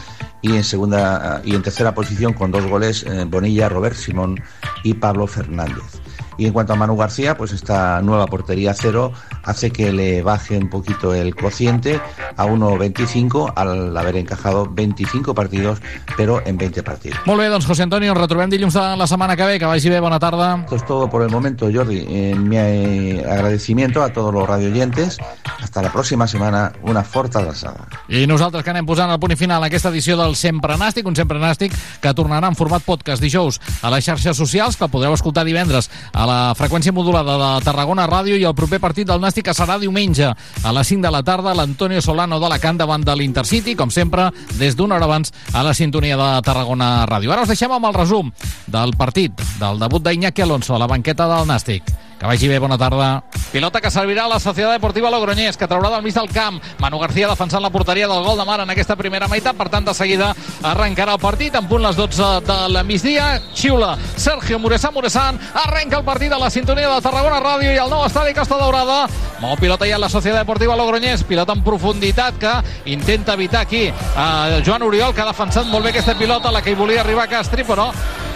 y 0.42 0.56
en 0.56 0.64
segunda 0.64 1.40
y 1.44 1.54
en 1.54 1.62
tercera 1.62 1.94
posición 1.94 2.32
con 2.32 2.50
dos 2.50 2.66
goles 2.66 3.04
eh, 3.04 3.24
Bonilla, 3.24 3.68
Robert 3.68 3.94
Simón 3.94 4.42
y 4.82 4.94
Pablo 4.94 5.26
Fernández. 5.26 6.03
Y 6.38 6.46
en 6.46 6.52
cuanto 6.52 6.72
a 6.72 6.76
Manu 6.76 6.96
García, 6.96 7.36
pues 7.36 7.52
esta 7.52 8.00
nueva 8.02 8.26
portería 8.26 8.74
cero 8.74 9.12
hace 9.42 9.70
que 9.70 9.92
le 9.92 10.22
baje 10.22 10.58
un 10.58 10.68
poquito 10.68 11.14
el 11.14 11.34
cociente 11.34 12.00
a 12.36 12.46
1,25 12.46 13.52
al 13.54 13.96
haber 13.96 14.16
encajado 14.16 14.68
25 14.70 15.34
partidos, 15.34 15.80
pero 16.16 16.42
en 16.46 16.56
20 16.56 16.82
partidos. 16.82 17.18
Molt 17.24 17.40
bé, 17.40 17.48
doncs 17.48 17.66
José 17.66 17.84
Antonio, 17.84 18.12
ens 18.12 18.20
retrobem 18.20 18.50
dilluns 18.50 18.74
de 18.74 18.82
la 18.96 19.06
setmana 19.06 19.36
que 19.36 19.46
ve. 19.46 19.58
Que 19.58 19.66
vagi 19.66 19.88
bé, 19.88 20.00
bona 20.00 20.18
tarda. 20.18 20.58
Esto 20.64 20.76
es 20.76 20.86
todo 20.86 21.08
por 21.10 21.22
el 21.22 21.30
momento, 21.30 21.68
Jordi. 21.72 22.04
Eh, 22.08 22.34
mi 22.36 22.56
eh, 22.56 23.24
agradecimiento 23.24 24.02
a 24.02 24.12
todos 24.12 24.32
los 24.32 24.46
radioyentes. 24.46 25.18
Hasta 25.60 25.82
la 25.82 25.92
próxima 25.92 26.26
semana. 26.26 26.72
Una 26.82 27.02
forta 27.02 27.38
abraçada. 27.38 27.86
I 28.08 28.26
nosaltres 28.26 28.64
que 28.64 28.72
anem 28.72 28.86
posant 28.86 29.10
el 29.10 29.20
punt 29.20 29.32
i 29.32 29.38
final 29.38 29.62
a 29.62 29.68
aquesta 29.70 29.90
edició 29.92 30.16
del 30.20 30.36
Sempre 30.36 30.76
Nàstic, 30.80 31.06
un 31.08 31.16
Sempre 31.16 31.40
Nàstic 31.40 31.74
que 32.02 32.12
tornarà 32.16 32.50
en 32.50 32.58
format 32.58 32.84
podcast 32.84 33.22
dijous 33.22 33.60
a 33.82 33.90
les 33.94 34.04
xarxes 34.04 34.36
socials, 34.36 34.76
que 34.76 34.84
el 34.84 34.92
podreu 34.92 35.14
escoltar 35.16 35.44
divendres 35.46 35.90
a 36.12 36.23
la 36.26 36.54
freqüència 36.56 36.92
modulada 36.94 37.36
de 37.38 37.64
Tarragona 37.64 38.06
Ràdio 38.08 38.36
i 38.38 38.44
el 38.46 38.54
proper 38.56 38.80
partit 38.82 39.08
del 39.08 39.20
Nàstic 39.22 39.48
que 39.48 39.54
serà 39.56 39.78
diumenge 39.82 40.30
a 40.30 40.72
les 40.76 40.92
5 40.92 41.02
de 41.04 41.12
la 41.12 41.22
tarda, 41.26 41.54
l'Antonio 41.54 42.02
Solano 42.04 42.38
d'Alacant 42.40 42.78
davant 42.80 43.04
de 43.04 43.16
l'Intercity, 43.16 43.74
com 43.74 43.90
sempre, 43.90 44.30
des 44.58 44.76
d'una 44.76 44.96
hora 44.96 45.08
abans 45.10 45.32
a 45.52 45.62
la 45.66 45.74
sintonia 45.74 46.16
de 46.20 46.30
Tarragona 46.46 47.06
Ràdio. 47.10 47.32
Ara 47.32 47.44
us 47.44 47.52
deixem 47.52 47.72
amb 47.72 47.90
el 47.90 47.98
resum 47.98 48.32
del 48.66 48.96
partit, 48.96 49.44
del 49.60 49.82
debut 49.82 50.04
d'Iñaki 50.04 50.42
Alonso 50.42 50.74
a 50.74 50.82
la 50.82 50.90
banqueta 50.90 51.28
del 51.28 51.48
Nàstic. 51.50 51.94
Que 52.18 52.26
vagi 52.26 52.48
bé, 52.48 52.58
bona 52.58 52.78
tarda. 52.78 53.22
Pilota 53.52 53.80
que 53.80 53.90
servirà 53.90 54.24
a 54.24 54.28
la 54.28 54.40
Societat 54.40 54.72
Deportiva 54.72 55.10
Logroñés, 55.10 55.56
que 55.56 55.66
traurà 55.70 55.90
del 55.90 56.02
mig 56.02 56.14
del 56.14 56.30
camp. 56.30 56.60
Manu 56.78 56.98
García 56.98 57.28
defensant 57.28 57.62
la 57.62 57.70
porteria 57.70 58.08
del 58.08 58.22
gol 58.24 58.38
de 58.38 58.44
Mar 58.44 58.60
en 58.60 58.70
aquesta 58.70 58.96
primera 58.96 59.28
meitat. 59.28 59.56
Per 59.56 59.68
tant, 59.68 59.84
de 59.84 59.94
seguida 59.94 60.32
arrencarà 60.62 61.14
el 61.14 61.20
partit. 61.20 61.54
En 61.54 61.68
punt 61.68 61.82
les 61.82 61.96
12 61.96 62.40
de 62.46 62.58
la 62.68 62.82
migdia. 62.82 63.40
Xiula 63.54 63.96
Sergio 64.16 64.58
Muresan 64.58 64.94
Muresan. 64.94 65.38
Arrenca 65.64 65.98
el 65.98 66.04
partit 66.04 66.32
a 66.32 66.38
la 66.38 66.50
sintonia 66.50 66.88
de 66.88 67.00
Tarragona 67.02 67.40
Ràdio 67.42 67.74
i 67.74 67.78
el 67.78 67.90
nou 67.90 68.06
estadi 68.06 68.34
Costa 68.34 68.58
Daurada. 68.58 69.04
Mou 69.40 69.56
pilota 69.60 69.86
ja 69.86 69.98
la 69.98 70.08
Societat 70.08 70.42
Deportiva 70.42 70.76
Logroñés. 70.76 71.22
Pilota 71.24 71.54
en 71.54 71.62
profunditat 71.62 72.38
que 72.38 72.54
intenta 72.90 73.34
evitar 73.34 73.62
aquí 73.62 73.92
a 74.16 74.60
Joan 74.64 74.82
Oriol, 74.82 75.14
que 75.14 75.22
ha 75.22 75.30
defensat 75.30 75.66
molt 75.66 75.84
bé 75.84 75.94
aquesta 75.94 76.18
pilota, 76.18 76.50
la 76.50 76.62
que 76.62 76.70
hi 76.70 76.78
volia 76.78 77.02
arribar 77.02 77.28
Castri, 77.28 77.64
però 77.64 77.90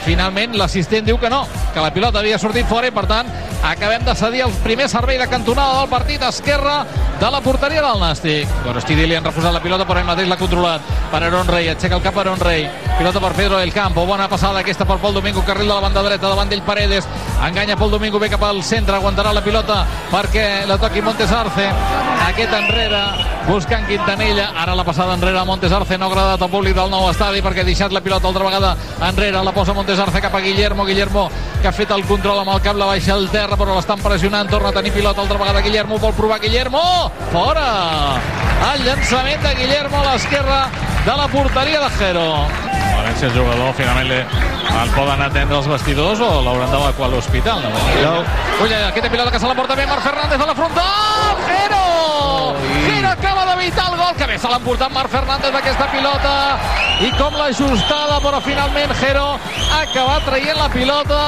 finalment 0.08 0.56
l'assistent 0.56 1.04
diu 1.04 1.18
que 1.20 1.28
no, 1.28 1.42
que 1.74 1.84
la 1.84 1.92
pilota 1.92 2.22
havia 2.22 2.38
sortit 2.40 2.66
fora 2.68 2.88
i 2.88 2.94
per 2.94 3.04
tant 3.10 3.28
acabem 3.68 4.04
de 4.06 4.14
cedir 4.16 4.44
el 4.46 4.54
primer 4.64 4.88
servei 4.88 5.18
de 5.20 5.26
cantonada 5.28 5.80
del 5.80 5.90
partit 5.90 6.22
esquerra 6.22 6.78
de 7.18 7.30
la 7.30 7.40
porteria 7.42 7.82
del 7.82 8.00
Nàstic. 8.00 8.48
Gorostidi 8.64 9.06
li 9.06 9.16
han 9.18 9.26
refusat 9.26 9.52
la 9.52 9.60
pilota 9.60 9.84
però 9.84 10.00
ell 10.00 10.08
mateix 10.08 10.30
l'ha 10.30 10.38
controlat 10.40 10.92
per 11.12 11.22
Aaron 11.26 11.50
Rey, 11.50 11.68
aixeca 11.68 11.98
el 11.98 12.04
cap 12.04 12.16
Aaron 12.22 12.40
Rey 12.40 12.68
pilota 12.98 13.20
per 13.20 13.32
Pedro 13.36 13.58
del 13.58 13.72
Campo, 13.74 14.06
bona 14.06 14.28
passada 14.30 14.62
aquesta 14.62 14.86
per 14.88 14.98
Pol 15.02 15.14
Domingo, 15.14 15.44
carril 15.44 15.68
de 15.68 15.74
la 15.74 15.84
banda 15.84 16.02
dreta 16.02 16.30
davant 16.30 16.48
d'ell 16.48 16.64
Paredes, 16.66 17.06
enganya 17.44 17.76
Pol 17.76 17.90
Domingo 17.90 18.18
ve 18.18 18.30
cap 18.30 18.42
al 18.42 18.62
centre, 18.62 18.96
aguantarà 18.96 19.34
la 19.34 19.44
pilota 19.44 19.84
perquè 20.10 20.64
la 20.66 20.78
toqui 20.78 21.02
Montes 21.02 21.32
Arce 21.32 21.68
aquest 22.28 22.52
enrere, 22.54 23.02
buscant 23.46 23.86
Quintanilla. 23.88 24.50
Ara 24.58 24.74
la 24.76 24.84
passada 24.84 25.14
enrere 25.14 25.38
a 25.38 25.44
Montes 25.44 25.72
Arce 25.72 25.98
no 25.98 26.06
ha 26.06 26.10
agradat 26.10 26.42
al 26.42 26.50
públic 26.50 26.74
del 26.76 26.90
nou 26.90 27.08
estadi 27.10 27.42
perquè 27.44 27.62
ha 27.62 27.68
deixat 27.68 27.94
la 27.94 28.02
pilota 28.04 28.28
altra 28.28 28.44
vegada 28.44 28.74
enrere, 29.08 29.42
la 29.44 29.54
posa 29.54 29.74
Montes 29.74 29.97
Arce 29.98 30.20
cap 30.20 30.34
a 30.34 30.40
Guillermo, 30.40 30.84
Guillermo 30.86 31.28
que 31.62 31.68
ha 31.68 31.72
fet 31.72 31.90
el 31.90 32.04
control 32.06 32.40
amb 32.42 32.52
el 32.54 32.60
cap, 32.62 32.76
la 32.78 32.86
baixa 32.86 33.14
al 33.14 33.28
terra 33.32 33.56
però 33.58 33.74
l'estan 33.76 34.00
pressionant, 34.02 34.48
torna 34.50 34.70
a 34.70 34.76
tenir 34.76 34.92
pilota 34.94 35.22
altra 35.24 35.38
vegada 35.38 35.62
Guillermo, 35.64 35.98
vol 35.98 36.14
provar 36.14 36.40
Guillermo 36.40 36.82
fora 37.32 37.68
el 38.72 38.84
llançament 38.86 39.42
de 39.42 39.54
Guillermo 39.62 40.00
a 40.00 40.12
l'esquerra 40.12 40.60
de 41.04 41.16
la 41.16 41.28
porteria 41.28 41.80
de 41.80 41.90
Jero 41.98 42.28
A 42.44 43.02
veure 43.02 43.16
si 43.16 43.26
el 43.26 43.34
jugador 43.34 43.74
finalment 43.78 44.08
li, 44.10 44.20
el 44.82 44.90
poden 44.94 45.22
atendre 45.24 45.58
els 45.58 45.68
vestidors 45.70 46.20
o 46.20 46.30
l'hauran 46.44 46.70
d'evacuar 46.74 47.08
a 47.08 47.12
l'hospital. 47.14 47.62
No? 47.62 47.70
No. 48.02 48.14
Uy, 48.62 48.74
aquesta 48.74 49.10
pilota 49.10 49.30
que 49.30 49.40
se 49.40 49.50
la 49.50 49.54
porta 49.54 49.78
bé 49.78 49.86
Marc 49.86 50.02
Fernández 50.02 50.40
a 50.40 50.46
la 50.46 50.54
frontal. 50.58 51.44
Jero! 51.48 52.17
Jero 52.86 53.08
acaba 53.10 53.44
d'evitar 53.50 53.86
el 53.92 53.96
gol. 53.98 54.14
Que 54.18 54.26
bé 54.26 54.38
se 54.38 54.48
l'ha 54.48 54.56
emportat 54.60 54.90
Marc 54.92 55.10
Fernández 55.10 55.54
aquesta 55.54 55.86
pilota. 55.92 56.34
I 57.00 57.10
com 57.18 57.34
l'ajustada, 57.38 58.18
però 58.24 58.40
finalment 58.42 58.92
Jero 59.00 59.26
ha 59.38 59.80
acabat 59.82 60.24
traient 60.26 60.58
la 60.58 60.68
pilota. 60.72 61.20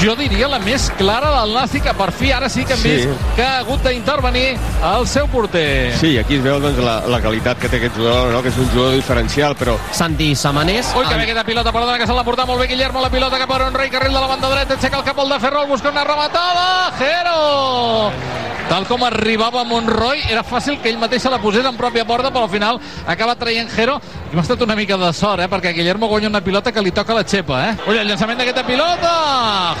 Jo 0.00 0.14
diria 0.16 0.48
la 0.48 0.58
més 0.64 0.86
clara 0.96 1.28
del 1.40 1.50
Nàstic, 1.52 1.82
que 1.84 1.92
per 1.94 2.08
fi 2.16 2.30
ara 2.32 2.48
sí 2.48 2.64
que 2.64 2.72
hem 2.72 2.80
Sí. 2.80 2.88
vist 2.88 3.08
que 3.36 3.44
ha 3.44 3.58
hagut 3.58 3.82
d'intervenir 3.84 4.56
el 4.94 5.06
seu 5.06 5.26
porter. 5.28 5.92
Sí, 6.00 6.16
aquí 6.18 6.36
es 6.36 6.42
veu 6.42 6.58
doncs, 6.60 6.78
la, 6.78 7.00
la 7.06 7.20
qualitat 7.20 7.58
que 7.60 7.68
té 7.68 7.76
aquest 7.76 7.96
jugador, 7.98 8.32
no? 8.32 8.40
que 8.42 8.48
és 8.48 8.56
un 8.56 8.70
jugador 8.72 8.94
diferencial, 8.96 9.54
però... 9.56 9.76
Santi 9.92 10.34
Samanés... 10.34 10.94
Ui, 10.96 11.04
que 11.06 11.16
bé 11.16 11.24
aquesta 11.28 11.44
pilota, 11.44 11.70
perdona, 11.72 11.98
que 11.98 12.06
se 12.06 12.14
l'ha 12.16 12.24
portat 12.24 12.46
molt 12.48 12.60
bé 12.62 12.68
Guillermo, 12.72 13.02
la 13.02 13.10
pilota 13.10 13.38
cap 13.38 13.50
a 13.52 13.58
Rey, 13.70 13.90
carril 13.90 14.14
de 14.14 14.20
la 14.20 14.26
banda 14.26 14.48
dreta, 14.48 14.74
aixeca 14.74 14.96
el 14.98 15.04
cap 15.04 15.18
al 15.20 15.28
de 15.28 15.38
Ferrol, 15.40 15.66
busca 15.68 15.90
una 15.90 16.04
rematada, 16.04 16.92
Jero! 16.98 18.39
Tal 18.70 18.86
com 18.86 19.02
arribava 19.02 19.64
Monroy, 19.66 20.20
era 20.30 20.44
fàcil 20.46 20.76
que 20.78 20.92
ell 20.92 20.98
mateix 21.00 21.24
se 21.24 21.30
la 21.32 21.40
posés 21.42 21.64
en 21.66 21.74
pròpia 21.74 22.04
porta, 22.06 22.30
però 22.30 22.44
al 22.46 22.52
final 22.52 22.76
acaba 23.02 23.34
traient 23.34 23.66
Jero. 23.74 23.96
I 24.30 24.36
m'ha 24.36 24.44
estat 24.44 24.62
una 24.62 24.76
mica 24.78 24.94
de 24.94 25.08
sort, 25.10 25.42
eh? 25.42 25.48
perquè 25.50 25.72
Guillermo 25.74 26.06
guanya 26.06 26.30
una 26.30 26.40
pilota 26.40 26.70
que 26.70 26.84
li 26.86 26.92
toca 26.94 27.16
la 27.16 27.24
xepa. 27.26 27.64
Eh? 27.66 27.72
Ui, 27.90 27.98
el 27.98 28.06
llançament 28.06 28.38
d'aquesta 28.38 28.62
pilota! 28.62 29.10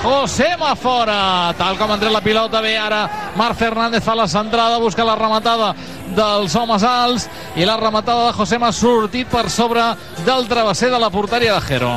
Josema 0.02 0.74
fora! 0.74 1.20
Tal 1.54 1.78
com 1.78 1.94
ha 1.94 2.00
la 2.10 2.24
pilota, 2.24 2.58
bé 2.58 2.74
ara 2.82 3.04
Marc 3.38 3.62
Fernández 3.62 4.02
fa 4.02 4.18
la 4.18 4.26
centrada, 4.26 4.82
busca 4.82 5.06
la 5.06 5.14
rematada 5.14 5.70
dels 6.16 6.54
homes 6.56 6.82
alts 6.86 7.28
i 7.56 7.66
la 7.68 7.76
rematada 7.80 8.26
de 8.28 8.34
Josema 8.36 8.68
ha 8.68 8.76
sortit 8.76 9.28
per 9.30 9.48
sobre 9.50 9.82
del 10.26 10.48
travesser 10.48 10.90
de 10.90 10.98
la 10.98 11.10
porteria 11.10 11.54
de 11.54 11.60
Jero. 11.66 11.92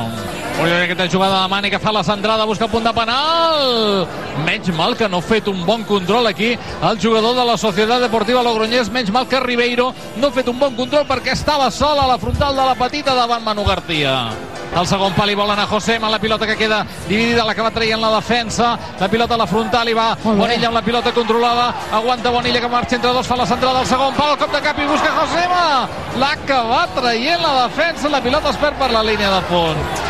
Ui, 0.54 0.70
ui, 0.70 0.82
aquesta 0.84 1.08
jugada 1.10 1.42
de 1.42 1.48
Mani 1.50 1.70
que 1.70 1.80
fa 1.82 1.90
la 1.92 2.04
centrada, 2.06 2.44
busca 2.46 2.68
punt 2.70 2.84
de 2.86 2.92
penal. 2.94 4.06
Menys 4.46 4.70
mal 4.76 4.94
que 4.96 5.08
no 5.08 5.18
ha 5.18 5.26
fet 5.26 5.48
un 5.50 5.64
bon 5.66 5.82
control 5.84 6.28
aquí 6.30 6.52
el 6.54 7.00
jugador 7.02 7.34
de 7.34 7.44
la 7.44 7.58
Societat 7.58 8.00
Deportiva 8.06 8.42
Logroñés. 8.42 8.90
Menys 8.90 9.10
mal 9.10 9.26
que 9.26 9.40
Ribeiro 9.40 9.92
no 10.16 10.28
ha 10.28 10.34
fet 10.34 10.48
un 10.48 10.58
bon 10.58 10.76
control 10.78 11.08
perquè 11.10 11.34
estava 11.34 11.70
sol 11.74 11.98
a 11.98 12.06
la 12.06 12.18
frontal 12.18 12.54
de 12.54 12.66
la 12.70 12.74
petita 12.78 13.14
davant 13.14 13.42
Manu 13.42 13.64
García. 13.66 14.30
El 14.74 14.88
segon 14.90 15.12
pal 15.14 15.30
i 15.30 15.36
volen 15.38 15.60
a 15.62 15.68
Josema, 15.70 16.08
la 16.10 16.18
pilota 16.18 16.48
que 16.48 16.56
queda 16.58 16.80
dividida, 17.06 17.44
l'acaba 17.46 17.70
traient 17.70 18.00
la 18.02 18.10
defensa, 18.16 18.72
la 18.98 19.06
pilota 19.08 19.36
a 19.36 19.38
la 19.38 19.46
frontal 19.46 19.86
i 19.88 19.94
va 19.94 20.16
Bonilla 20.24 20.66
amb 20.66 20.74
la 20.74 20.82
pilota 20.82 21.12
controlada, 21.14 21.68
aguanta 21.94 22.32
Bonilla 22.34 22.60
que 22.60 22.68
marxa 22.68 22.96
entre 22.96 23.12
dos, 23.14 23.26
fa 23.26 23.36
la 23.38 23.46
centrada 23.46 23.84
al 23.84 23.86
segon 23.86 24.03
pal, 24.12 24.34
el 24.34 24.38
cop 24.40 24.52
de 24.52 24.60
cap 24.64 24.78
i 24.78 24.86
busca 24.88 25.12
Josema, 25.16 25.62
l'ha 26.20 26.32
acabat 26.36 26.92
traient 26.98 27.40
la 27.42 27.52
defensa, 27.62 28.10
la 28.12 28.20
pilota 28.24 28.52
es 28.52 28.58
perd 28.60 28.76
per 28.80 28.90
la 28.92 29.02
línia 29.06 29.30
de 29.32 29.40
fons. 29.48 30.04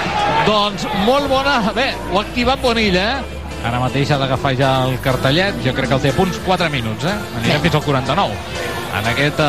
Doncs 0.48 0.86
molt 1.06 1.30
bona, 1.30 1.60
bé, 1.76 1.92
ho 2.10 2.18
ha 2.18 2.24
activat 2.24 2.62
Bonilla, 2.64 3.04
eh? 3.14 3.40
Ara 3.64 3.80
mateix 3.80 4.10
ha 4.12 4.18
d'agafar 4.20 4.52
ja 4.58 4.70
el 4.84 4.98
cartellet, 5.04 5.56
jo 5.64 5.72
crec 5.76 5.88
que 5.88 5.96
el 5.96 6.02
té 6.04 6.12
a 6.12 6.16
punts 6.18 6.40
4 6.44 6.68
minuts, 6.72 7.06
eh? 7.08 7.14
Anirem 7.40 7.62
fins 7.64 7.78
al 7.78 7.84
49. 7.86 8.36
En 8.98 9.08
aquesta 9.10 9.48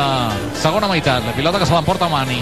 segona 0.62 0.88
meitat, 0.90 1.26
la 1.26 1.34
pilota 1.36 1.60
que 1.60 1.68
se 1.68 1.74
l'emporta 1.76 2.08
Mani. 2.08 2.40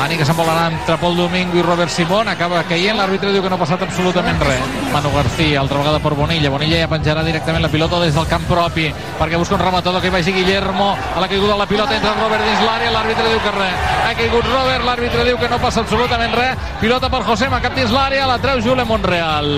Mani 0.00 0.16
que 0.16 0.24
s'envolarà 0.24 0.70
entre 0.70 0.94
Pol 0.96 1.12
Domingo 1.12 1.58
i 1.58 1.62
Robert 1.62 1.92
Simón, 1.92 2.24
acaba 2.32 2.62
caient, 2.64 2.96
l'àrbitre 2.96 3.34
diu 3.34 3.42
que 3.44 3.50
no 3.52 3.58
ha 3.58 3.60
passat 3.60 3.82
absolutament 3.84 4.38
res. 4.40 4.62
Manu 4.94 5.10
García, 5.12 5.58
altra 5.60 5.76
vegada 5.76 5.98
per 6.00 6.14
Bonilla, 6.16 6.48
Bonilla 6.48 6.78
ja 6.80 6.86
penjarà 6.88 7.20
directament 7.26 7.60
la 7.60 7.68
pilota 7.68 7.98
des 8.00 8.14
del 8.16 8.24
camp 8.30 8.46
propi, 8.48 8.86
perquè 9.18 9.36
busca 9.36 9.58
un 9.58 9.60
rematador 9.60 10.00
que 10.00 10.08
hi 10.08 10.14
vagi 10.14 10.32
Guillermo, 10.32 10.94
a 10.96 11.20
la 11.20 11.28
caiguda 11.28 11.52
de 11.52 11.58
la 11.58 11.66
pilota 11.68 11.98
entra 11.98 12.14
Robert 12.16 12.46
dins 12.48 12.62
l'àrea, 12.64 12.94
l'àrbitre 12.94 13.26
diu 13.28 13.42
que 13.44 13.52
res. 13.58 13.84
Ha 14.06 14.14
caigut 14.22 14.48
Robert, 14.48 14.86
l'àrbitre 14.88 15.26
diu 15.28 15.42
que 15.42 15.52
no 15.52 15.60
passa 15.66 15.84
absolutament 15.84 16.32
res, 16.40 16.64
pilota 16.80 17.12
per 17.12 17.20
Josema, 17.28 17.60
cap 17.60 17.76
dins 17.76 17.92
l'àrea, 17.92 18.24
la 18.30 18.38
treu 18.40 18.64
Jule 18.64 18.88
Monreal. 18.88 19.52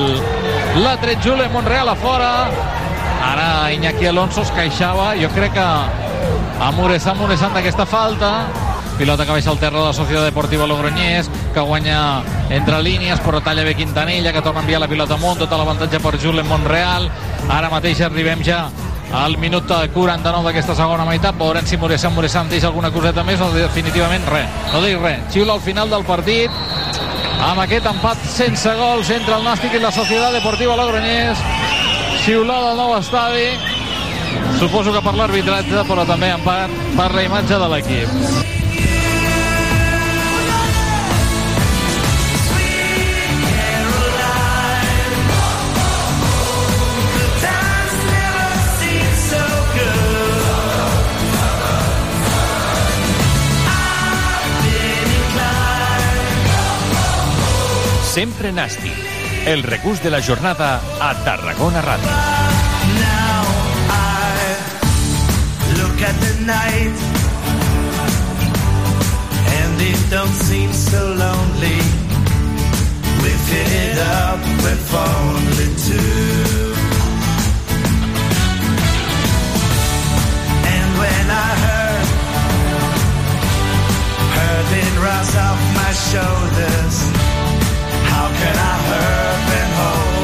La 0.82 0.96
tret 1.04 1.22
Jule 1.22 1.46
Monreal 1.54 1.94
a 1.94 1.94
fora, 1.94 2.32
ara 3.30 3.70
Iñaki 3.70 4.10
Alonso 4.10 4.42
es 4.42 4.50
queixava, 4.58 5.12
jo 5.22 5.30
crec 5.38 5.54
que 5.54 5.70
amoresant, 6.66 7.14
amoresant 7.14 7.54
d'aquesta 7.54 7.86
falta, 7.86 8.34
pilota 8.98 9.24
que 9.24 9.32
baixa 9.32 9.50
al 9.50 9.58
terra 9.58 9.78
de 9.78 9.86
la 9.86 9.92
Societat 9.92 10.24
Deportiva 10.24 10.66
Logroñés 10.66 11.28
que 11.54 11.60
guanya 11.60 12.22
entre 12.50 12.82
línies 12.82 13.20
però 13.20 13.40
talla 13.42 13.64
bé 13.64 13.74
Quintanilla 13.74 14.32
que 14.32 14.42
torna 14.42 14.60
a 14.60 14.62
enviar 14.62 14.80
la 14.80 14.88
pilota 14.88 15.14
amunt. 15.14 15.38
Tot 15.38 15.50
l'avantatge 15.50 16.00
per 16.00 16.18
Julen 16.20 16.48
Monreal. 16.48 17.08
Ara 17.48 17.70
mateix 17.70 18.00
arribem 18.00 18.42
ja 18.44 18.68
al 19.12 19.36
minut 19.38 19.68
49 19.68 20.44
d'aquesta 20.46 20.74
segona 20.74 21.04
meitat. 21.04 21.36
Veurem 21.38 21.66
si 21.66 21.76
Moressan 21.76 22.14
Moressan 22.14 22.48
deixa 22.48 22.68
alguna 22.68 22.90
coseta 22.90 23.24
més 23.24 23.40
o 23.40 23.50
definitivament 23.52 24.24
res, 24.30 24.48
no 24.72 24.80
dic 24.84 25.00
res 25.02 25.28
xiula 25.32 25.54
al 25.54 25.60
final 25.60 25.90
del 25.90 26.04
partit. 26.04 26.50
Amb 27.42 27.58
aquest 27.64 27.86
empat 27.90 28.20
sense 28.30 28.74
gols 28.78 29.10
entre 29.10 29.34
el 29.34 29.44
Nàstic 29.44 29.74
i 29.74 29.82
la 29.82 29.90
Societat 29.90 30.32
Deportiva 30.38 30.76
Logroñés. 30.78 31.42
Xiulada 32.22 32.70
al 32.70 32.78
nou 32.78 32.96
estadi. 33.00 33.50
Suposo 34.60 34.94
que 34.94 35.02
per 35.02 35.16
l'arbitratge 35.18 35.84
però 35.88 36.06
també 36.06 36.30
empat 36.36 36.80
per 36.96 37.12
la 37.16 37.28
imatge 37.28 37.58
de 37.58 37.70
l'equip 37.74 38.51
Sempre 58.12 58.52
Nàstic. 58.52 58.92
El 59.46 59.62
regús 59.62 60.02
de 60.02 60.10
la 60.10 60.20
jornada 60.20 60.80
a 61.00 61.14
Tarragona 61.24 61.80
Ràdio. 61.82 62.42
Don't 70.12 70.28
seem 70.44 70.70
so 70.74 70.98
lonely. 70.98 71.78
We 73.22 73.30
fit 73.48 73.70
it 73.86 73.98
up 73.98 74.40
with 74.64 74.94
only 74.94 75.68
two. 75.86 76.74
And 80.74 80.88
when 81.00 81.24
I 81.30 81.50
heard, 81.64 82.08
heard 84.36 84.68
it 84.84 84.94
rise 85.00 85.34
off 85.46 85.60
my 85.80 85.92
shoulders, 86.10 86.94
how 88.22 88.28
can 88.28 88.56
I 88.56 88.74
hurt 88.88 89.50
and 89.58 89.72
holding 89.78 90.21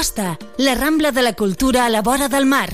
Costa, 0.00 0.38
la 0.56 0.74
Rambla 0.74 1.12
de 1.12 1.20
la 1.20 1.34
Cultura 1.34 1.84
a 1.84 1.90
la 1.90 2.00
vora 2.00 2.26
del 2.28 2.46
mar. 2.46 2.70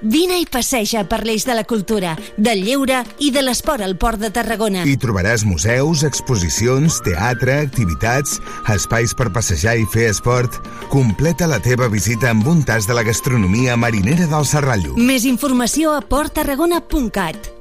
Vine 0.00 0.38
i 0.40 0.46
passeja 0.48 1.02
per 1.04 1.18
l'eix 1.28 1.44
de 1.44 1.52
la 1.52 1.66
cultura, 1.68 2.14
del 2.40 2.62
lleure 2.64 3.02
i 3.20 3.28
de 3.34 3.42
l'esport 3.44 3.84
al 3.84 3.98
Port 4.00 4.16
de 4.16 4.30
Tarragona. 4.32 4.86
Hi 4.88 4.96
trobaràs 4.96 5.44
museus, 5.44 6.06
exposicions, 6.08 7.02
teatre, 7.04 7.58
activitats, 7.66 8.40
espais 8.72 9.12
per 9.12 9.28
passejar 9.28 9.76
i 9.76 9.84
fer 9.92 10.08
esport. 10.14 10.56
Completa 10.88 11.52
la 11.52 11.60
teva 11.60 11.92
visita 11.92 12.32
amb 12.32 12.48
un 12.48 12.64
tas 12.64 12.88
de 12.88 12.96
la 12.96 13.04
gastronomia 13.04 13.76
marinera 13.76 14.24
del 14.32 14.48
Serrallo. 14.48 14.96
Més 14.96 15.28
informació 15.28 15.92
a 15.92 16.00
porttarragona.cat. 16.00 17.58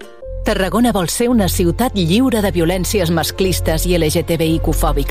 Tarragona 0.47 0.95
vol 0.95 1.11
ser 1.11 1.27
una 1.27 1.45
ciutat 1.51 1.99
lliure 1.99 2.39
de 2.41 2.49
violències 2.55 3.11
masclistes 3.11 3.83
i 3.85 3.99
LGTBIQ-fòbiques. 3.99 4.95